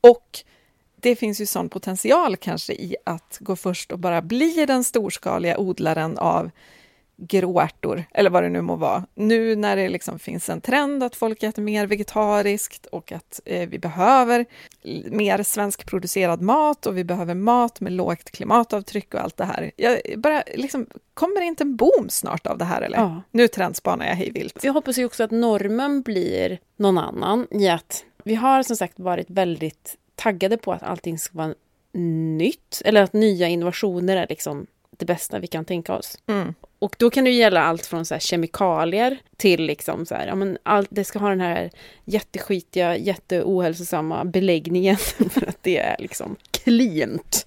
Och 0.00 0.38
det 1.02 1.16
finns 1.16 1.40
ju 1.40 1.46
sån 1.46 1.68
potential 1.68 2.36
kanske 2.36 2.72
i 2.72 2.96
att 3.04 3.38
gå 3.40 3.56
först 3.56 3.92
och 3.92 3.98
bara 3.98 4.22
bli 4.22 4.66
den 4.66 4.84
storskaliga 4.84 5.58
odlaren 5.58 6.18
av 6.18 6.50
gråärtor, 7.20 8.04
eller 8.14 8.30
vad 8.30 8.42
det 8.42 8.48
nu 8.48 8.60
må 8.60 8.76
vara. 8.76 9.06
Nu 9.14 9.56
när 9.56 9.76
det 9.76 9.88
liksom 9.88 10.18
finns 10.18 10.48
en 10.48 10.60
trend 10.60 11.02
att 11.02 11.16
folk 11.16 11.42
äter 11.42 11.62
mer 11.62 11.86
vegetariskt 11.86 12.86
och 12.86 13.12
att 13.12 13.40
eh, 13.44 13.68
vi 13.68 13.78
behöver 13.78 14.46
mer 15.10 15.42
svenskproducerad 15.42 16.40
mat 16.40 16.86
och 16.86 16.96
vi 16.96 17.04
behöver 17.04 17.34
mat 17.34 17.80
med 17.80 17.92
lågt 17.92 18.30
klimatavtryck 18.30 19.14
och 19.14 19.20
allt 19.20 19.36
det 19.36 19.44
här. 19.44 19.70
Jag 19.76 20.00
bara, 20.16 20.42
liksom, 20.54 20.86
kommer 21.14 21.40
det 21.40 21.46
inte 21.46 21.64
en 21.64 21.76
boom 21.76 22.06
snart 22.08 22.46
av 22.46 22.58
det 22.58 22.64
här 22.64 22.82
eller? 22.82 22.98
Ja. 22.98 23.22
Nu 23.30 23.48
trendspanar 23.48 24.06
jag 24.06 24.14
hej 24.14 24.30
vilt. 24.30 24.64
Jag 24.64 24.72
hoppas 24.72 24.98
ju 24.98 25.04
också 25.04 25.24
att 25.24 25.30
normen 25.30 26.02
blir 26.02 26.58
någon 26.76 26.98
annan 26.98 27.46
i 27.50 27.68
att 27.68 28.04
vi 28.24 28.34
har 28.34 28.62
som 28.62 28.76
sagt 28.76 29.00
varit 29.00 29.30
väldigt 29.30 29.96
taggade 30.20 30.56
på 30.56 30.72
att 30.72 30.82
allting 30.82 31.18
ska 31.18 31.38
vara 31.38 31.54
nytt, 31.92 32.82
eller 32.84 33.02
att 33.02 33.12
nya 33.12 33.48
innovationer 33.48 34.16
är 34.16 34.26
liksom 34.28 34.66
det 34.90 35.04
bästa 35.04 35.38
vi 35.38 35.46
kan 35.46 35.64
tänka 35.64 35.94
oss. 35.94 36.18
Mm. 36.26 36.54
Och 36.78 36.96
då 36.98 37.10
kan 37.10 37.24
det 37.24 37.30
gälla 37.30 37.62
allt 37.62 37.86
från 37.86 38.04
så 38.04 38.18
kemikalier 38.18 39.18
till 39.36 39.62
liksom 39.62 40.06
så 40.06 40.14
här, 40.14 40.26
ja 40.26 40.34
men 40.34 40.58
allt, 40.62 40.88
det 40.90 41.04
ska 41.04 41.18
ha 41.18 41.28
den 41.28 41.40
här 41.40 41.70
jätteskitiga, 42.04 42.96
jätteohälsosamma 42.96 44.24
beläggningen 44.24 44.96
för 45.30 45.48
att 45.48 45.62
det 45.62 45.78
är 45.78 45.96
liksom 45.98 46.36
cleant. 46.50 47.46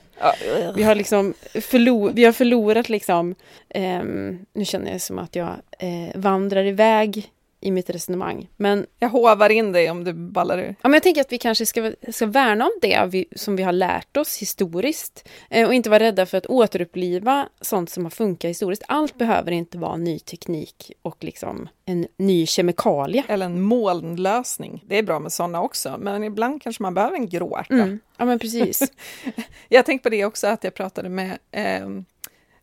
Vi 0.75 0.83
har 0.83 0.95
liksom 0.95 1.33
förlor, 1.53 2.11
vi 2.13 2.25
har 2.25 2.31
förlorat 2.31 2.89
liksom, 2.89 3.35
ehm, 3.69 4.45
nu 4.53 4.65
känner 4.65 4.91
jag 4.91 5.01
som 5.01 5.19
att 5.19 5.35
jag 5.35 5.55
eh, 5.79 6.15
vandrar 6.15 6.65
iväg 6.65 7.32
i 7.63 7.71
mitt 7.71 7.89
resonemang. 7.89 8.49
Men, 8.57 8.85
Jag 8.99 9.09
hovar 9.09 9.49
in 9.49 9.71
dig 9.71 9.89
om 9.89 10.03
du 10.03 10.13
ballar 10.13 10.57
ur. 10.57 10.75
ja, 10.81 10.89
men 10.89 10.93
jag 10.93 11.03
tänker 11.03 11.21
att 11.21 11.31
vi 11.31 11.37
kanske 11.37 11.65
ska, 11.65 11.91
ska 12.11 12.25
värna 12.25 12.65
om 12.65 12.71
det 12.81 13.05
vi, 13.09 13.25
som 13.35 13.55
vi 13.55 13.63
har 13.63 13.71
lärt 13.71 14.17
oss 14.17 14.37
historiskt 14.37 15.29
eh, 15.49 15.67
och 15.67 15.73
inte 15.73 15.89
vara 15.89 16.03
rädda 16.03 16.25
för 16.25 16.37
att 16.37 16.45
återuppliva 16.45 17.49
sånt 17.61 17.89
som 17.89 18.03
har 18.05 18.09
funkat 18.09 18.49
historiskt. 18.49 18.83
Allt 18.87 19.17
behöver 19.17 19.51
inte 19.51 19.77
vara 19.77 19.97
ny 19.97 20.19
teknik 20.19 20.91
och 21.01 21.23
liksom 21.23 21.69
en 21.85 22.07
ny 22.17 22.45
kemikalie. 22.45 23.23
Eller 23.27 23.45
en 23.45 23.61
molnlösning. 23.61 24.83
Det 24.87 24.97
är 24.97 25.03
bra 25.03 25.19
med 25.19 25.33
sådana 25.33 25.61
också, 25.61 25.97
men 25.99 26.23
ibland 26.23 26.61
kanske 26.61 26.83
man 26.83 26.93
behöver 26.93 27.15
en 27.15 27.29
gråärta. 27.29 27.73
Mm. 27.73 27.99
Ja 28.17 28.25
men 28.25 28.39
precis. 28.39 28.83
Jag 29.69 29.85
tänkte 29.85 30.03
på 30.03 30.09
det 30.09 30.25
också, 30.25 30.47
att 30.47 30.63
jag 30.63 30.73
pratade 30.73 31.09
med... 31.09 31.37
Eh, 31.51 31.89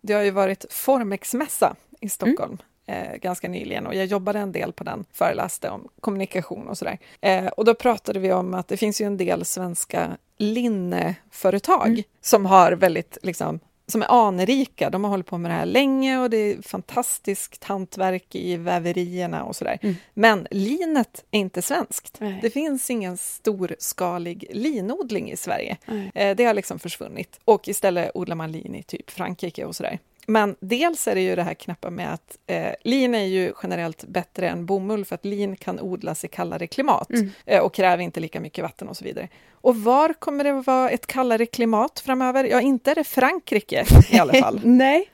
det 0.03 0.13
har 0.13 0.23
ju 0.23 0.31
varit 0.31 0.65
Formex-mässa 0.71 1.77
i 2.01 2.09
Stockholm 2.09 2.59
eh, 2.91 3.17
ganska 3.17 3.49
nyligen 3.49 3.87
och 3.87 3.95
jag 3.95 4.07
jobbade 4.07 4.39
en 4.39 4.53
del 4.53 4.73
på 4.73 4.85
den, 4.85 5.05
föreläste 5.13 5.71
om 5.71 5.89
kommunikation 6.01 6.69
och 6.69 6.79
sådär. 6.79 6.99
Eh, 7.21 7.47
och 7.47 7.65
då 7.65 7.75
pratade 7.75 8.19
vi 8.19 8.33
om 8.33 8.55
att 8.55 8.69
det 8.69 8.77
finns 8.77 9.01
ju 9.01 9.05
en 9.07 9.17
del 9.17 9.45
svenska 9.45 10.17
linneföretag 10.39 12.03
som 12.21 12.47
har 12.47 12.73
väldigt 12.73 13.19
liksom 13.23 13.61
som 13.87 14.03
är 14.03 14.29
anrika. 14.29 14.91
De 14.91 15.05
har 15.05 15.11
hållit 15.11 15.27
på 15.27 15.39
med 15.39 15.51
det 15.51 15.55
här 15.55 15.67
länge 15.67 16.19
och 16.19 16.31
det 16.31 16.37
är 16.37 16.63
fantastiskt 16.63 17.65
hantverk 17.65 18.35
i 18.35 18.57
väverierna 18.57 19.45
och 19.45 19.57
sådär. 19.57 19.79
Mm. 19.83 19.95
Men 20.15 20.47
linet 20.51 21.25
är 21.31 21.39
inte 21.39 21.63
svenskt. 21.63 22.17
Nej. 22.21 22.39
Det 22.43 22.51
finns 22.51 22.91
ingen 22.91 23.17
storskalig 23.17 24.47
linodling 24.51 25.31
i 25.31 25.37
Sverige. 25.37 25.77
Nej. 25.87 26.11
Eh, 26.15 26.37
Det 26.37 26.45
har 26.45 26.55
liksom 26.55 26.79
försvunnit 26.79 27.41
och 27.45 27.69
istället 27.69 28.11
odlar 28.15 28.37
man 28.37 28.53
lin 28.53 28.75
i 28.75 28.83
typ 28.83 29.11
Frankrike 29.11 29.65
och 29.65 29.77
sådär. 29.77 29.99
Men 30.31 30.57
dels 30.61 31.09
är 31.09 31.15
det 31.15 31.21
ju 31.21 31.37
det 31.37 31.43
här 31.43 31.55
knappa 31.55 31.91
med 31.91 32.13
att 32.15 32.39
eh, 32.47 32.69
lin 32.85 33.15
är 33.15 33.25
ju 33.25 33.53
generellt 33.63 34.05
bättre 34.05 34.49
än 34.49 34.67
bomull 34.67 35.05
för 35.05 35.15
att 35.15 35.25
lin 35.25 35.57
kan 35.57 35.81
odlas 35.81 36.25
i 36.25 36.29
kallare 36.29 36.67
klimat 36.67 37.11
Mm. 37.11 37.31
eh, 37.47 37.61
och 37.61 37.75
kräver 37.75 38.03
inte 38.03 38.21
lika 38.21 38.41
mycket 38.41 38.63
vatten 38.65 38.89
och 38.89 38.97
så 38.97 39.05
vidare. 39.05 39.29
Och 39.53 39.77
var 39.77 40.13
kommer 40.13 40.45
det 40.45 40.53
vara 40.53 40.91
ett 40.91 41.07
kallare 41.07 41.47
klimat 41.47 42.01
framöver? 42.01 42.45
Ja, 42.45 42.61
inte 42.61 42.91
är 42.91 42.95
det 42.95 43.05
Frankrike 43.05 43.85
i 44.11 44.19
alla 44.19 44.33
fall. 44.35 44.61
Nej. 44.65 45.11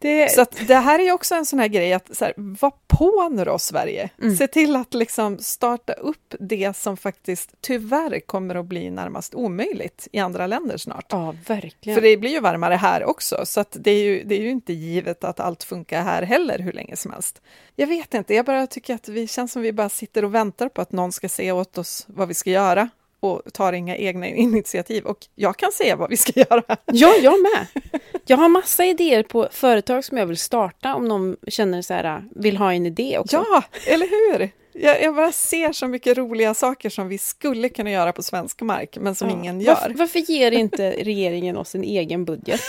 Det, 0.00 0.30
Så 0.30 0.40
att 0.40 0.56
det 0.66 0.74
här 0.74 0.98
är 0.98 1.12
också 1.12 1.34
en 1.34 1.46
sån 1.46 1.58
här 1.58 1.68
grej 1.68 1.92
att 1.92 2.16
så 2.16 2.24
här, 2.24 2.34
var 2.36 2.72
på 2.86 3.28
nu 3.28 3.44
då 3.44 3.58
Sverige. 3.58 4.10
Mm. 4.22 4.36
Se 4.36 4.46
till 4.46 4.76
att 4.76 4.94
liksom 4.94 5.38
starta 5.38 5.92
upp 5.92 6.34
det 6.40 6.76
som 6.76 6.96
faktiskt 6.96 7.54
tyvärr 7.60 8.20
kommer 8.20 8.54
att 8.54 8.66
bli 8.66 8.90
närmast 8.90 9.34
omöjligt 9.34 10.08
i 10.12 10.18
andra 10.18 10.46
länder 10.46 10.76
snart. 10.76 11.06
ja, 11.08 11.34
verkligen. 11.46 11.96
För 11.96 12.02
det 12.02 12.16
blir 12.16 12.30
ju 12.30 12.40
varmare 12.40 12.74
här 12.74 13.04
också, 13.04 13.40
så 13.44 13.60
att 13.60 13.76
det, 13.80 13.90
är 13.90 14.04
ju, 14.04 14.24
det 14.24 14.34
är 14.34 14.42
ju 14.42 14.50
inte 14.50 14.72
givet 14.72 15.24
att 15.24 15.40
allt 15.40 15.62
funkar 15.62 16.02
här 16.02 16.22
heller 16.22 16.58
hur 16.58 16.72
länge 16.72 16.96
som 16.96 17.10
helst. 17.10 17.42
Jag 17.76 17.86
vet 17.86 18.14
inte, 18.14 18.34
jag 18.34 18.46
bara 18.46 18.66
tycker 18.66 18.94
att 18.94 19.08
vi 19.08 19.26
känns 19.26 19.52
som 19.52 19.62
vi 19.62 19.72
bara 19.72 19.88
sitter 19.88 20.24
och 20.24 20.34
väntar 20.34 20.68
på 20.68 20.80
att 20.82 20.92
någon 20.92 21.12
ska 21.12 21.28
säga 21.28 21.54
åt 21.54 21.78
oss 21.78 22.04
vad 22.08 22.28
vi 22.28 22.34
ska 22.34 22.50
göra 22.50 22.88
och 23.20 23.42
tar 23.52 23.72
inga 23.72 23.96
egna 23.96 24.26
initiativ. 24.26 25.04
Och 25.04 25.18
jag 25.34 25.56
kan 25.56 25.72
säga 25.72 25.96
vad 25.96 26.10
vi 26.10 26.16
ska 26.16 26.32
göra. 26.50 26.62
Ja, 26.92 27.14
jag 27.22 27.34
med. 27.42 27.66
Jag 28.26 28.36
har 28.36 28.48
massa 28.48 28.84
idéer 28.84 29.22
på 29.22 29.48
företag 29.52 30.04
som 30.04 30.18
jag 30.18 30.26
vill 30.26 30.36
starta 30.38 30.94
om 30.94 31.08
någon 31.08 31.36
känner 31.48 31.82
så 31.82 31.94
här, 31.94 32.24
vill 32.36 32.56
ha 32.56 32.72
en 32.72 32.86
idé 32.86 33.18
också. 33.18 33.36
Ja, 33.36 33.62
eller 33.86 34.06
hur? 34.38 34.50
Jag, 34.72 35.02
jag 35.02 35.14
bara 35.14 35.32
ser 35.32 35.72
så 35.72 35.86
mycket 35.86 36.18
roliga 36.18 36.54
saker 36.54 36.90
som 36.90 37.08
vi 37.08 37.18
skulle 37.18 37.68
kunna 37.68 37.90
göra 37.90 38.12
på 38.12 38.22
svensk 38.22 38.60
mark, 38.60 38.96
men 39.00 39.14
som 39.14 39.28
Ja. 39.28 39.34
ingen 39.36 39.60
gör. 39.60 39.74
Varför, 39.74 39.94
varför 39.94 40.18
ger 40.18 40.50
inte 40.52 40.90
regeringen 40.90 41.56
oss 41.56 41.74
en 41.74 41.84
egen 41.84 42.24
budget 42.24 42.60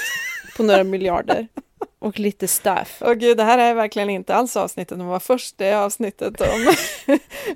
på 0.57 0.63
några 0.63 0.83
miljarder 0.83 1.47
och 2.01 2.19
lite 2.19 2.47
staff? 2.47 2.97
Åh 3.01 3.13
gud, 3.13 3.37
det 3.37 3.43
här 3.43 3.57
är 3.57 3.73
verkligen 3.73 4.09
inte 4.09 4.35
alls 4.35 4.57
avsnittet 4.57 4.95
om 4.95 5.01
att 5.01 5.07
vara 5.07 5.19
först, 5.19 5.57
det 5.57 5.67
är 5.67 5.77
avsnittet 5.77 6.41
om, 6.41 6.75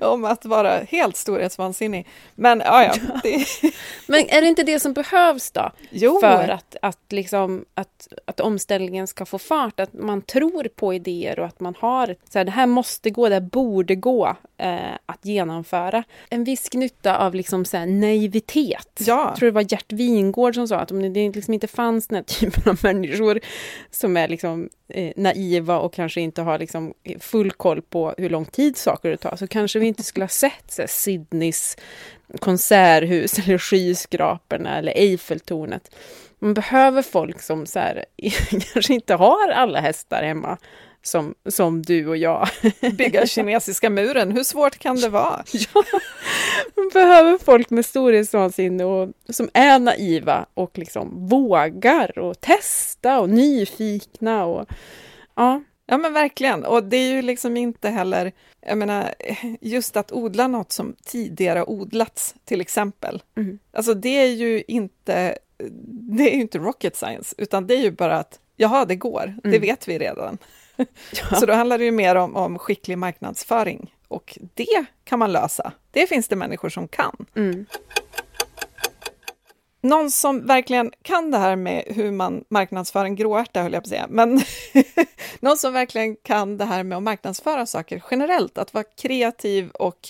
om 0.00 0.24
att 0.24 0.44
vara 0.44 0.78
helt 0.88 1.16
storhetsvansinnig. 1.16 2.06
Men 2.34 2.62
ja, 2.64 2.84
ja. 2.84 2.94
Det, 3.22 3.46
Men 4.06 4.28
är 4.28 4.40
det 4.40 4.46
inte 4.46 4.62
det 4.62 4.80
som 4.80 4.92
behövs 4.92 5.50
då? 5.50 5.70
jo, 5.90 6.20
För 6.20 6.48
att, 6.48 6.76
att, 6.82 7.12
liksom, 7.12 7.64
att, 7.74 8.08
att 8.24 8.40
omställningen 8.40 9.06
ska 9.06 9.26
få 9.26 9.38
fart, 9.38 9.80
att 9.80 9.92
man 9.92 10.22
tror 10.22 10.68
på 10.76 10.94
idéer 10.94 11.38
och 11.38 11.46
att 11.46 11.60
man 11.60 11.74
har, 11.78 12.16
så 12.28 12.38
här, 12.38 12.44
det 12.44 12.50
här 12.50 12.66
måste 12.66 13.10
gå, 13.10 13.28
det 13.28 13.34
här 13.34 13.40
borde 13.40 13.94
gå 13.94 14.36
eh, 14.58 14.94
att 15.06 15.26
genomföra. 15.26 16.04
En 16.30 16.44
viss 16.44 16.72
nytta 16.72 17.16
av 17.16 17.34
liksom 17.34 17.64
så 17.64 17.76
här, 17.76 17.86
naivitet. 17.86 19.00
Ja. 19.06 19.28
Jag 19.28 19.36
tror 19.36 19.46
det 19.46 19.54
var 19.54 19.72
Gert 19.72 19.92
Wingård 19.92 20.54
som 20.54 20.68
sa 20.68 20.76
att 20.76 20.90
om 20.90 21.12
det 21.12 21.30
liksom 21.30 21.54
inte 21.54 21.66
fanns 21.66 22.06
den 22.06 22.16
här 22.16 22.22
typen 22.22 22.70
av 22.70 22.78
människor 22.82 23.40
som 23.90 24.16
är 24.16 24.28
liksom, 24.36 24.68
eh, 24.88 25.12
naiva 25.16 25.78
och 25.78 25.94
kanske 25.94 26.20
inte 26.20 26.42
har 26.42 26.58
liksom, 26.58 26.94
full 27.20 27.50
koll 27.50 27.82
på 27.82 28.14
hur 28.18 28.30
lång 28.30 28.44
tid 28.44 28.76
saker 28.76 29.16
tar, 29.16 29.36
så 29.36 29.46
kanske 29.46 29.78
vi 29.78 29.86
inte 29.86 30.02
skulle 30.02 30.24
ha 30.24 30.28
sett 30.28 30.64
så 30.70 30.82
här, 30.82 30.86
Sydneys 30.86 31.76
konserthus 32.38 33.38
eller 33.46 33.58
skyskraporna 33.58 34.78
eller 34.78 34.92
Eiffeltornet. 34.92 35.94
Man 36.38 36.54
behöver 36.54 37.02
folk 37.02 37.42
som 37.42 37.66
så 37.66 37.78
här, 37.78 38.04
kanske 38.72 38.94
inte 38.94 39.14
har 39.14 39.48
alla 39.48 39.80
hästar 39.80 40.22
hemma 40.22 40.58
som, 41.06 41.34
som 41.48 41.82
du 41.82 42.08
och 42.08 42.16
jag. 42.16 42.48
bygga 42.92 43.26
kinesiska 43.26 43.90
muren, 43.90 44.32
hur 44.32 44.44
svårt 44.44 44.78
kan 44.78 44.96
det 44.96 45.08
vara? 45.08 45.44
Man 46.76 46.88
behöver 46.92 47.38
folk 47.38 47.70
med 47.70 47.86
storhetsvansinne 47.86 48.84
och 48.84 49.12
som 49.28 49.50
är 49.54 49.78
naiva 49.78 50.46
och 50.54 50.78
liksom 50.78 51.28
vågar 51.28 52.18
och 52.18 52.40
testa 52.40 53.20
och 53.20 53.30
nyfikna 53.30 54.44
och 54.44 54.68
ja. 55.34 55.62
Ja 55.88 55.96
men 55.96 56.12
verkligen, 56.12 56.64
och 56.64 56.84
det 56.84 56.96
är 56.96 57.14
ju 57.14 57.22
liksom 57.22 57.56
inte 57.56 57.88
heller, 57.88 58.32
jag 58.60 58.78
menar, 58.78 59.14
just 59.60 59.96
att 59.96 60.12
odla 60.12 60.48
något 60.48 60.72
som 60.72 60.96
tidigare 61.04 61.64
odlats 61.64 62.34
till 62.44 62.60
exempel. 62.60 63.22
Mm. 63.36 63.58
Alltså 63.72 63.94
det 63.94 64.08
är 64.18 64.26
ju 64.26 64.62
inte, 64.68 65.38
det 66.16 66.30
är 66.30 66.34
ju 66.34 66.40
inte 66.40 66.58
rocket 66.58 66.96
science, 66.96 67.34
utan 67.38 67.66
det 67.66 67.74
är 67.74 67.82
ju 67.82 67.90
bara 67.90 68.18
att, 68.18 68.40
jaha 68.56 68.84
det 68.84 68.96
går, 68.96 69.36
det 69.42 69.48
Mm. 69.48 69.60
vet 69.60 69.88
vi 69.88 69.98
redan. 69.98 70.38
Ja. 70.76 71.36
Så 71.40 71.46
då 71.46 71.52
handlar 71.52 71.78
det 71.78 71.84
ju 71.84 71.90
mer 71.90 72.14
om, 72.14 72.36
om 72.36 72.58
skicklig 72.58 72.98
marknadsföring 72.98 73.94
Och 74.08 74.38
det 74.54 74.84
kan 75.04 75.18
man 75.18 75.32
lösa. 75.32 75.72
Det 75.90 76.06
finns 76.06 76.28
det 76.28 76.36
människor 76.36 76.68
som 76.68 76.88
kan. 76.88 77.26
Mm. 77.36 77.66
Någon 79.80 80.10
som 80.10 80.46
verkligen 80.46 80.92
kan 81.02 81.30
det 81.30 81.38
här 81.38 81.56
med 81.56 81.84
hur 81.86 82.10
man 82.10 82.44
marknadsför 82.48 83.04
en 83.04 83.16
gråärta, 83.16 83.62
höll 83.62 83.72
jag 83.72 83.82
på 83.82 83.86
att 83.86 83.90
säga, 83.90 84.06
men 84.08 84.40
någon 85.40 85.56
som 85.56 85.72
verkligen 85.72 86.16
kan 86.16 86.58
det 86.58 86.64
här 86.64 86.82
med 86.82 86.98
att 86.98 87.02
marknadsföra 87.02 87.66
saker 87.66 88.02
generellt, 88.10 88.58
att 88.58 88.74
vara 88.74 88.84
kreativ 88.84 89.70
och 89.70 90.08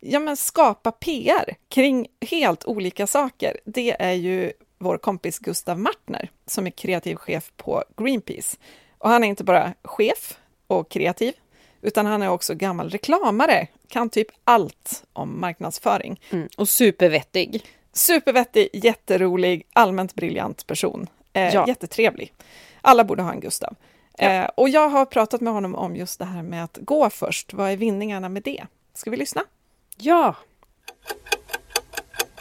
ja, 0.00 0.20
men 0.20 0.36
skapa 0.36 0.92
PR 0.92 1.56
kring 1.68 2.06
helt 2.20 2.64
olika 2.64 3.06
saker, 3.06 3.60
det 3.64 4.02
är 4.02 4.12
ju 4.12 4.52
vår 4.78 4.98
kompis 4.98 5.38
Gustav 5.38 5.78
Martner 5.78 6.30
som 6.46 6.66
är 6.66 6.70
kreativ 6.70 7.16
chef 7.16 7.52
på 7.56 7.84
Greenpeace. 7.96 8.56
Och 9.02 9.10
han 9.10 9.24
är 9.24 9.28
inte 9.28 9.44
bara 9.44 9.74
chef 9.84 10.38
och 10.66 10.90
kreativ, 10.90 11.34
utan 11.80 12.06
han 12.06 12.22
är 12.22 12.28
också 12.28 12.54
gammal 12.54 12.90
reklamare, 12.90 13.66
kan 13.88 14.10
typ 14.10 14.26
allt 14.44 15.04
om 15.12 15.40
marknadsföring. 15.40 16.20
Mm. 16.30 16.48
Och 16.56 16.68
supervettig. 16.68 17.64
Supervettig, 17.92 18.68
jätterolig, 18.72 19.66
allmänt 19.72 20.14
briljant 20.14 20.66
person. 20.66 21.06
Eh, 21.32 21.54
Ja. 21.54 21.64
Jättetrevlig. 21.68 22.32
Alla 22.80 23.04
borde 23.04 23.22
ha 23.22 23.32
en 23.32 23.40
Gustav. 23.40 23.76
Ja. 24.16 24.30
Eh, 24.30 24.44
och 24.56 24.68
jag 24.68 24.88
har 24.88 25.04
pratat 25.06 25.40
med 25.40 25.52
honom 25.52 25.74
om 25.74 25.96
just 25.96 26.18
det 26.18 26.24
här 26.24 26.42
med 26.42 26.64
att 26.64 26.78
gå 26.80 27.10
först. 27.10 27.52
Vad 27.52 27.70
är 27.70 27.76
vinningarna 27.76 28.28
med 28.28 28.42
det? 28.42 28.66
Ska 28.94 29.10
vi 29.10 29.16
lyssna? 29.16 29.44
Ja, 29.96 30.34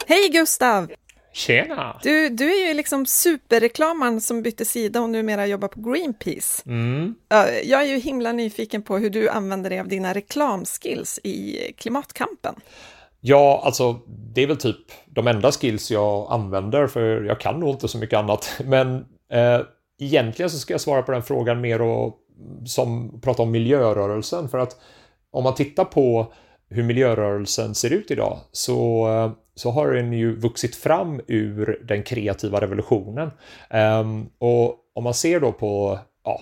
Hej 0.08 0.30
Gustav! 0.30 0.92
Tjena! 1.34 2.00
Du, 2.04 2.30
du 2.30 2.54
är 2.54 2.68
ju 2.68 2.74
liksom 2.74 3.06
superreklamaren 3.06 4.22
som 4.22 4.42
bytte 4.42 4.66
sida 4.66 5.02
och 5.02 5.10
numera 5.10 5.48
jobbar 5.48 5.68
på 5.68 5.82
Greenpeace. 5.82 6.64
Mm. 6.66 7.16
Jag 7.64 7.82
är 7.82 7.86
ju 7.86 7.98
himla 7.98 8.32
nyfiken 8.32 8.82
på 8.82 8.98
hur 8.98 9.10
du 9.10 9.30
använder 9.30 9.70
dig 9.70 9.80
av 9.80 9.88
dina 9.88 10.14
reklamskills 10.14 11.20
i 11.24 11.58
klimatkampen. 11.78 12.56
Ja, 13.20 13.62
alltså 13.66 14.00
det 14.08 14.44
är 14.44 14.48
väl 14.48 14.58
typ 14.58 14.78
de 15.06 15.28
enda 15.28 15.52
skills 15.52 15.92
jag 15.92 16.28
använder 16.30 16.88
för 16.88 17.24
jag 17.24 17.40
kan 17.40 17.60
nog 17.60 17.70
inte 17.70 17.88
så 17.88 17.98
mycket 17.98 18.20
annat. 18.20 18.50
Men 18.66 18.96
eh, 19.32 19.62
egentligen 20.00 20.50
så 20.50 20.58
ska 20.58 20.74
jag 20.74 20.82
svara 20.82 21.02
på 21.02 21.12
den 21.12 21.24
frågan 21.24 21.62
mer 21.62 21.82
och 21.82 22.18
som 22.66 23.20
prata 23.22 23.44
om 23.44 23.52
miljörörelsen 23.52 24.50
för 24.50 24.58
att 24.58 24.76
om 25.32 25.44
man 25.44 25.56
tittar 25.56 25.86
på 25.86 26.34
hur 26.70 26.84
miljörörelsen 26.84 27.76
ser 27.76 27.90
ut 27.94 28.12
idag 28.12 28.40
så, 28.52 29.08
eh, 29.10 29.32
så 29.62 29.72
har 29.72 29.92
den 29.92 30.14
ju 30.14 30.36
vuxit 30.36 30.76
fram 30.76 31.22
ur 31.28 31.82
den 31.84 32.04
kreativa 32.04 32.62
revolutionen. 32.62 33.32
Ehm, 33.70 34.30
och 34.38 34.76
om 34.96 35.04
man 35.04 35.14
ser 35.14 35.40
då 35.40 35.52
på 35.52 36.00
ja, 36.26 36.42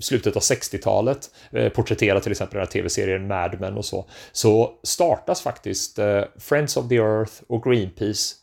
slutet 0.00 0.36
av 0.36 0.42
60-talet, 0.42 1.30
eh, 1.52 1.68
porträtterat 1.68 2.22
till 2.22 2.32
exempel 2.32 2.56
den 2.56 2.66
här 2.66 2.72
tv-serien 2.72 3.26
Mad 3.26 3.60
Men 3.60 3.76
och 3.76 3.84
så, 3.84 4.08
så 4.32 4.72
startas 4.82 5.42
faktiskt 5.42 5.98
eh, 5.98 6.22
Friends 6.38 6.76
of 6.76 6.88
the 6.88 6.96
Earth 6.96 7.32
och 7.46 7.64
Greenpeace 7.64 8.34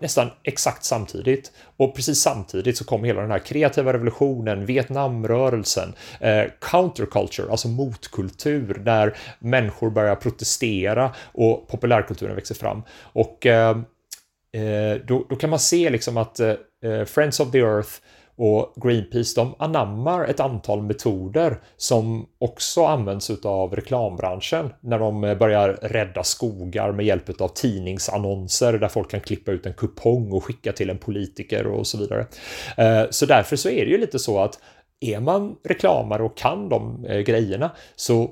nästan 0.00 0.30
exakt 0.42 0.84
samtidigt. 0.84 1.52
Och 1.76 1.96
precis 1.96 2.20
samtidigt 2.20 2.76
så 2.76 2.84
kom 2.84 3.04
hela 3.04 3.20
den 3.20 3.30
här 3.30 3.38
kreativa 3.38 3.92
revolutionen, 3.92 4.66
Vietnamrörelsen, 4.66 5.94
eh, 6.20 6.44
counterculture, 6.60 7.50
alltså 7.50 7.68
motkultur, 7.68 8.74
där 8.74 9.16
människor 9.38 9.90
börjar 9.90 10.16
protestera 10.16 11.14
och 11.32 11.68
populärkulturen 11.68 12.34
växer 12.34 12.54
fram. 12.54 12.82
Och 13.00 13.46
eh, 13.46 13.78
eh 14.52 14.96
då, 15.06 15.26
då 15.28 15.36
kan 15.36 15.50
man 15.50 15.58
se 15.58 15.90
liksom 15.90 16.16
att 16.16 16.40
eh, 16.40 16.54
eh 16.84 17.04
Friends 17.04 17.40
of 17.40 17.50
the 17.50 17.58
Earth 17.58 17.90
och 18.38 18.74
Greenpeace 18.76 19.40
de 19.40 19.54
anammar 19.58 20.24
ett 20.24 20.40
antal 20.40 20.82
metoder 20.82 21.60
som 21.76 22.26
också 22.38 22.84
används 22.84 23.30
av 23.44 23.76
reklambranschen 23.76 24.70
när 24.80 24.98
de 24.98 25.24
eh, 25.24 25.38
börjar 25.38 25.68
rädda 25.82 26.22
skogar 26.22 26.92
med 26.92 27.06
hjälp 27.06 27.40
av 27.40 27.48
tidningsannonser 27.48 28.72
där 28.72 28.88
folk 28.88 29.10
kan 29.10 29.20
klippa 29.20 29.52
ut 29.52 29.66
en 29.66 29.72
kupong 29.72 30.32
och 30.32 30.44
skicka 30.44 30.72
till 30.72 30.90
en 30.90 30.98
politiker 30.98 31.66
och 31.66 31.86
så 31.86 31.98
vidare. 31.98 32.26
Eh, 32.76 33.02
så 33.10 33.26
därför 33.26 33.56
så 33.56 33.68
är 33.68 33.84
det 33.84 33.90
ju 33.90 33.98
lite 33.98 34.18
så 34.18 34.40
att 34.40 34.58
är 35.00 35.20
man 35.20 35.56
reklamare 35.64 36.22
och 36.22 36.36
kan 36.36 36.68
de 36.68 37.04
eh, 37.04 37.18
grejerna 37.18 37.70
så 37.96 38.30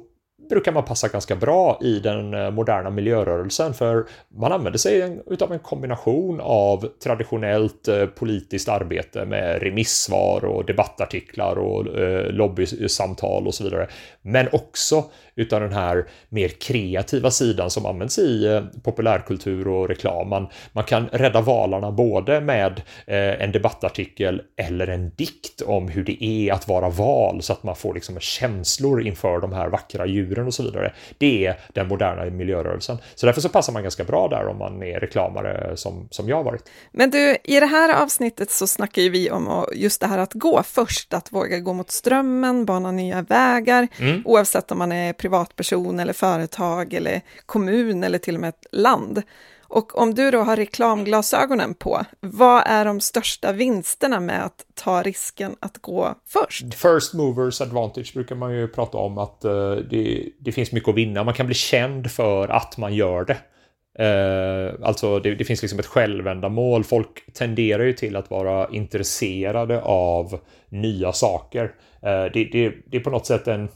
brukar 0.48 0.72
man 0.72 0.84
passa 0.84 1.08
ganska 1.08 1.36
bra 1.36 1.78
i 1.82 1.98
den 1.98 2.34
eh, 2.34 2.50
moderna 2.50 2.90
miljörörelsen 2.90 3.74
för 3.74 4.06
man 4.28 4.52
använder 4.52 4.78
sig 4.78 5.02
av 5.02 5.22
utav 5.26 5.52
en 5.52 5.58
kombination 5.58 6.40
av 6.42 6.88
traditionellt 7.02 7.88
eh, 7.88 8.06
politiskt 8.06 8.68
arbete 8.68 9.24
med 9.24 9.62
remissvar 9.62 10.44
och 10.44 10.64
debattartiklar 10.64 11.58
och 11.58 11.98
eh, 11.98 12.30
lobbysamtal 12.30 13.46
och 13.46 13.54
så 13.54 13.64
vidare. 13.64 13.88
Men 14.22 14.48
också 14.52 15.04
utav 15.36 15.60
den 15.60 15.72
här 15.72 16.06
mer 16.28 16.48
kreativa 16.48 17.30
sidan 17.30 17.70
som 17.70 17.86
används 17.86 18.18
i 18.18 18.46
eh, 18.46 18.62
populärkultur 18.82 19.68
och 19.68 19.88
reklam. 19.88 20.28
Man, 20.28 20.48
man 20.72 20.84
kan 20.84 21.08
rädda 21.12 21.40
valarna 21.40 21.92
både 21.92 22.40
med 22.40 22.82
eh, 23.06 23.42
en 23.42 23.52
debattartikel 23.52 24.42
eller 24.56 24.86
en 24.86 25.10
dikt 25.16 25.62
om 25.66 25.88
hur 25.88 26.04
det 26.04 26.24
är 26.24 26.52
att 26.52 26.68
vara 26.68 26.88
val 26.88 27.42
så 27.42 27.52
att 27.52 27.62
man 27.62 27.76
får 27.76 27.94
liksom 27.94 28.20
känslor 28.20 29.06
inför 29.06 29.40
de 29.40 29.52
här 29.52 29.68
vackra 29.68 30.06
djuren 30.06 30.46
och 30.46 30.54
så 30.54 30.62
vidare. 30.62 30.92
Det 31.18 31.46
är 31.46 31.58
den 31.72 31.88
moderna 31.88 32.24
miljörörelsen. 32.24 32.98
Så 33.14 33.26
därför 33.26 33.40
så 33.40 33.48
passar 33.48 33.72
man 33.72 33.82
ganska 33.82 34.04
bra 34.04 34.28
där 34.28 34.46
om 34.46 34.58
man 34.58 34.82
är 34.82 35.00
reklamare 35.00 35.76
som, 35.76 36.08
som 36.10 36.28
jag 36.28 36.36
har 36.36 36.44
varit. 36.44 36.68
Men 36.92 37.10
du, 37.10 37.36
i 37.44 37.60
det 37.60 37.66
här 37.66 38.02
avsnittet 38.02 38.50
så 38.50 38.66
snackar 38.66 39.02
ju 39.02 39.10
vi 39.10 39.30
om 39.30 39.66
just 39.74 40.00
det 40.00 40.06
här 40.06 40.18
att 40.18 40.32
gå 40.32 40.62
först, 40.62 41.14
att 41.14 41.32
våga 41.32 41.58
gå 41.58 41.72
mot 41.72 41.90
strömmen, 41.90 42.64
bana 42.64 42.90
nya 42.92 43.22
vägar, 43.22 43.88
Mm. 43.98 44.22
oavsett 44.24 44.72
om 44.72 44.78
man 44.78 44.92
är 44.92 45.12
privatperson 45.26 46.00
eller 46.00 46.12
företag 46.12 46.94
eller 46.94 47.20
kommun 47.46 48.04
eller 48.04 48.18
till 48.18 48.34
och 48.34 48.40
med 48.40 48.48
ett 48.48 48.66
land. 48.72 49.22
Och 49.68 49.98
om 49.98 50.14
du 50.14 50.30
då 50.30 50.38
har 50.38 50.56
reklamglasögonen 50.56 51.74
på, 51.74 52.04
vad 52.20 52.62
är 52.66 52.84
de 52.84 53.00
största 53.00 53.52
vinsterna 53.52 54.20
med 54.20 54.44
att 54.44 54.64
ta 54.74 55.02
risken 55.02 55.56
att 55.60 55.78
gå 55.78 56.14
först? 56.26 56.74
First 56.74 57.14
movers 57.14 57.60
advantage 57.60 58.14
brukar 58.14 58.34
man 58.34 58.54
ju 58.54 58.68
prata 58.68 58.98
om 58.98 59.18
att 59.18 59.42
uh, 59.44 59.74
det, 59.90 60.28
det 60.40 60.52
finns 60.52 60.72
mycket 60.72 60.88
att 60.88 60.94
vinna. 60.94 61.24
Man 61.24 61.34
kan 61.34 61.46
bli 61.46 61.54
känd 61.54 62.10
för 62.10 62.48
att 62.48 62.78
man 62.78 62.94
gör 62.94 63.24
det. 63.24 63.38
Uh, 63.98 64.74
alltså 64.82 65.18
det, 65.18 65.34
det 65.34 65.44
finns 65.44 65.62
liksom 65.62 65.78
ett 65.78 65.86
självändamål. 65.86 66.84
Folk 66.84 67.32
tenderar 67.34 67.84
ju 67.84 67.92
till 67.92 68.16
att 68.16 68.30
vara 68.30 68.68
intresserade 68.70 69.82
av 69.82 70.40
nya 70.68 71.12
saker. 71.12 71.64
Uh, 71.64 72.32
det, 72.32 72.44
det, 72.52 72.74
det 72.86 72.96
är 72.96 73.00
på 73.00 73.10
något 73.10 73.26
sätt 73.26 73.48
en 73.48 73.68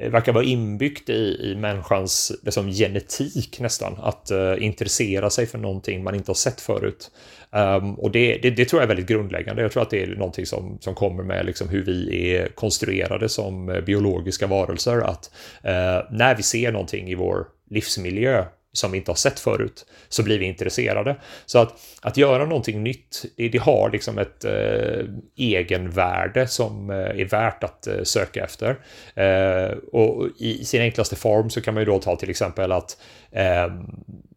Eh, 0.00 0.10
verkar 0.10 0.32
vara 0.32 0.44
inbyggt 0.44 1.08
i, 1.08 1.38
i 1.40 1.56
människans 1.56 2.32
liksom, 2.42 2.70
genetik 2.70 3.60
nästan, 3.60 3.96
att 4.02 4.30
uh, 4.32 4.64
intressera 4.64 5.30
sig 5.30 5.46
för 5.46 5.58
någonting 5.58 6.02
man 6.02 6.14
inte 6.14 6.30
har 6.30 6.34
sett 6.34 6.60
förut. 6.60 7.10
Um, 7.50 7.94
och 7.94 8.10
det, 8.10 8.38
det, 8.42 8.50
det 8.50 8.64
tror 8.64 8.80
jag 8.80 8.84
är 8.84 8.88
väldigt 8.88 9.06
grundläggande. 9.06 9.62
Jag 9.62 9.72
tror 9.72 9.82
att 9.82 9.90
det 9.90 10.02
är 10.02 10.06
någonting 10.06 10.46
som, 10.46 10.78
som 10.80 10.94
kommer 10.94 11.22
med 11.22 11.46
liksom, 11.46 11.68
hur 11.68 11.84
vi 11.84 12.30
är 12.36 12.48
konstruerade 12.48 13.28
som 13.28 13.68
eh, 13.68 13.80
biologiska 13.80 14.46
varelser. 14.46 14.98
Att 14.98 15.30
uh, 15.64 16.16
när 16.16 16.34
vi 16.36 16.42
ser 16.42 16.72
någonting 16.72 17.08
i 17.10 17.14
vår 17.14 17.46
livsmiljö 17.70 18.44
som 18.76 18.92
vi 18.92 18.98
inte 18.98 19.10
har 19.10 19.16
sett 19.16 19.40
förut 19.40 19.86
så 20.08 20.22
blir 20.22 20.38
vi 20.38 20.44
intresserade. 20.44 21.16
Så 21.46 21.58
att, 21.58 21.74
att 22.02 22.16
göra 22.16 22.44
någonting 22.44 22.82
nytt, 22.82 23.24
det, 23.36 23.48
det 23.48 23.58
har 23.58 23.90
liksom 23.90 24.18
ett 24.18 24.44
eh, 24.44 25.04
egenvärde 25.36 26.46
som 26.46 26.90
eh, 26.90 26.96
är 26.96 27.24
värt 27.24 27.64
att 27.64 27.86
eh, 27.86 28.02
söka 28.02 28.44
efter. 28.44 28.76
Eh, 29.14 29.76
och 29.92 30.28
i 30.38 30.64
sin 30.64 30.82
enklaste 30.82 31.16
form 31.16 31.50
så 31.50 31.60
kan 31.60 31.74
man 31.74 31.80
ju 31.80 31.84
då 31.84 31.98
ta 31.98 32.16
till 32.16 32.30
exempel 32.30 32.72
att 32.72 32.98
eh, 33.30 33.66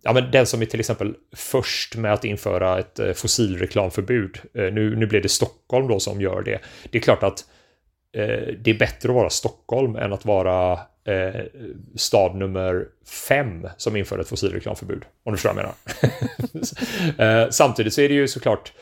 ja, 0.02 0.14
men 0.14 0.32
den 0.32 0.46
som 0.46 0.62
är 0.62 0.66
till 0.66 0.80
exempel 0.80 1.16
först 1.36 1.96
med 1.96 2.14
att 2.14 2.26
införa 2.26 2.80
ett 2.80 3.00
eh, 3.00 3.14
fossilreklamförbud, 3.14 4.38
eh, 4.54 4.74
nu, 4.74 4.96
nu 4.96 5.08
blir 5.08 5.22
det 5.22 5.30
Stockholm 5.30 5.88
då 5.88 6.00
som 6.00 6.22
gör 6.22 6.42
det. 6.42 6.60
Det 6.92 6.98
är 6.98 7.02
klart 7.02 7.24
att 7.24 7.46
eh, 8.18 8.54
det 8.60 8.72
är 8.72 8.80
bättre 8.80 9.10
att 9.10 9.16
vara 9.16 9.30
Stockholm 9.30 9.96
än 9.96 10.14
att 10.14 10.26
vara 10.26 10.80
eh, 11.04 11.46
stad 11.96 12.36
nummer 12.36 12.88
fem 13.28 13.68
som 13.78 13.96
införde 13.96 14.22
ett 14.22 14.28
fossilreklamförbud. 14.28 15.04
Om 15.24 15.34
du 15.34 15.38
förstår 15.38 15.54
vad 15.54 15.64
jag 15.64 15.74
menar. 17.18 17.44
eh, 17.44 17.50
samtidigt 17.50 17.94
så 17.94 18.02
är 18.02 18.10
det 18.10 18.16
ju 18.16 18.28
såklart 18.28 18.74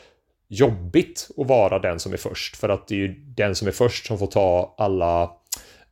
jobbigt 0.48 1.30
att 1.36 1.46
vara 1.46 1.78
den 1.78 1.98
som 1.98 2.12
är 2.12 2.16
först 2.16 2.56
för 2.56 2.68
att 2.68 2.88
det 2.88 2.94
är 2.94 2.98
ju 2.98 3.14
den 3.18 3.54
som 3.54 3.68
är 3.68 3.72
först 3.72 4.06
som 4.06 4.18
får 4.18 4.26
ta 4.26 4.74
alla 4.78 5.30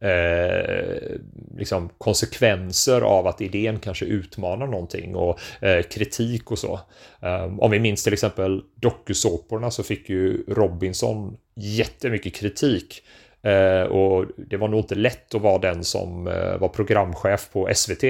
eh, 0.00 1.18
liksom 1.56 1.88
konsekvenser 1.98 3.00
av 3.00 3.26
att 3.26 3.40
idén 3.40 3.78
kanske 3.78 4.04
utmanar 4.04 4.66
någonting 4.66 5.16
och 5.16 5.40
eh, 5.60 5.82
kritik 5.82 6.50
och 6.50 6.58
så. 6.58 6.80
Um, 7.20 7.60
om 7.60 7.70
vi 7.70 7.80
minns 7.80 8.04
till 8.04 8.12
exempel 8.12 8.62
dokusåporna 8.74 9.70
så 9.70 9.82
fick 9.82 10.08
ju 10.08 10.44
Robinson 10.48 11.36
jättemycket 11.54 12.34
kritik 12.34 13.02
Eh, 13.46 13.82
och 13.82 14.26
det 14.36 14.56
var 14.56 14.68
nog 14.68 14.80
inte 14.80 14.94
lätt 14.94 15.34
att 15.34 15.42
vara 15.42 15.58
den 15.58 15.84
som 15.84 16.28
eh, 16.28 16.58
var 16.58 16.68
programchef 16.68 17.48
på 17.52 17.68
SVT. 17.74 18.04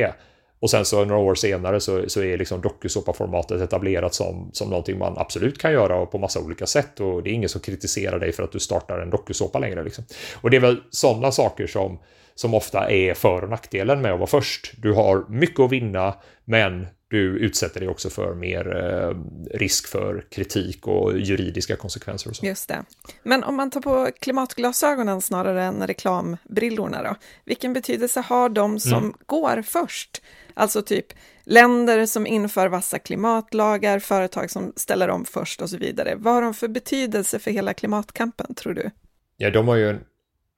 Och 0.60 0.70
sen 0.70 0.84
så 0.84 1.04
några 1.04 1.20
år 1.20 1.34
senare 1.34 1.80
så, 1.80 2.08
så 2.08 2.22
är 2.22 2.38
liksom 2.38 2.60
dokusåpaformatet 2.60 3.60
etablerat 3.60 4.14
som, 4.14 4.50
som 4.52 4.68
någonting 4.68 4.98
man 4.98 5.18
absolut 5.18 5.58
kan 5.58 5.72
göra 5.72 6.06
på 6.06 6.18
massa 6.18 6.40
olika 6.40 6.66
sätt 6.66 7.00
och 7.00 7.22
det 7.22 7.30
är 7.30 7.32
ingen 7.32 7.48
som 7.48 7.60
kritiserar 7.60 8.18
dig 8.18 8.32
för 8.32 8.42
att 8.42 8.52
du 8.52 8.60
startar 8.60 8.98
en 8.98 9.10
dokusåpa 9.10 9.58
längre. 9.58 9.84
Liksom. 9.84 10.04
Och 10.40 10.50
det 10.50 10.56
är 10.56 10.60
väl 10.60 10.80
sådana 10.90 11.32
saker 11.32 11.66
som, 11.66 11.98
som 12.34 12.54
ofta 12.54 12.90
är 12.90 13.14
för 13.14 13.42
och 13.42 13.50
nackdelen 13.50 14.02
med 14.02 14.12
att 14.12 14.18
vara 14.18 14.26
först. 14.26 14.72
Du 14.76 14.92
har 14.92 15.24
mycket 15.28 15.60
att 15.60 15.72
vinna 15.72 16.14
men 16.44 16.86
du 17.08 17.38
utsätter 17.38 17.80
dig 17.80 17.88
också 17.88 18.10
för 18.10 18.34
mer 18.34 18.76
eh, 18.76 19.16
risk 19.58 19.86
för 19.88 20.26
kritik 20.30 20.86
och 20.86 21.18
juridiska 21.18 21.76
konsekvenser. 21.76 22.30
Och 22.30 22.36
så. 22.36 22.46
Just 22.46 22.68
det. 22.68 22.84
Men 23.22 23.44
om 23.44 23.56
man 23.56 23.70
tar 23.70 23.80
på 23.80 24.10
klimatglasögonen 24.20 25.20
snarare 25.20 25.64
än 25.64 25.86
reklambrillorna 25.86 27.02
då, 27.02 27.14
vilken 27.44 27.72
betydelse 27.72 28.20
har 28.20 28.48
de 28.48 28.80
som 28.80 29.04
mm. 29.04 29.14
går 29.26 29.62
först? 29.62 30.22
Alltså 30.54 30.82
typ 30.82 31.06
länder 31.44 32.06
som 32.06 32.26
inför 32.26 32.68
vassa 32.68 32.98
klimatlagar, 32.98 33.98
företag 33.98 34.50
som 34.50 34.72
ställer 34.76 35.08
om 35.08 35.24
först 35.24 35.62
och 35.62 35.70
så 35.70 35.76
vidare. 35.76 36.14
Vad 36.16 36.34
har 36.34 36.42
de 36.42 36.54
för 36.54 36.68
betydelse 36.68 37.38
för 37.38 37.50
hela 37.50 37.74
klimatkampen, 37.74 38.54
tror 38.54 38.74
du? 38.74 38.90
Ja, 39.36 39.50
de 39.50 39.68
har 39.68 39.76
ju 39.76 39.90
en 39.90 40.00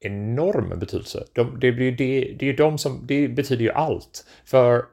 enorm 0.01 0.78
betydelse. 0.78 1.24
De, 1.32 1.61
det, 1.61 1.72
blir, 1.72 1.92
det, 1.92 2.36
det 2.38 2.49
är 2.49 2.57
de 2.57 2.78
som, 2.78 3.05
det 3.07 3.28
betyder 3.28 3.64
ju 3.64 3.70
allt. 3.70 4.26
För 4.44 4.84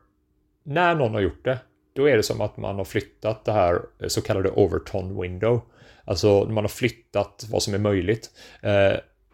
när 0.66 0.96
någon 0.96 1.14
har 1.14 1.22
gjort 1.22 1.46
det, 1.46 1.60
då 1.96 2.10
är 2.10 2.18
det 2.18 2.24
som 2.24 2.42
att 2.42 2.58
man 2.58 2.76
har 2.76 2.86
flyttat 2.86 3.46
det 3.46 3.52
här 3.52 3.82
eh, 4.02 4.08
så 4.08 4.22
kallade 4.22 4.50
overton 4.50 5.22
window. 5.22 5.62
Alltså 6.06 6.46
man 6.46 6.64
har 6.64 6.70
flyttat 6.70 7.46
vad 7.52 7.64
som 7.64 7.74
är 7.74 7.78
möjligt. 7.78 8.30
Eh, 8.62 8.94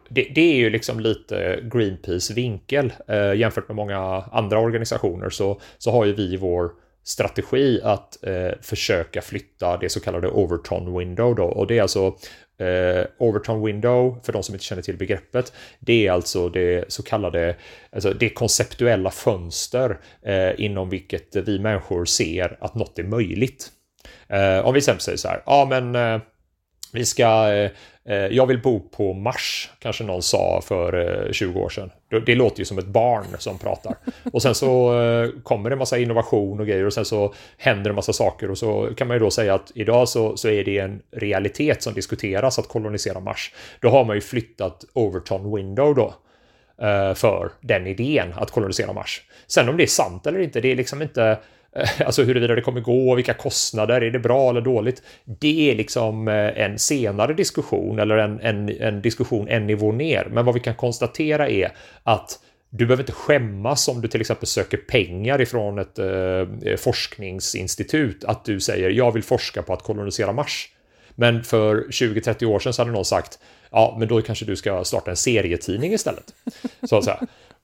det, 0.09 0.27
det, 0.35 0.41
är 0.41 0.55
ju 0.55 0.69
liksom 0.69 0.99
lite 0.99 1.59
Greenpeace 1.73 2.33
vinkel 2.33 2.93
eh, 3.07 3.33
jämfört 3.33 3.67
med 3.67 3.75
många 3.75 3.97
andra 4.31 4.59
organisationer 4.59 5.29
så, 5.29 5.61
så 5.77 5.91
har 5.91 6.05
ju 6.05 6.13
vi 6.13 6.37
vår 6.37 6.71
strategi 7.03 7.79
att 7.83 8.23
eh, 8.23 8.51
försöka 8.61 9.21
flytta 9.21 9.77
det 9.77 9.89
så 9.89 9.99
kallade 9.99 10.27
overton 10.27 10.97
window 10.97 11.35
då 11.35 11.45
och 11.45 11.67
det 11.67 11.77
är 11.77 11.81
alltså 11.81 12.15
eh, 12.57 13.05
overton 13.17 13.65
window 13.65 14.19
för 14.23 14.33
de 14.33 14.43
som 14.43 14.55
inte 14.55 14.65
känner 14.65 14.81
till 14.81 14.97
begreppet. 14.97 15.53
Det 15.79 16.07
är 16.07 16.11
alltså 16.11 16.49
det 16.49 16.85
så 16.87 17.03
kallade 17.03 17.55
alltså 17.91 18.13
det 18.13 18.29
konceptuella 18.29 19.11
fönster 19.11 19.99
eh, 20.21 20.65
inom 20.65 20.89
vilket 20.89 21.35
vi 21.35 21.59
människor 21.59 22.05
ser 22.05 22.57
att 22.61 22.75
något 22.75 22.99
är 22.99 23.03
möjligt. 23.03 23.69
Eh, 24.27 24.65
om 24.65 24.73
vi 24.73 24.81
sen 24.81 24.99
säger 24.99 25.17
så 25.17 25.27
här, 25.27 25.43
ja 25.45 25.67
men 25.69 25.95
eh, 25.95 26.21
vi 26.93 27.05
ska, 27.05 27.53
eh, 27.53 27.71
Eh, 28.05 28.15
jag 28.15 28.45
vill 28.45 28.61
bo 28.61 28.79
på 28.79 29.13
Mars, 29.13 29.69
kanske 29.79 30.03
någon 30.03 30.21
sa 30.21 30.61
för 30.63 31.25
eh, 31.27 31.31
20 31.31 31.59
år 31.59 31.69
sedan. 31.69 31.91
Det 32.25 32.35
låter 32.35 32.59
ju 32.59 32.65
som 32.65 32.77
ett 32.77 32.85
barn 32.85 33.25
som 33.39 33.57
pratar. 33.57 33.95
Och 34.33 34.41
sen 34.41 34.55
så 34.55 35.01
eh, 35.01 35.29
kommer 35.43 35.69
det 35.69 35.73
en 35.73 35.79
massa 35.79 35.97
innovation 35.97 36.59
och 36.59 36.67
grejer 36.67 36.85
och 36.85 36.93
sen 36.93 37.05
så 37.05 37.33
händer 37.57 37.83
det 37.83 37.89
en 37.89 37.95
massa 37.95 38.13
saker 38.13 38.51
och 38.51 38.57
så 38.57 38.89
kan 38.97 39.07
man 39.07 39.15
ju 39.15 39.19
då 39.19 39.31
säga 39.31 39.53
att 39.53 39.71
idag 39.75 40.09
så, 40.09 40.37
så 40.37 40.49
är 40.49 40.63
det 40.63 40.77
en 40.77 41.01
realitet 41.11 41.83
som 41.83 41.93
diskuteras 41.93 42.59
att 42.59 42.67
kolonisera 42.67 43.19
Mars. 43.19 43.53
Då 43.79 43.89
har 43.89 44.05
man 44.05 44.15
ju 44.15 44.21
flyttat 44.21 44.85
Overton 44.93 45.55
Window 45.55 45.95
då 45.95 46.13
för 47.15 47.51
den 47.61 47.87
idén 47.87 48.33
att 48.35 48.51
kolonisera 48.51 48.93
Mars. 48.93 49.21
Sen 49.47 49.69
om 49.69 49.77
det 49.77 49.83
är 49.83 49.87
sant 49.87 50.27
eller 50.27 50.39
inte, 50.39 50.61
det 50.61 50.71
är 50.71 50.75
liksom 50.75 51.01
inte 51.01 51.37
Alltså 52.05 52.23
huruvida 52.23 52.55
det 52.55 52.61
kommer 52.61 52.81
gå, 52.81 53.15
vilka 53.15 53.33
kostnader, 53.33 54.01
är 54.01 54.11
det 54.11 54.19
bra 54.19 54.49
eller 54.49 54.61
dåligt? 54.61 55.03
Det 55.25 55.71
är 55.71 55.75
liksom 55.75 56.27
eh, 56.27 56.61
en 56.63 56.79
senare 56.79 57.33
diskussion 57.33 57.99
eller 57.99 58.17
en, 58.17 58.39
en, 58.39 58.69
en 58.69 59.01
diskussion 59.01 59.47
en 59.47 59.67
nivå 59.67 59.91
ner. 59.91 60.27
Men 60.31 60.45
vad 60.45 60.53
vi 60.53 60.59
kan 60.59 60.75
konstatera 60.75 61.49
är 61.49 61.71
att 62.03 62.39
du 62.69 62.85
behöver 62.85 63.03
inte 63.03 63.13
skämmas 63.13 63.87
om 63.87 64.01
du 64.01 64.07
till 64.07 64.21
exempel 64.21 64.47
söker 64.47 64.77
pengar 64.77 65.41
ifrån 65.41 65.79
ett 65.79 65.99
eh, 65.99 66.75
forskningsinstitut. 66.77 68.23
Att 68.23 68.45
du 68.45 68.59
säger 68.59 68.89
jag 68.89 69.11
vill 69.11 69.23
forska 69.23 69.61
på 69.61 69.73
att 69.73 69.83
kolonisera 69.83 70.31
Mars. 70.31 70.69
Men 71.15 71.43
för 71.43 71.75
20-30 71.75 72.45
år 72.45 72.59
sedan 72.59 72.73
så 72.73 72.81
hade 72.81 72.91
någon 72.91 73.05
sagt 73.05 73.39
ja, 73.71 73.95
men 73.99 74.07
då 74.07 74.21
kanske 74.21 74.45
du 74.45 74.55
ska 74.55 74.83
starta 74.83 75.11
en 75.11 75.17
serietidning 75.17 75.93
istället. 75.93 76.33
Så 76.89 76.97
att 76.97 77.03
säga. 77.03 77.19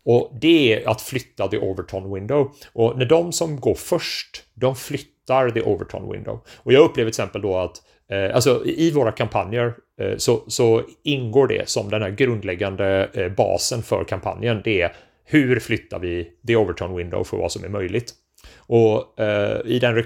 Och 0.07 0.31
det 0.41 0.73
är 0.73 0.89
att 0.89 1.01
flytta 1.01 1.47
the 1.47 1.57
overton 1.57 2.13
window. 2.13 2.51
Och 2.73 2.97
när 2.97 3.05
de 3.05 3.31
som 3.31 3.59
går 3.59 3.75
först, 3.75 4.43
de 4.53 4.75
flyttar 4.75 5.49
the 5.49 5.61
overton 5.61 6.11
window. 6.11 6.39
Och 6.57 6.73
jag 6.73 6.83
upplever 6.83 7.11
till 7.11 7.21
exempel 7.21 7.41
då 7.41 7.57
att 7.57 7.81
eh, 8.11 8.35
alltså 8.35 8.65
i 8.65 8.91
våra 8.91 9.11
kampanjer 9.11 9.73
eh, 10.01 10.17
så, 10.17 10.43
så, 10.47 10.83
ingår 11.03 11.47
det 11.47 11.69
som 11.69 11.89
den 11.89 12.01
här 12.01 12.09
grundläggande 12.09 13.09
eh, 13.13 13.29
basen 13.29 13.83
för 13.83 14.03
kampanjen. 14.03 14.61
Det 14.63 14.81
är 14.81 14.95
hur 15.25 15.59
flyttar 15.59 15.99
vi 15.99 16.31
the 16.47 16.55
overton 16.55 16.95
window 16.95 17.23
för 17.23 17.37
vad 17.37 17.51
som 17.51 17.63
är 17.63 17.69
möjligt. 17.69 18.13
Och 18.57 19.19
eh, 19.19 19.61
i 19.65 19.79
den, 19.79 20.03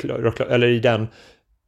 eller 0.49 0.68
i 0.68 0.80
den 0.80 1.08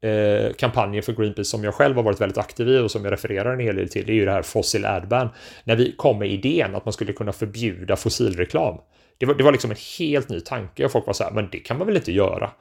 eh, 0.04 0.54
kampanjen 0.54 1.04
för 1.04 1.14
Greenpeace 1.14 1.50
som 1.50 1.64
jag 1.64 1.74
själv 1.74 1.96
har 1.96 2.04
varit 2.04 2.22
väldigt 2.22 2.38
aktiv 2.38 2.70
i 2.70 2.78
och 2.78 2.92
som 2.92 3.04
jag 3.04 3.12
refererar 3.12 3.54
en 3.54 3.60
hel 3.60 3.76
del 3.76 3.90
till, 3.90 4.06
det 4.06 4.12
är 4.12 4.16
ju 4.16 4.26
det 4.26 4.32
här 4.32 4.42
Fossil 4.42 4.86
Adban. 4.86 5.30
När 5.64 5.76
vi 5.76 5.92
kom 5.92 6.20
med 6.20 6.32
idén 6.32 6.76
att 6.76 6.86
man 6.86 6.94
skulle 6.94 7.14
kunna 7.14 7.32
förbjuda 7.32 7.96
fossilreklam. 7.96 8.78
Det 9.18 9.26
var, 9.26 9.34
det 9.34 9.44
var 9.44 9.52
liksom 9.52 9.72
en 9.72 9.78
helt 10.00 10.30
ny 10.30 10.40
tanke 10.40 10.86
och 10.86 10.92
folk 10.92 11.06
var 11.08 11.14
så 11.14 11.24
här, 11.24 11.32
men 11.32 11.50
det 11.52 11.60
kan 11.60 11.78
man 11.78 11.88
väl 11.88 11.96
inte 11.96 12.12
göra? 12.12 12.52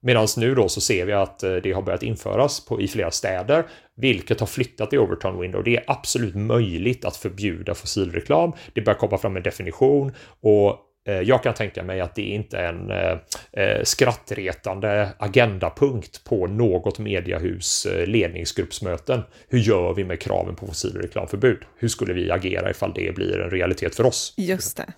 Medan 0.00 0.26
nu 0.36 0.54
då 0.54 0.68
så 0.68 0.80
ser 0.80 1.06
vi 1.06 1.12
att 1.12 1.42
eh, 1.42 1.54
det 1.54 1.72
har 1.72 1.82
börjat 1.82 2.02
införas 2.02 2.64
på, 2.64 2.80
i 2.80 2.88
flera 2.88 3.10
städer, 3.10 3.66
vilket 3.96 4.40
har 4.40 4.46
flyttat 4.46 4.92
i 4.92 4.98
Overton 4.98 5.40
Window. 5.40 5.64
Det 5.64 5.76
är 5.76 5.84
absolut 5.86 6.34
möjligt 6.34 7.04
att 7.04 7.16
förbjuda 7.16 7.74
fossilreklam. 7.74 8.52
Det 8.72 8.80
börjar 8.80 8.98
komma 8.98 9.18
fram 9.18 9.36
en 9.36 9.42
definition 9.42 10.12
och 10.40 10.87
Eh, 11.08 11.20
jag 11.20 11.42
kan 11.42 11.54
tänka 11.54 11.82
mig 11.82 12.00
att 12.00 12.14
det 12.14 12.22
inte 12.22 12.58
är 12.58 12.72
en 12.72 12.90
eh, 12.90 13.18
eh, 13.52 13.82
skrattretande 13.84 15.08
agendapunkt 15.18 16.24
på 16.24 16.46
något 16.46 16.98
mediehus 16.98 17.86
ledningsgruppsmöten. 18.06 19.22
Hur 19.48 19.58
gör 19.58 19.94
vi 19.94 20.04
med 20.04 20.20
kraven 20.20 20.56
på 20.56 20.66
fossilreklamförbud? 20.66 21.58
Hur 21.76 21.88
skulle 21.88 22.12
vi 22.12 22.30
agera 22.30 22.70
ifall 22.70 22.92
det 22.94 23.14
blir 23.14 23.40
en 23.40 23.50
realitet 23.50 23.94
för 23.94 24.06
oss? 24.06 24.34
Just 24.36 24.76
det. 24.76 24.92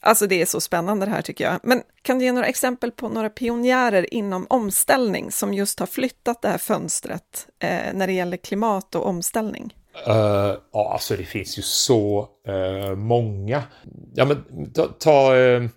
Alltså 0.00 0.26
det 0.26 0.42
är 0.42 0.46
så 0.46 0.60
spännande 0.60 1.06
det 1.06 1.12
här 1.12 1.22
tycker 1.22 1.44
jag. 1.44 1.60
Men 1.62 1.82
kan 2.02 2.18
du 2.18 2.24
ge 2.24 2.32
några 2.32 2.46
exempel 2.46 2.90
på 2.90 3.08
några 3.08 3.30
pionjärer 3.30 4.14
inom 4.14 4.46
omställning 4.50 5.32
som 5.32 5.54
just 5.54 5.80
har 5.80 5.86
flyttat 5.86 6.42
det 6.42 6.48
här 6.48 6.58
fönstret 6.58 7.46
eh, 7.58 7.94
när 7.94 8.06
det 8.06 8.12
gäller 8.12 8.36
klimat 8.36 8.94
och 8.94 9.06
omställning? 9.06 9.74
Uh, 10.08 10.54
ja, 10.72 10.92
alltså 10.92 11.16
det 11.16 11.24
finns 11.24 11.58
ju 11.58 11.62
så 11.62 12.28
uh, 12.48 12.94
många. 12.94 13.62
Ja, 14.14 14.24
men 14.24 14.70
ta, 14.72 14.86
ta 14.98 15.34
uh, 15.36 15.68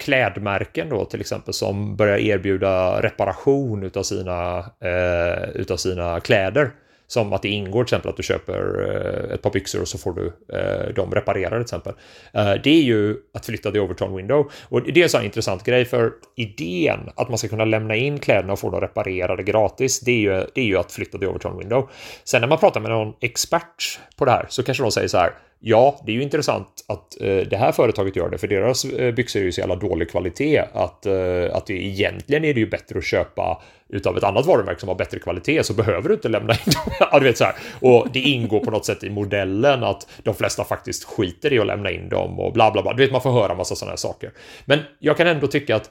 klädmärken 0.00 0.88
då 0.88 1.04
till 1.04 1.20
exempel 1.20 1.54
som 1.54 1.96
börjar 1.96 2.18
erbjuda 2.18 3.02
reparation 3.02 3.82
utav 3.82 4.02
sina, 4.02 4.58
uh, 4.58 5.48
utav 5.54 5.76
sina 5.76 6.20
kläder. 6.20 6.72
Som 7.06 7.32
att 7.32 7.42
det 7.42 7.48
ingår 7.48 7.84
till 7.84 7.94
exempel 7.94 8.10
att 8.10 8.16
du 8.16 8.22
köper 8.22 8.82
eh, 9.28 9.34
ett 9.34 9.42
par 9.42 9.50
byxor 9.50 9.80
och 9.80 9.88
så 9.88 9.98
får 9.98 10.12
du 10.12 10.32
eh, 10.56 10.94
dem 10.94 11.14
reparerade 11.14 11.56
till 11.56 11.62
exempel. 11.62 11.92
Eh, 12.32 12.52
det 12.64 12.70
är 12.70 12.82
ju 12.82 13.16
att 13.34 13.46
flytta 13.46 13.70
the 13.70 13.80
overton 13.80 14.16
window. 14.16 14.50
Och 14.68 14.82
det 14.82 15.00
är 15.00 15.02
en 15.02 15.08
sån 15.08 15.24
intressant 15.24 15.64
grej 15.64 15.84
för 15.84 16.12
idén 16.36 17.10
att 17.16 17.28
man 17.28 17.38
ska 17.38 17.48
kunna 17.48 17.64
lämna 17.64 17.96
in 17.96 18.18
kläderna 18.18 18.52
och 18.52 18.58
få 18.58 18.70
dem 18.70 18.80
reparerade 18.80 19.42
gratis. 19.42 20.00
Det 20.00 20.12
är 20.12 20.18
ju, 20.18 20.46
det 20.54 20.60
är 20.60 20.66
ju 20.66 20.78
att 20.78 20.92
flytta 20.92 21.18
the 21.18 21.26
overton 21.26 21.58
window. 21.58 21.90
Sen 22.24 22.40
när 22.40 22.48
man 22.48 22.58
pratar 22.58 22.80
med 22.80 22.90
någon 22.90 23.14
expert 23.20 24.00
på 24.16 24.24
det 24.24 24.30
här 24.30 24.46
så 24.48 24.62
kanske 24.62 24.82
de 24.82 24.92
säger 24.92 25.08
så 25.08 25.18
här 25.18 25.32
Ja, 25.60 26.00
det 26.06 26.12
är 26.12 26.14
ju 26.16 26.22
intressant 26.22 26.84
att 26.88 27.20
eh, 27.20 27.36
det 27.36 27.56
här 27.56 27.72
företaget 27.72 28.16
gör 28.16 28.30
det, 28.30 28.38
för 28.38 28.48
deras 28.48 28.84
eh, 28.84 29.14
byxor 29.14 29.40
är 29.40 29.44
ju 29.44 29.52
så 29.52 29.60
jävla 29.60 29.76
dålig 29.76 30.10
kvalitet 30.10 30.58
att, 30.72 31.06
eh, 31.06 31.56
att 31.56 31.66
det 31.66 31.84
egentligen 31.84 32.44
är 32.44 32.54
det 32.54 32.60
ju 32.60 32.66
bättre 32.66 32.98
att 32.98 33.04
köpa 33.04 33.62
utav 33.88 34.16
ett 34.16 34.24
annat 34.24 34.46
varumärke 34.46 34.80
som 34.80 34.88
har 34.88 34.96
bättre 34.96 35.18
kvalitet 35.18 35.62
så 35.62 35.74
behöver 35.74 36.08
du 36.08 36.14
inte 36.14 36.28
lämna 36.28 36.52
in 36.52 36.72
dem. 36.72 36.92
ja, 37.12 37.18
du 37.18 37.24
vet 37.24 37.38
så 37.38 37.44
här. 37.44 37.54
Och 37.80 38.08
det 38.12 38.20
ingår 38.20 38.60
på 38.60 38.70
något 38.70 38.86
sätt 38.86 39.04
i 39.04 39.10
modellen 39.10 39.84
att 39.84 40.08
de 40.22 40.34
flesta 40.34 40.64
faktiskt 40.64 41.04
skiter 41.04 41.52
i 41.52 41.58
att 41.58 41.66
lämna 41.66 41.90
in 41.90 42.08
dem 42.08 42.40
och 42.40 42.52
bla 42.52 42.70
bla 42.70 42.82
bla. 42.82 42.92
Du 42.92 43.02
vet, 43.02 43.12
man 43.12 43.22
får 43.22 43.32
höra 43.32 43.54
massa 43.54 43.74
sådana 43.74 43.90
här 43.90 43.96
saker. 43.96 44.32
Men 44.64 44.78
jag 44.98 45.16
kan 45.16 45.26
ändå 45.26 45.46
tycka 45.46 45.76
att 45.76 45.90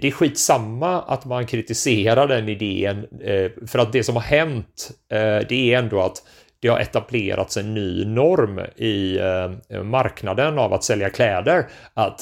det 0.00 0.08
är 0.08 0.12
skitsamma 0.12 1.02
att 1.02 1.24
man 1.24 1.46
kritiserar 1.46 2.28
den 2.28 2.48
idén, 2.48 2.98
eh, 3.24 3.50
för 3.66 3.78
att 3.78 3.92
det 3.92 4.04
som 4.04 4.14
har 4.14 4.22
hänt, 4.22 4.90
eh, 5.12 5.18
det 5.48 5.52
är 5.52 5.78
ändå 5.78 6.00
att 6.00 6.22
det 6.64 6.70
har 6.70 6.80
etablerats 6.80 7.56
en 7.56 7.74
ny 7.74 8.04
norm 8.04 8.60
i 8.76 9.18
eh, 9.18 9.82
marknaden 9.82 10.58
av 10.58 10.72
att 10.72 10.84
sälja 10.84 11.10
kläder. 11.10 11.66
Att 11.94 12.20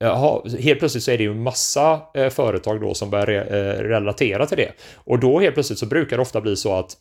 eh, 0.00 0.08
Jaha, 0.08 0.42
helt 0.60 0.78
plötsligt 0.78 1.04
så 1.04 1.10
är 1.10 1.18
det 1.18 1.24
ju 1.24 1.34
massa 1.34 2.00
eh, 2.14 2.28
företag 2.28 2.80
då 2.80 2.94
som 2.94 3.10
börjar 3.10 3.44
relatera 3.82 4.46
till 4.46 4.56
det. 4.56 4.72
Och 4.94 5.18
då 5.18 5.40
helt 5.40 5.54
plötsligt 5.54 5.78
så 5.78 5.86
brukar 5.86 6.16
det 6.16 6.22
ofta 6.22 6.40
bli 6.40 6.56
så 6.56 6.78
att 6.78 6.96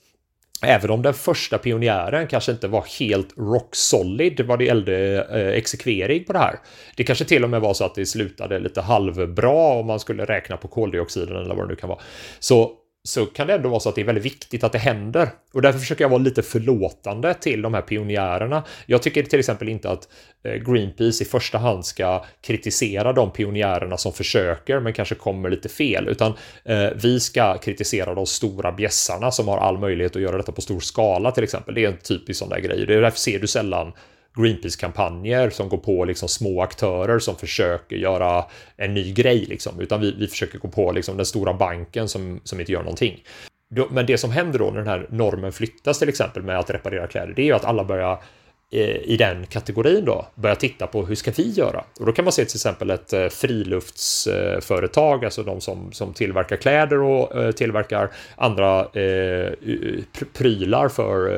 Även 0.61 0.89
om 0.89 1.01
den 1.01 1.13
första 1.13 1.57
pionjären 1.57 2.27
kanske 2.27 2.51
inte 2.51 2.67
var 2.67 2.85
helt 2.99 3.37
rock 3.37 3.75
solid 3.75 4.41
vad 4.41 4.59
det 4.59 4.65
gällde 4.65 5.25
eh, 5.31 5.57
exekvering 5.57 6.23
på 6.23 6.33
det 6.33 6.39
här. 6.39 6.59
Det 6.95 7.03
kanske 7.03 7.25
till 7.25 7.43
och 7.43 7.49
med 7.49 7.61
var 7.61 7.73
så 7.73 7.85
att 7.85 7.95
det 7.95 8.05
slutade 8.05 8.59
lite 8.59 8.81
halvbra 8.81 9.73
om 9.79 9.87
man 9.87 9.99
skulle 9.99 10.25
räkna 10.25 10.57
på 10.57 10.67
koldioxiden 10.67 11.35
eller 11.35 11.55
vad 11.55 11.65
det 11.65 11.69
nu 11.69 11.75
kan 11.75 11.89
vara. 11.89 11.99
Så 12.39 12.71
så 13.03 13.25
kan 13.25 13.47
det 13.47 13.53
ändå 13.53 13.69
vara 13.69 13.79
så 13.79 13.89
att 13.89 13.95
det 13.95 14.01
är 14.01 14.05
väldigt 14.05 14.25
viktigt 14.25 14.63
att 14.63 14.71
det 14.71 14.77
händer. 14.77 15.29
Och 15.53 15.61
därför 15.61 15.79
försöker 15.79 16.03
jag 16.03 16.09
vara 16.09 16.21
lite 16.21 16.43
förlåtande 16.43 17.33
till 17.33 17.61
de 17.61 17.73
här 17.73 17.81
pionjärerna. 17.81 18.63
Jag 18.85 19.01
tycker 19.01 19.23
till 19.23 19.39
exempel 19.39 19.69
inte 19.69 19.89
att 19.89 20.07
eh, 20.43 20.53
Greenpeace 20.53 21.23
i 21.23 21.25
första 21.25 21.57
hand 21.57 21.85
ska 21.85 22.25
kritisera 22.41 23.13
de 23.13 23.31
pionjärerna 23.31 23.97
som 23.97 24.13
försöker 24.13 24.79
men 24.79 24.93
kanske 24.93 25.15
kommer 25.15 25.49
lite 25.49 25.69
fel, 25.69 26.07
utan 26.07 26.33
eh, 26.65 26.89
vi 26.95 27.19
ska 27.19 27.57
kritisera 27.57 28.13
de 28.13 28.25
stora 28.25 28.71
bjässarna 28.71 29.31
som 29.31 29.47
har 29.47 29.57
all 29.57 29.77
möjlighet 29.77 30.15
att 30.15 30.21
göra 30.21 30.37
detta 30.37 30.51
på 30.51 30.61
stor 30.61 30.79
skala 30.79 31.31
till 31.31 31.43
exempel. 31.43 31.75
Det 31.75 31.85
är 31.85 31.87
en 31.87 31.97
typisk 31.97 32.39
sån 32.39 32.49
där 32.49 32.59
grej. 32.59 32.85
Det 32.85 32.95
är 32.95 33.01
därför 33.01 33.19
ser 33.19 33.39
du 33.39 33.47
sällan 33.47 33.93
Greenpeace-kampanjer 34.39 35.49
som 35.49 35.69
går 35.69 35.77
på 35.77 36.05
liksom 36.05 36.29
små 36.29 36.61
aktörer 36.61 37.19
som 37.19 37.35
försöker 37.35 37.95
göra 37.95 38.45
en 38.77 38.93
ny 38.93 39.13
grej, 39.13 39.45
liksom, 39.45 39.79
utan 39.79 40.01
vi, 40.01 40.15
vi 40.19 40.27
försöker 40.27 40.59
gå 40.59 40.67
på 40.67 40.91
liksom 40.91 41.17
den 41.17 41.25
stora 41.25 41.53
banken 41.53 42.07
som, 42.07 42.39
som 42.43 42.59
inte 42.59 42.71
gör 42.71 42.83
någonting. 42.83 43.23
Men 43.89 44.05
det 44.05 44.17
som 44.17 44.31
händer 44.31 44.59
då 44.59 44.65
när 44.65 44.77
den 44.77 44.87
här 44.87 45.07
normen 45.09 45.51
flyttas 45.51 45.99
till 45.99 46.09
exempel 46.09 46.43
med 46.43 46.59
att 46.59 46.69
reparera 46.69 47.07
kläder, 47.07 47.33
det 47.35 47.41
är 47.41 47.45
ju 47.45 47.53
att 47.53 47.65
alla 47.65 47.83
börjar 47.83 48.19
Eh, 48.71 48.95
i 48.95 49.17
den 49.17 49.45
kategorin 49.45 50.05
då 50.05 50.27
börja 50.35 50.55
titta 50.55 50.87
på 50.87 51.05
hur 51.05 51.15
ska 51.15 51.31
vi 51.31 51.49
göra? 51.49 51.83
Och 51.99 52.05
då 52.05 52.11
kan 52.11 52.25
man 52.25 52.31
se 52.31 52.45
till 52.45 52.57
exempel 52.57 52.89
ett 52.89 53.13
eh, 53.13 53.27
friluftsföretag, 53.27 55.25
alltså 55.25 55.43
de 55.43 55.61
som, 55.61 55.91
som 55.91 56.13
tillverkar 56.13 56.55
kläder 56.55 57.01
och 57.01 57.35
eh, 57.35 57.51
tillverkar 57.51 58.11
andra 58.35 58.79
eh, 58.79 59.51
prylar 60.33 60.89
för 60.89 61.29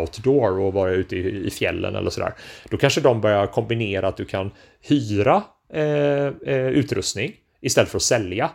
outdoor 0.00 0.58
och 0.58 0.72
vara 0.72 0.90
ute 0.90 1.16
i, 1.16 1.46
i 1.46 1.50
fjällen 1.50 1.96
eller 1.96 2.10
sådär. 2.10 2.34
Då 2.70 2.76
kanske 2.76 3.00
de 3.00 3.20
börjar 3.20 3.46
kombinera 3.46 4.08
att 4.08 4.16
du 4.16 4.24
kan 4.24 4.50
hyra 4.80 5.42
eh, 5.72 6.28
utrustning 6.68 7.32
istället 7.60 7.90
för 7.90 7.98
att 7.98 8.02
sälja. 8.02 8.50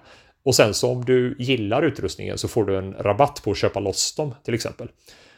Och 0.46 0.56
sen 0.56 0.74
så 0.74 0.92
om 0.92 1.06
du 1.06 1.36
gillar 1.40 1.84
utrustningen 1.84 2.38
så 2.38 2.48
får 2.48 2.66
du 2.66 2.78
en 2.78 2.94
rabatt 2.94 3.42
på 3.44 3.52
att 3.52 3.58
köpa 3.58 3.80
loss 3.80 4.16
dem 4.16 4.36
till 4.44 4.54
exempel. 4.54 4.88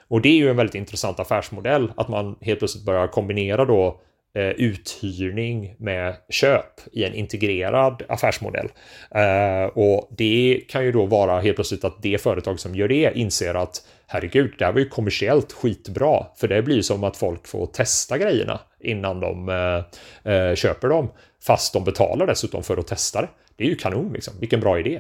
Och 0.08 0.22
det 0.22 0.30
är 0.30 0.36
ju 0.36 0.50
en 0.50 0.58
väldigt 0.58 0.76
intressant 0.76 1.20
affärsmodell 1.20 1.92
att 1.98 2.08
man 2.08 2.36
helt 2.42 2.60
plötsligt 2.60 2.86
börjar 2.86 3.08
kombinera 3.08 3.66
då 3.66 4.02
eh, 4.36 4.50
uthyrning 4.50 5.76
med 5.78 6.16
köp 6.30 6.82
i 6.92 7.04
en 7.04 7.14
integrerad 7.14 8.04
affärsmodell. 8.10 8.68
Eh, 9.12 9.66
och 9.74 10.10
det 10.18 10.62
kan 10.70 10.86
ju 10.86 10.92
då 10.92 11.06
vara 11.06 11.40
helt 11.40 11.56
plötsligt 11.56 11.84
att 11.84 12.02
det 12.02 12.22
företag 12.22 12.60
som 12.60 12.76
gör 12.76 12.88
det 12.88 13.12
inser 13.16 13.54
att 13.54 13.88
herregud, 14.08 14.54
det 14.58 14.66
här 14.66 14.72
var 14.72 14.80
ju 14.80 14.90
kommersiellt 14.90 15.54
skitbra, 15.54 16.26
för 16.36 16.48
det 16.48 16.62
blir 16.62 16.82
som 16.82 17.04
att 17.04 17.18
folk 17.18 17.48
får 17.48 17.66
testa 17.66 18.18
grejerna 18.18 18.60
innan 18.80 19.20
de 19.20 19.50
eh, 19.50 20.34
eh 20.34 20.56
köper 20.56 20.90
dem, 20.90 21.12
fast 21.44 21.74
de 21.74 21.84
betalar 21.84 22.28
dessutom 22.28 22.64
för 22.64 22.78
att 22.78 22.88
testa 22.88 23.22
det. 23.22 23.30
Det 23.56 23.64
är 23.64 23.68
ju 23.68 23.76
kanon 23.76 24.14
liksom, 24.14 24.34
vilken 24.40 24.60
bra 24.60 24.80
idé. 24.80 25.00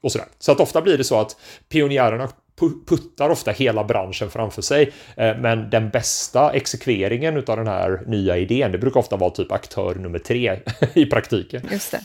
Och 0.00 0.12
sådär. 0.12 0.26
Så 0.38 0.52
att 0.52 0.60
ofta 0.60 0.82
blir 0.82 0.98
det 0.98 1.04
så 1.04 1.20
att 1.20 1.36
pionjärerna 1.68 2.28
puttar 2.86 3.30
ofta 3.30 3.50
hela 3.50 3.84
branschen 3.84 4.30
framför 4.30 4.62
sig. 4.62 4.92
Eh, 5.16 5.36
men 5.36 5.70
den 5.70 5.90
bästa 5.90 6.52
exekveringen 6.52 7.36
av 7.36 7.56
den 7.56 7.66
här 7.66 8.02
nya 8.06 8.36
idén, 8.36 8.72
det 8.72 8.78
brukar 8.78 9.00
ofta 9.00 9.16
vara 9.16 9.30
typ 9.30 9.52
aktör 9.52 9.94
nummer 9.94 10.18
tre 10.18 10.60
i 10.94 11.06
praktiken. 11.06 11.68
Just 11.70 11.90
det. 11.90 12.00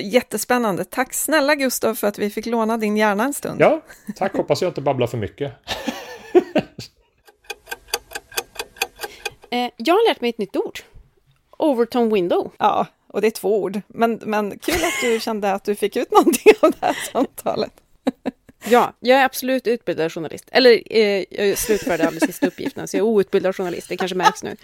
Jättespännande. 0.00 0.84
Tack 0.84 1.14
snälla 1.14 1.54
Gustav 1.54 1.94
för 1.94 2.06
att 2.06 2.18
vi 2.18 2.30
fick 2.30 2.46
låna 2.46 2.76
din 2.76 2.96
hjärna 2.96 3.24
en 3.24 3.34
stund. 3.34 3.60
Ja, 3.60 3.80
tack. 4.16 4.36
Hoppas 4.36 4.62
jag 4.62 4.70
inte 4.70 4.80
babblar 4.80 5.06
för 5.06 5.18
mycket. 5.18 5.52
Eh, 9.50 9.70
jag 9.76 9.94
har 9.94 10.08
lärt 10.08 10.20
mig 10.20 10.30
ett 10.30 10.38
nytt 10.38 10.56
ord. 10.56 10.80
Overton 11.58 12.14
window. 12.14 12.52
Ja, 12.58 12.86
och 13.06 13.20
det 13.20 13.26
är 13.26 13.30
två 13.30 13.62
ord. 13.62 13.80
Men, 13.86 14.20
men 14.24 14.58
kul 14.58 14.74
att 14.74 15.00
du 15.02 15.20
kände 15.20 15.52
att 15.52 15.64
du 15.64 15.74
fick 15.74 15.96
ut 15.96 16.10
någonting 16.10 16.52
av 16.62 16.70
det 16.70 16.86
här 16.86 16.96
samtalet. 17.12 17.72
Ja, 18.70 18.92
jag 19.00 19.20
är 19.20 19.24
absolut 19.24 19.66
utbildad 19.66 20.12
journalist. 20.12 20.48
Eller 20.52 20.82
eh, 20.90 21.24
jag 21.30 21.58
slutförde 21.58 22.06
alldeles 22.06 22.26
sista 22.26 22.46
uppgiften, 22.46 22.88
så 22.88 22.96
jag 22.96 23.06
är 23.06 23.08
outbildad 23.08 23.56
journalist. 23.56 23.88
Det 23.88 23.96
kanske 23.96 24.16
märks 24.16 24.42
nu. 24.42 24.56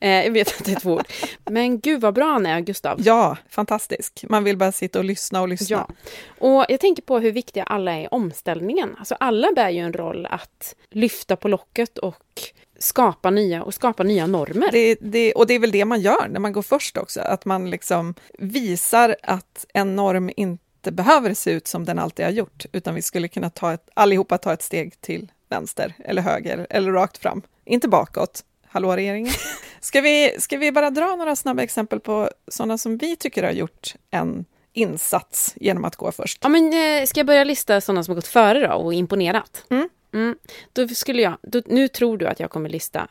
Eh, 0.00 0.10
jag 0.10 0.30
vet 0.30 0.48
att 0.48 0.64
det 0.64 0.72
är 0.72 0.80
två 0.80 0.94
ord. 0.94 1.08
Men 1.44 1.80
gud 1.80 2.00
vad 2.00 2.14
bra 2.14 2.32
han 2.32 2.46
är, 2.46 2.60
Gustav. 2.60 3.00
Ja, 3.04 3.36
fantastisk. 3.50 4.24
Man 4.28 4.44
vill 4.44 4.56
bara 4.56 4.72
sitta 4.72 4.98
och 4.98 5.04
lyssna 5.04 5.40
och 5.40 5.48
lyssna. 5.48 5.86
Ja. 5.88 5.94
Och 6.38 6.64
jag 6.68 6.80
tänker 6.80 7.02
på 7.02 7.18
hur 7.18 7.32
viktiga 7.32 7.64
alla 7.64 7.92
är 7.92 8.04
i 8.04 8.08
omställningen. 8.10 8.94
Alltså 8.98 9.14
alla 9.20 9.52
bär 9.56 9.70
ju 9.70 9.78
en 9.78 9.92
roll 9.92 10.26
att 10.26 10.74
lyfta 10.90 11.36
på 11.36 11.48
locket 11.48 11.98
och 11.98 12.42
skapa 12.78 13.30
nya 13.30 13.62
och 13.62 13.74
skapa 13.74 14.02
nya 14.02 14.26
normer. 14.26 14.68
Det, 14.72 14.96
det, 15.00 15.32
och 15.32 15.46
det 15.46 15.54
är 15.54 15.58
väl 15.58 15.70
det 15.70 15.84
man 15.84 16.00
gör 16.00 16.28
när 16.28 16.40
man 16.40 16.52
går 16.52 16.62
först 16.62 16.96
också, 16.96 17.20
att 17.20 17.44
man 17.44 17.70
liksom 17.70 18.14
visar 18.38 19.16
att 19.22 19.66
en 19.74 19.96
norm 19.96 20.30
inte 20.36 20.65
inte 20.86 21.02
behöver 21.02 21.34
se 21.34 21.50
ut 21.50 21.66
som 21.66 21.84
den 21.84 21.98
alltid 21.98 22.24
har 22.24 22.32
gjort, 22.32 22.66
utan 22.72 22.94
vi 22.94 23.02
skulle 23.02 23.28
kunna 23.28 23.50
ta 23.50 23.72
ett, 23.72 23.88
allihopa 23.94 24.38
ta 24.38 24.52
ett 24.52 24.62
steg 24.62 25.00
till 25.00 25.32
vänster 25.48 25.94
eller 26.04 26.22
höger 26.22 26.66
eller 26.70 26.92
rakt 26.92 27.18
fram, 27.18 27.42
inte 27.64 27.88
bakåt. 27.88 28.44
Hallå 28.66 28.96
regeringen! 28.96 29.32
Ska 29.80 30.00
vi, 30.00 30.36
ska 30.38 30.58
vi 30.58 30.72
bara 30.72 30.90
dra 30.90 31.16
några 31.16 31.36
snabba 31.36 31.62
exempel 31.62 32.00
på 32.00 32.30
sådana 32.48 32.78
som 32.78 32.98
vi 32.98 33.16
tycker 33.16 33.42
har 33.42 33.50
gjort 33.50 33.94
en 34.10 34.44
insats 34.72 35.54
genom 35.56 35.84
att 35.84 35.96
gå 35.96 36.12
först? 36.12 36.38
Ja, 36.42 36.48
men 36.48 36.72
eh, 36.72 37.06
ska 37.06 37.20
jag 37.20 37.26
börja 37.26 37.44
lista 37.44 37.80
sådana 37.80 38.04
som 38.04 38.12
har 38.12 38.16
gått 38.16 38.26
före 38.26 38.66
då 38.66 38.74
och 38.74 38.94
imponerat? 38.94 39.64
Mm. 39.70 39.88
Mm. 40.14 40.36
Då 40.72 40.88
skulle 40.88 41.22
jag, 41.22 41.36
då, 41.42 41.62
nu 41.66 41.88
tror 41.88 42.18
du 42.18 42.26
att 42.26 42.40
jag 42.40 42.50
kommer 42.50 42.68
lista 42.68 43.08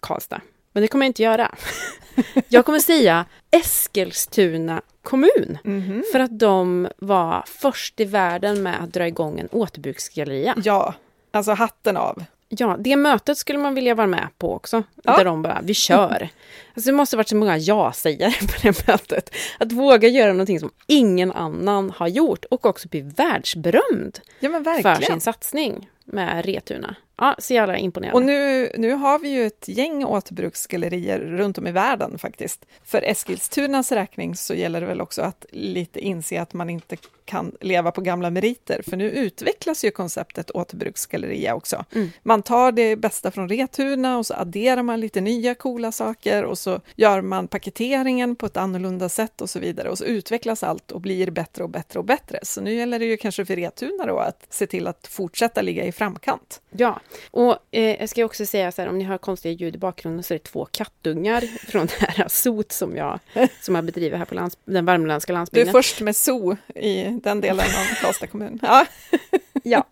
Karlstad, 0.00 0.40
men 0.72 0.80
det 0.82 0.88
kommer 0.88 1.04
jag 1.04 1.08
inte 1.08 1.22
göra. 1.22 1.54
jag 2.48 2.66
kommer 2.66 2.78
säga 2.78 3.26
Eskilstuna 3.54 4.82
kommun. 5.02 5.58
Mm 5.64 5.82
-hmm. 5.82 6.02
För 6.12 6.20
att 6.20 6.38
de 6.38 6.88
var 6.96 7.44
först 7.46 8.00
i 8.00 8.04
världen 8.04 8.62
med 8.62 8.82
att 8.82 8.92
dra 8.92 9.06
igång 9.06 9.40
en 9.40 9.48
återbruksgalleria. 9.52 10.54
Ja, 10.64 10.94
alltså 11.30 11.52
hatten 11.52 11.96
av. 11.96 12.24
Ja, 12.48 12.76
det 12.78 12.96
mötet 12.96 13.38
skulle 13.38 13.58
man 13.58 13.74
vilja 13.74 13.94
vara 13.94 14.06
med 14.06 14.28
på 14.38 14.54
också. 14.54 14.82
Ja. 15.02 15.16
Där 15.16 15.24
de 15.24 15.42
bara, 15.42 15.60
vi 15.62 15.74
kör. 15.74 16.28
Alltså 16.76 16.90
det 16.90 16.96
måste 16.96 17.16
varit 17.16 17.28
så 17.28 17.36
många 17.36 17.58
ja-sägare 17.58 18.32
på 18.40 18.52
det 18.62 18.86
mötet. 18.86 19.34
Att 19.58 19.72
våga 19.72 20.08
göra 20.08 20.32
någonting 20.32 20.60
som 20.60 20.70
ingen 20.86 21.32
annan 21.32 21.90
har 21.90 22.08
gjort 22.08 22.44
och 22.44 22.66
också 22.66 22.88
bli 22.88 23.00
världsberömd 23.00 24.20
ja, 24.40 24.50
för 24.82 25.02
sin 25.02 25.20
satsning 25.20 25.88
med 26.04 26.44
Retuna. 26.44 26.96
Ja, 27.16 27.36
så 27.38 27.54
jävla 27.54 27.78
imponerande. 27.78 28.16
Och 28.16 28.26
nu, 28.26 28.70
nu 28.76 28.92
har 28.92 29.18
vi 29.18 29.28
ju 29.28 29.46
ett 29.46 29.68
gäng 29.68 30.04
återbruksgallerier 30.04 31.18
runt 31.18 31.58
om 31.58 31.66
i 31.66 31.72
världen 31.72 32.18
faktiskt. 32.18 32.64
För 32.84 33.02
Eskilstunas 33.02 33.92
räkning 33.92 34.36
så 34.36 34.54
gäller 34.54 34.80
det 34.80 34.86
väl 34.86 35.00
också 35.00 35.22
att 35.22 35.46
lite 35.50 36.00
inse 36.00 36.40
att 36.40 36.52
man 36.52 36.70
inte 36.70 36.96
kan 37.24 37.52
leva 37.60 37.90
på 37.90 38.00
gamla 38.00 38.30
meriter, 38.30 38.82
för 38.88 38.96
nu 38.96 39.10
utvecklas 39.10 39.84
ju 39.84 39.90
konceptet 39.90 40.50
återbruksgalleria 40.50 41.54
också. 41.54 41.84
Mm. 41.94 42.10
Man 42.22 42.42
tar 42.42 42.72
det 42.72 42.96
bästa 42.96 43.30
från 43.30 43.48
Retuna 43.48 44.18
och 44.18 44.26
så 44.26 44.34
adderar 44.34 44.82
man 44.82 45.00
lite 45.00 45.20
nya 45.20 45.54
coola 45.54 45.92
saker 45.92 46.44
och 46.44 46.58
så 46.58 46.80
gör 46.96 47.20
man 47.20 47.48
paketeringen 47.48 48.36
på 48.36 48.46
ett 48.46 48.56
annorlunda 48.56 49.08
sätt 49.08 49.40
och 49.40 49.50
så 49.50 49.58
vidare 49.58 49.88
och 49.88 49.98
så 49.98 50.04
utvecklas 50.04 50.62
allt 50.62 50.92
och 50.92 51.00
blir 51.00 51.30
bättre 51.30 51.64
och 51.64 51.70
bättre 51.70 51.98
och 51.98 52.04
bättre. 52.04 52.38
Så 52.42 52.60
nu 52.60 52.74
gäller 52.74 52.98
det 52.98 53.04
ju 53.04 53.16
kanske 53.16 53.44
för 53.44 53.56
Retuna 53.56 54.06
då 54.06 54.18
att 54.18 54.46
se 54.50 54.66
till 54.66 54.86
att 54.86 55.06
fortsätta 55.06 55.62
ligga 55.62 55.84
i 55.84 55.92
framkant. 55.94 56.60
Ja, 56.70 57.00
och 57.30 57.58
eh, 57.70 58.00
jag 58.00 58.08
ska 58.08 58.24
också 58.24 58.46
säga 58.46 58.72
så 58.72 58.82
här, 58.82 58.88
om 58.88 58.98
ni 58.98 59.04
hör 59.04 59.18
konstiga 59.18 59.52
ljud 59.52 59.74
i 59.74 59.78
bakgrunden 59.78 60.22
så 60.22 60.34
är 60.34 60.38
det 60.38 60.44
två 60.44 60.64
kattungar 60.64 61.40
från 61.70 61.86
det 61.86 62.06
här 62.08 62.28
sot 62.28 62.72
som 62.72 62.96
jag, 62.96 63.18
som 63.60 63.74
jag 63.74 63.84
bedriver 63.84 64.18
här 64.18 64.24
på 64.24 64.34
lands, 64.34 64.58
den 64.64 64.84
värmländska 64.84 65.32
landsbygden. 65.32 65.72
Du 65.72 65.78
är 65.78 65.82
först 65.82 66.00
med 66.00 66.16
zoo 66.16 66.56
i 66.74 67.20
den 67.22 67.40
delen 67.40 67.66
av 67.66 67.94
Karlstad 68.02 68.26
kommun. 68.26 68.58
Ja. 68.62 68.86
ja. 69.62 69.84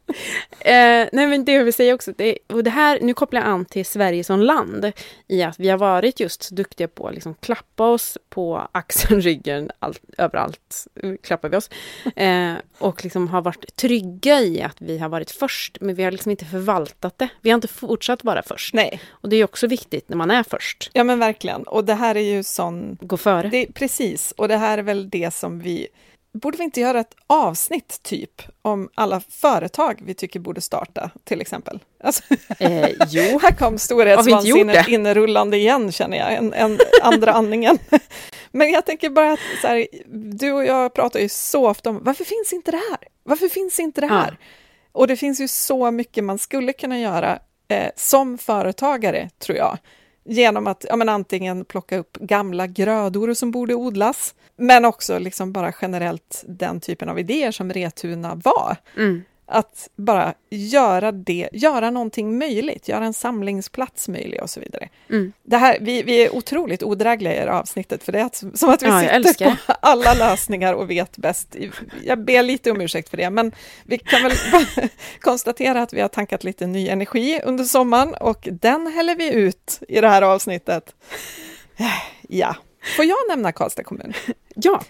Eh, 0.60 1.08
nej 1.12 1.26
men 1.26 1.44
det 1.44 1.52
jag 1.52 1.64
vill 1.64 1.74
säga 1.74 1.94
också, 1.94 2.12
det, 2.16 2.38
och 2.46 2.64
det 2.64 2.70
här, 2.70 2.98
nu 3.02 3.14
kopplar 3.14 3.40
jag 3.40 3.50
an 3.50 3.64
till 3.64 3.86
Sverige 3.86 4.24
som 4.24 4.40
land, 4.40 4.92
i 5.28 5.42
att 5.42 5.60
vi 5.60 5.68
har 5.68 5.78
varit 5.78 6.20
just 6.20 6.50
duktiga 6.50 6.88
på 6.88 7.08
att 7.08 7.14
liksom 7.14 7.34
klappa 7.34 7.86
oss 7.86 8.18
på 8.28 8.68
axeln, 8.72 9.20
ryggen, 9.20 9.70
allt, 9.78 10.02
överallt 10.18 10.86
klappar 11.22 11.48
vi 11.48 11.56
oss. 11.56 11.70
Eh, 12.16 12.54
och 12.78 13.04
liksom 13.04 13.28
har 13.28 13.42
varit 13.42 13.76
trygga 13.76 14.40
i 14.40 14.62
att 14.62 14.76
vi 14.80 14.98
har 14.98 15.08
varit 15.08 15.30
först, 15.30 15.80
men 15.92 15.96
vi 15.96 16.04
har 16.04 16.10
liksom 16.10 16.30
inte 16.30 16.44
förvaltat 16.44 17.18
det. 17.18 17.28
Vi 17.40 17.50
har 17.50 17.54
inte 17.54 17.68
fortsatt 17.68 18.24
vara 18.24 18.42
först. 18.42 18.74
Nej. 18.74 19.00
Och 19.10 19.28
det 19.28 19.36
är 19.36 19.44
också 19.44 19.66
viktigt 19.66 20.08
när 20.08 20.16
man 20.16 20.30
är 20.30 20.42
först. 20.42 20.90
Ja 20.92 21.04
men 21.04 21.18
verkligen, 21.18 21.62
och 21.62 21.84
det 21.84 21.94
här 21.94 22.14
är 22.14 22.20
ju 22.20 22.42
sån... 22.42 22.98
Gå 23.00 23.16
före. 23.16 23.48
Det, 23.48 23.66
precis, 23.74 24.32
och 24.36 24.48
det 24.48 24.56
här 24.56 24.78
är 24.78 24.82
väl 24.82 25.10
det 25.10 25.34
som 25.34 25.60
vi 25.60 25.88
borde 26.34 26.58
vi 26.58 26.64
inte 26.64 26.80
göra 26.80 27.00
ett 27.00 27.14
avsnitt 27.26 28.02
typ 28.02 28.42
om 28.62 28.88
alla 28.94 29.20
företag 29.28 30.00
vi 30.04 30.14
tycker 30.14 30.40
borde 30.40 30.60
starta 30.60 31.10
till 31.24 31.40
exempel? 31.40 31.78
Alltså, 32.04 32.22
eh, 32.58 32.88
jo. 33.08 33.38
Här 33.42 33.56
kom 33.56 33.78
storhetsvansinnet 33.78 34.88
inrullande 34.88 35.56
igen 35.56 35.92
känner 35.92 36.16
jag, 36.16 36.32
en, 36.32 36.52
en 36.52 36.78
andra 37.02 37.32
andningen. 37.32 37.78
Men 38.50 38.70
jag 38.70 38.86
tänker 38.86 39.10
bara 39.10 39.32
att 39.32 39.40
så 39.60 39.66
här, 39.66 39.86
du 40.38 40.52
och 40.52 40.64
jag 40.64 40.94
pratar 40.94 41.20
ju 41.20 41.28
så 41.28 41.68
ofta 41.68 41.90
om 41.90 42.04
varför 42.04 42.24
finns 42.24 42.52
inte 42.52 42.70
det 42.70 42.82
här? 42.90 42.98
Varför 43.24 43.48
finns 43.48 43.80
inte 43.80 44.00
det 44.00 44.06
här? 44.06 44.36
Ja. 44.40 44.46
Och 44.92 45.06
det 45.06 45.16
finns 45.16 45.40
ju 45.40 45.48
så 45.48 45.90
mycket 45.90 46.24
man 46.24 46.38
skulle 46.38 46.72
kunna 46.72 46.98
göra 46.98 47.38
eh, 47.68 47.90
som 47.96 48.38
företagare, 48.38 49.30
tror 49.38 49.58
jag 49.58 49.78
genom 50.24 50.66
att 50.66 50.84
ja, 50.88 50.96
men 50.96 51.08
antingen 51.08 51.64
plocka 51.64 51.98
upp 51.98 52.16
gamla 52.16 52.66
grödor 52.66 53.34
som 53.34 53.50
borde 53.50 53.74
odlas, 53.74 54.34
men 54.56 54.84
också 54.84 55.18
liksom 55.18 55.52
bara 55.52 55.72
generellt 55.82 56.44
den 56.46 56.80
typen 56.80 57.08
av 57.08 57.18
idéer 57.18 57.50
som 57.50 57.72
Retuna 57.72 58.34
var. 58.34 58.76
Mm 58.96 59.22
att 59.52 59.88
bara 59.96 60.34
göra 60.50 61.12
det, 61.12 61.48
göra 61.52 61.90
någonting 61.90 62.38
möjligt, 62.38 62.88
göra 62.88 63.04
en 63.04 63.12
samlingsplats 63.12 64.08
möjlig 64.08 64.42
och 64.42 64.50
så 64.50 64.60
vidare. 64.60 64.88
Mm. 65.10 65.32
Det 65.42 65.56
här, 65.56 65.78
vi, 65.80 66.02
vi 66.02 66.24
är 66.24 66.34
otroligt 66.34 66.82
odrägliga 66.82 67.32
i 67.32 67.44
det 67.44 67.52
här 67.52 67.60
avsnittet, 67.60 68.02
för 68.02 68.12
det 68.12 68.20
är 68.20 68.56
som 68.56 68.70
att 68.70 68.82
vi 68.82 68.86
Ja, 68.86 69.22
sitter 69.22 69.44
på 69.44 69.56
alla 69.80 70.14
lösningar 70.14 70.74
och 70.74 70.90
vet 70.90 71.16
bäst. 71.16 71.56
Jag 72.04 72.24
ber 72.24 72.42
lite 72.42 72.70
om 72.70 72.80
ursäkt 72.80 73.08
för 73.08 73.16
det, 73.16 73.30
men 73.30 73.52
vi 73.84 73.98
kan 73.98 74.22
väl 74.22 74.32
konstatera 75.20 75.82
att 75.82 75.92
vi 75.92 76.00
har 76.00 76.08
tankat 76.08 76.44
lite 76.44 76.66
ny 76.66 76.88
energi 76.88 77.40
under 77.44 77.64
sommaren 77.64 78.14
och 78.14 78.48
den 78.50 78.86
häller 78.86 79.16
vi 79.16 79.32
ut 79.32 79.80
i 79.88 80.00
det 80.00 80.08
här 80.08 80.22
avsnittet. 80.22 80.94
Ja, 82.28 82.56
får 82.96 83.04
jag 83.04 83.18
nämna 83.28 83.52
Karlstad 83.52 83.82
kommun? 83.82 84.12
Ja, 84.54 84.82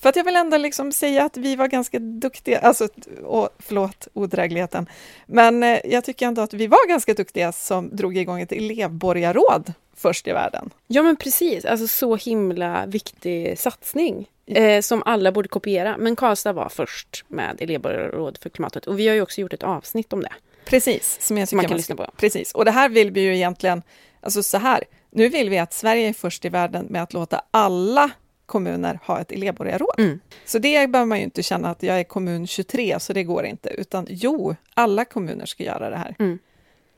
För 0.00 0.08
att 0.08 0.16
jag 0.16 0.24
vill 0.24 0.36
ändå 0.36 0.56
liksom 0.56 0.92
säga 0.92 1.24
att 1.24 1.36
vi 1.36 1.56
var 1.56 1.68
ganska 1.68 1.98
duktiga, 1.98 2.58
alltså, 2.58 2.88
och, 3.24 3.48
förlåt 3.58 4.08
odrägligheten, 4.12 4.86
men 5.26 5.62
eh, 5.62 5.78
jag 5.84 6.04
tycker 6.04 6.26
ändå 6.26 6.42
att 6.42 6.54
vi 6.54 6.66
var 6.66 6.88
ganska 6.88 7.14
duktiga 7.14 7.52
som 7.52 7.96
drog 7.96 8.16
igång 8.16 8.40
ett 8.40 8.52
elevborgarråd 8.52 9.72
först 9.96 10.28
i 10.28 10.32
världen. 10.32 10.70
ja 10.86 11.02
men 11.02 11.16
precis. 11.16 11.64
Alltså 11.64 11.88
så 11.88 12.16
himla 12.16 12.86
viktig 12.86 13.58
satsning. 13.58 14.28
Eh, 14.46 14.80
som 14.80 15.02
alla 15.06 15.32
borde 15.32 15.48
kopiera. 15.48 15.96
Men 15.98 16.16
Karlstad 16.16 16.52
var 16.52 16.68
först 16.68 17.24
med 17.28 17.56
elevborgarråd 17.62 18.38
för 18.42 18.50
klimatet. 18.50 18.86
Och 18.86 18.98
vi 18.98 19.08
har 19.08 19.14
ju 19.14 19.22
också 19.22 19.40
gjort 19.40 19.52
ett 19.52 19.62
avsnitt 19.62 20.12
om 20.12 20.22
det. 20.22 20.32
Precis, 20.64 21.18
som 21.20 21.38
jag 21.38 21.48
Som 21.48 21.56
man 21.56 21.62
tycker 21.62 21.68
kan 21.68 21.74
man 21.74 21.76
lyssna 21.76 21.96
på. 21.96 22.10
Precis, 22.16 22.52
och 22.52 22.64
det 22.64 22.70
här 22.70 22.88
vill 22.88 23.10
vi 23.10 23.20
ju 23.20 23.36
egentligen, 23.36 23.82
alltså 24.20 24.42
så 24.42 24.58
här, 24.58 24.84
nu 25.10 25.28
vill 25.28 25.50
vi 25.50 25.58
att 25.58 25.72
Sverige 25.72 26.08
är 26.08 26.12
först 26.12 26.44
i 26.44 26.48
världen 26.48 26.86
med 26.90 27.02
att 27.02 27.12
låta 27.12 27.42
alla 27.50 28.10
kommuner 28.46 29.00
ha 29.02 29.20
ett 29.20 29.32
elevborgarråd. 29.32 29.94
Mm. 29.98 30.20
Så 30.44 30.58
det 30.58 30.90
behöver 30.90 31.06
man 31.06 31.18
ju 31.18 31.24
inte 31.24 31.42
känna 31.42 31.70
att 31.70 31.82
jag 31.82 32.00
är 32.00 32.04
kommun 32.04 32.46
23, 32.46 33.00
så 33.00 33.12
det 33.12 33.24
går 33.24 33.44
inte, 33.46 33.68
utan 33.68 34.06
jo, 34.08 34.56
alla 34.74 35.04
kommuner 35.04 35.46
ska 35.46 35.64
göra 35.64 35.90
det 35.90 35.96
här. 35.96 36.38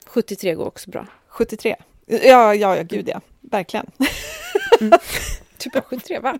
73 0.07 0.55
går 0.55 0.67
också 0.67 0.91
bra. 0.91 1.07
73. 1.29 1.77
Ja, 2.07 2.55
ja, 2.55 2.77
ja, 2.77 2.83
gud 2.83 3.09
ja, 3.09 3.21
verkligen. 3.41 3.87
Typ 5.59 5.85
73 5.85 6.19
va? 6.19 6.39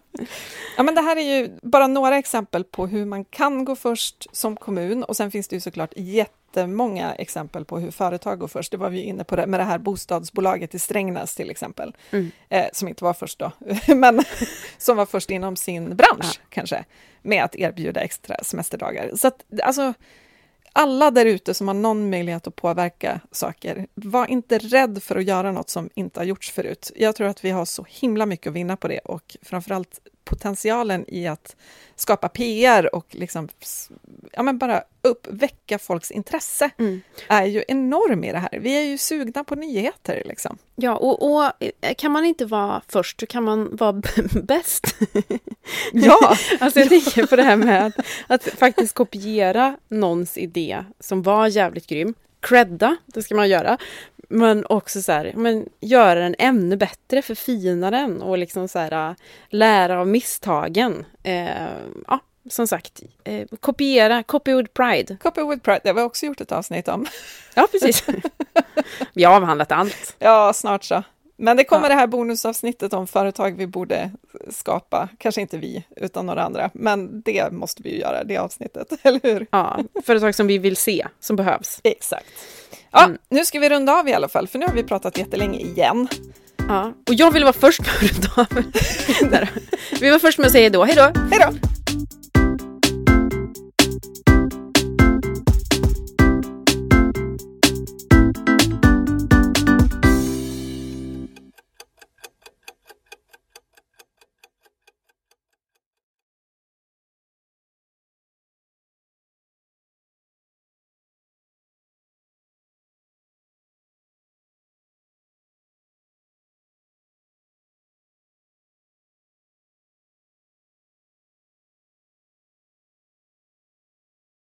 Ja, 0.77 0.83
men 0.83 0.95
det 0.95 1.01
här 1.01 1.17
är 1.17 1.21
ju 1.39 1.51
bara 1.63 1.87
några 1.87 2.19
exempel 2.19 2.65
på 2.65 2.87
hur 2.87 3.05
man 3.05 3.25
kan 3.25 3.65
gå 3.65 3.77
först 3.77 4.27
som 4.33 4.57
kommun 4.57 5.05
och 5.05 5.17
sen 5.17 5.31
finns 5.31 5.49
det 5.49 5.57
ju 5.57 5.61
såklart 5.61 5.93
jättemånga 5.97 7.15
exempel 7.15 7.65
på 7.65 7.79
hur 7.79 7.91
företag 7.91 8.39
går 8.39 8.49
först. 8.49 8.71
Det 8.71 8.77
var 8.77 8.91
vi 8.91 9.01
inne 9.03 9.25
på 9.25 9.37
det, 9.37 9.47
med 9.47 9.61
det 9.61 9.65
här 9.65 9.79
bostadsbolaget 9.79 10.75
i 10.75 10.79
Strängnäs 10.79 11.35
till 11.35 11.51
exempel, 11.51 11.97
Mm. 12.11 12.31
eh, 12.49 12.67
som 12.73 12.89
inte 12.89 13.05
var 13.05 13.15
först 13.15 13.39
då, 13.39 13.53
men 13.95 14.21
som 14.79 14.97
var 14.97 15.07
först 15.07 15.31
inom 15.31 15.57
sin 15.57 15.97
bransch 15.97 16.41
kanske, 16.49 16.85
med 17.23 17.45
att 17.45 17.57
erbjuda 17.57 18.01
extra 18.01 18.37
semesterdagar. 18.43 19.11
Så 19.17 19.29
att, 19.29 19.45
alltså, 19.63 19.95
alla 20.79 21.11
där 21.11 21.27
ute 21.27 21.55
som 21.55 21.69
har 21.69 21.75
någon 21.75 22.11
möjlighet 22.11 22.47
att 22.47 22.57
påverka 22.57 23.21
saker, 23.31 23.87
var 23.95 24.31
inte 24.31 24.59
rädd 24.59 25.03
för 25.03 25.17
att 25.17 25.25
göra 25.25 25.53
något 25.53 25.71
som 25.71 25.91
inte 25.95 26.21
har 26.21 26.25
gjorts 26.25 26.51
förut. 26.51 26.93
Jag 26.97 27.17
tror 27.17 27.29
att 27.29 27.45
vi 27.45 27.51
har 27.51 27.65
så 27.65 27.87
himla 27.89 28.27
mycket 28.27 28.47
att 28.47 28.55
vinna 28.55 28.77
på 28.77 28.89
det 28.89 28.99
och 28.99 29.37
framförallt 29.43 30.01
potentialen 30.29 31.05
i 31.09 31.27
att 31.29 31.57
skapa 31.97 32.29
PR 32.29 32.95
och 32.95 33.07
liksom, 33.11 33.49
ja, 34.33 34.43
men 34.43 34.59
bara 34.59 34.83
uppväcka 35.03 35.79
folks 35.79 36.11
intresse 36.11 36.71
Mm. 36.79 37.01
är 37.29 37.45
ju 37.45 37.65
enorm 37.69 38.25
i 38.25 38.33
det 38.33 38.39
här. 38.39 38.59
Vi 38.61 38.77
är 38.79 38.83
ju 38.83 38.99
sugna 38.99 39.45
på 39.45 39.55
nyheter. 39.55 40.23
Liksom. 40.27 40.59
Ja, 40.77 40.97
och, 40.97 41.35
och 41.35 41.45
eh, 41.61 41.95
kan 41.99 42.13
man 42.13 42.25
inte 42.25 42.45
vara 42.47 42.83
först 42.89 43.21
så 43.21 43.27
kan 43.27 43.45
man 43.45 43.77
vara 43.77 43.93
bäst. 44.43 44.97
Ja, 45.93 46.37
Alltså 46.61 46.81
jag 46.81 46.89
tänker 46.89 47.27
på 47.27 47.37
det 47.37 47.43
här 47.43 47.57
med 47.57 47.87
att, 47.87 47.95
att 48.27 48.43
faktiskt 48.45 48.95
kopiera 48.95 49.77
någons 49.89 50.39
idé 50.39 50.85
som 51.01 51.23
var 51.23 51.47
jävligt 51.47 51.87
grym. 51.87 52.15
Credda, 52.41 52.97
det 53.07 53.23
ska 53.23 53.35
man 53.35 53.49
göra. 53.49 53.79
Men 54.29 54.67
också 54.69 55.03
så 55.03 55.13
här, 55.13 55.33
men 55.37 55.69
göra 55.81 56.21
den 56.21 56.35
ännu 56.39 56.77
bättre, 56.77 57.23
förfina 57.23 57.91
den 57.91 58.23
och 58.23 58.39
liksom 58.39 58.69
så 58.69 58.79
här, 58.79 59.15
lära 59.49 60.01
av 60.01 60.09
misstagen. 60.09 61.05
Eh, 61.23 61.49
ja, 62.07 62.21
som 62.51 62.67
sagt, 62.67 63.03
eh, 63.25 63.47
kopiera, 63.61 64.23
copy 64.23 64.55
with 64.55 64.73
pride. 64.73 65.17
Copy 65.23 65.43
with 65.43 65.63
Pride, 65.63 65.81
det 65.83 65.89
har 65.89 65.95
vi 65.95 66.03
också 66.03 66.27
gjort 66.27 66.41
ett 66.41 66.53
avsnitt 66.53 66.89
om. 66.89 67.07
Ja, 67.55 67.69
precis. 67.73 68.07
Vi 69.13 69.25
har 69.25 69.37
avhandlat 69.37 69.73
allt. 69.73 70.17
Ja, 70.19 70.53
snart 70.53 70.85
så. 70.85 71.03
Men 71.37 71.57
det 71.57 71.65
kommer 71.65 71.83
Ja. 71.85 71.89
det 71.89 71.95
här 71.95 72.07
bonusavsnittet 72.07 72.93
om 72.93 73.07
företag 73.07 73.57
vi 73.57 73.67
borde 73.67 74.11
skapa. 74.51 75.09
Kanske 75.19 75.41
inte 75.41 75.59
vi, 75.59 75.85
utan 75.97 76.27
några 76.27 76.43
andra. 76.43 76.71
Men 76.75 77.23
det 77.23 77.53
måste 77.53 77.83
vi 77.83 77.91
ju 77.91 77.99
göra, 78.01 78.25
det 78.25 78.37
avsnittet, 78.37 78.89
eller 79.03 79.21
hur? 79.23 79.47
Ja, 79.51 79.81
företag 80.05 80.35
som 80.35 80.47
vi 80.47 80.59
vill 80.59 80.77
se, 80.77 81.07
som 81.21 81.37
behövs. 81.37 81.81
Exakt. 81.85 82.27
Ja, 82.93 83.05
Mm. 83.05 83.19
nu 83.31 83.45
ska 83.45 83.59
vi 83.59 83.69
runda 83.69 83.93
av 83.93 84.09
i 84.09 84.13
alla 84.15 84.29
fall, 84.29 84.49
för 84.49 84.59
nu 84.59 84.67
har 84.67 84.73
vi 84.75 84.83
pratat 84.83 85.19
jättelänge 85.19 85.59
igen. 85.59 86.09
Ja. 86.69 86.93
Och 87.09 87.15
jag 87.15 87.31
vill 87.31 87.43
vara 87.45 87.53
först 87.53 87.81
med 87.81 87.89
att 87.91 88.03
runda 88.03 88.29
av. 88.37 88.65
Vi 90.01 90.11
var 90.11 90.19
först 90.19 90.39
med 90.39 90.47
att 90.47 90.53
säga 90.53 90.71
då, 90.71 90.85
hej 90.85 90.95
då! 90.97 91.03
Hej 91.31 91.41
då! 91.41 91.69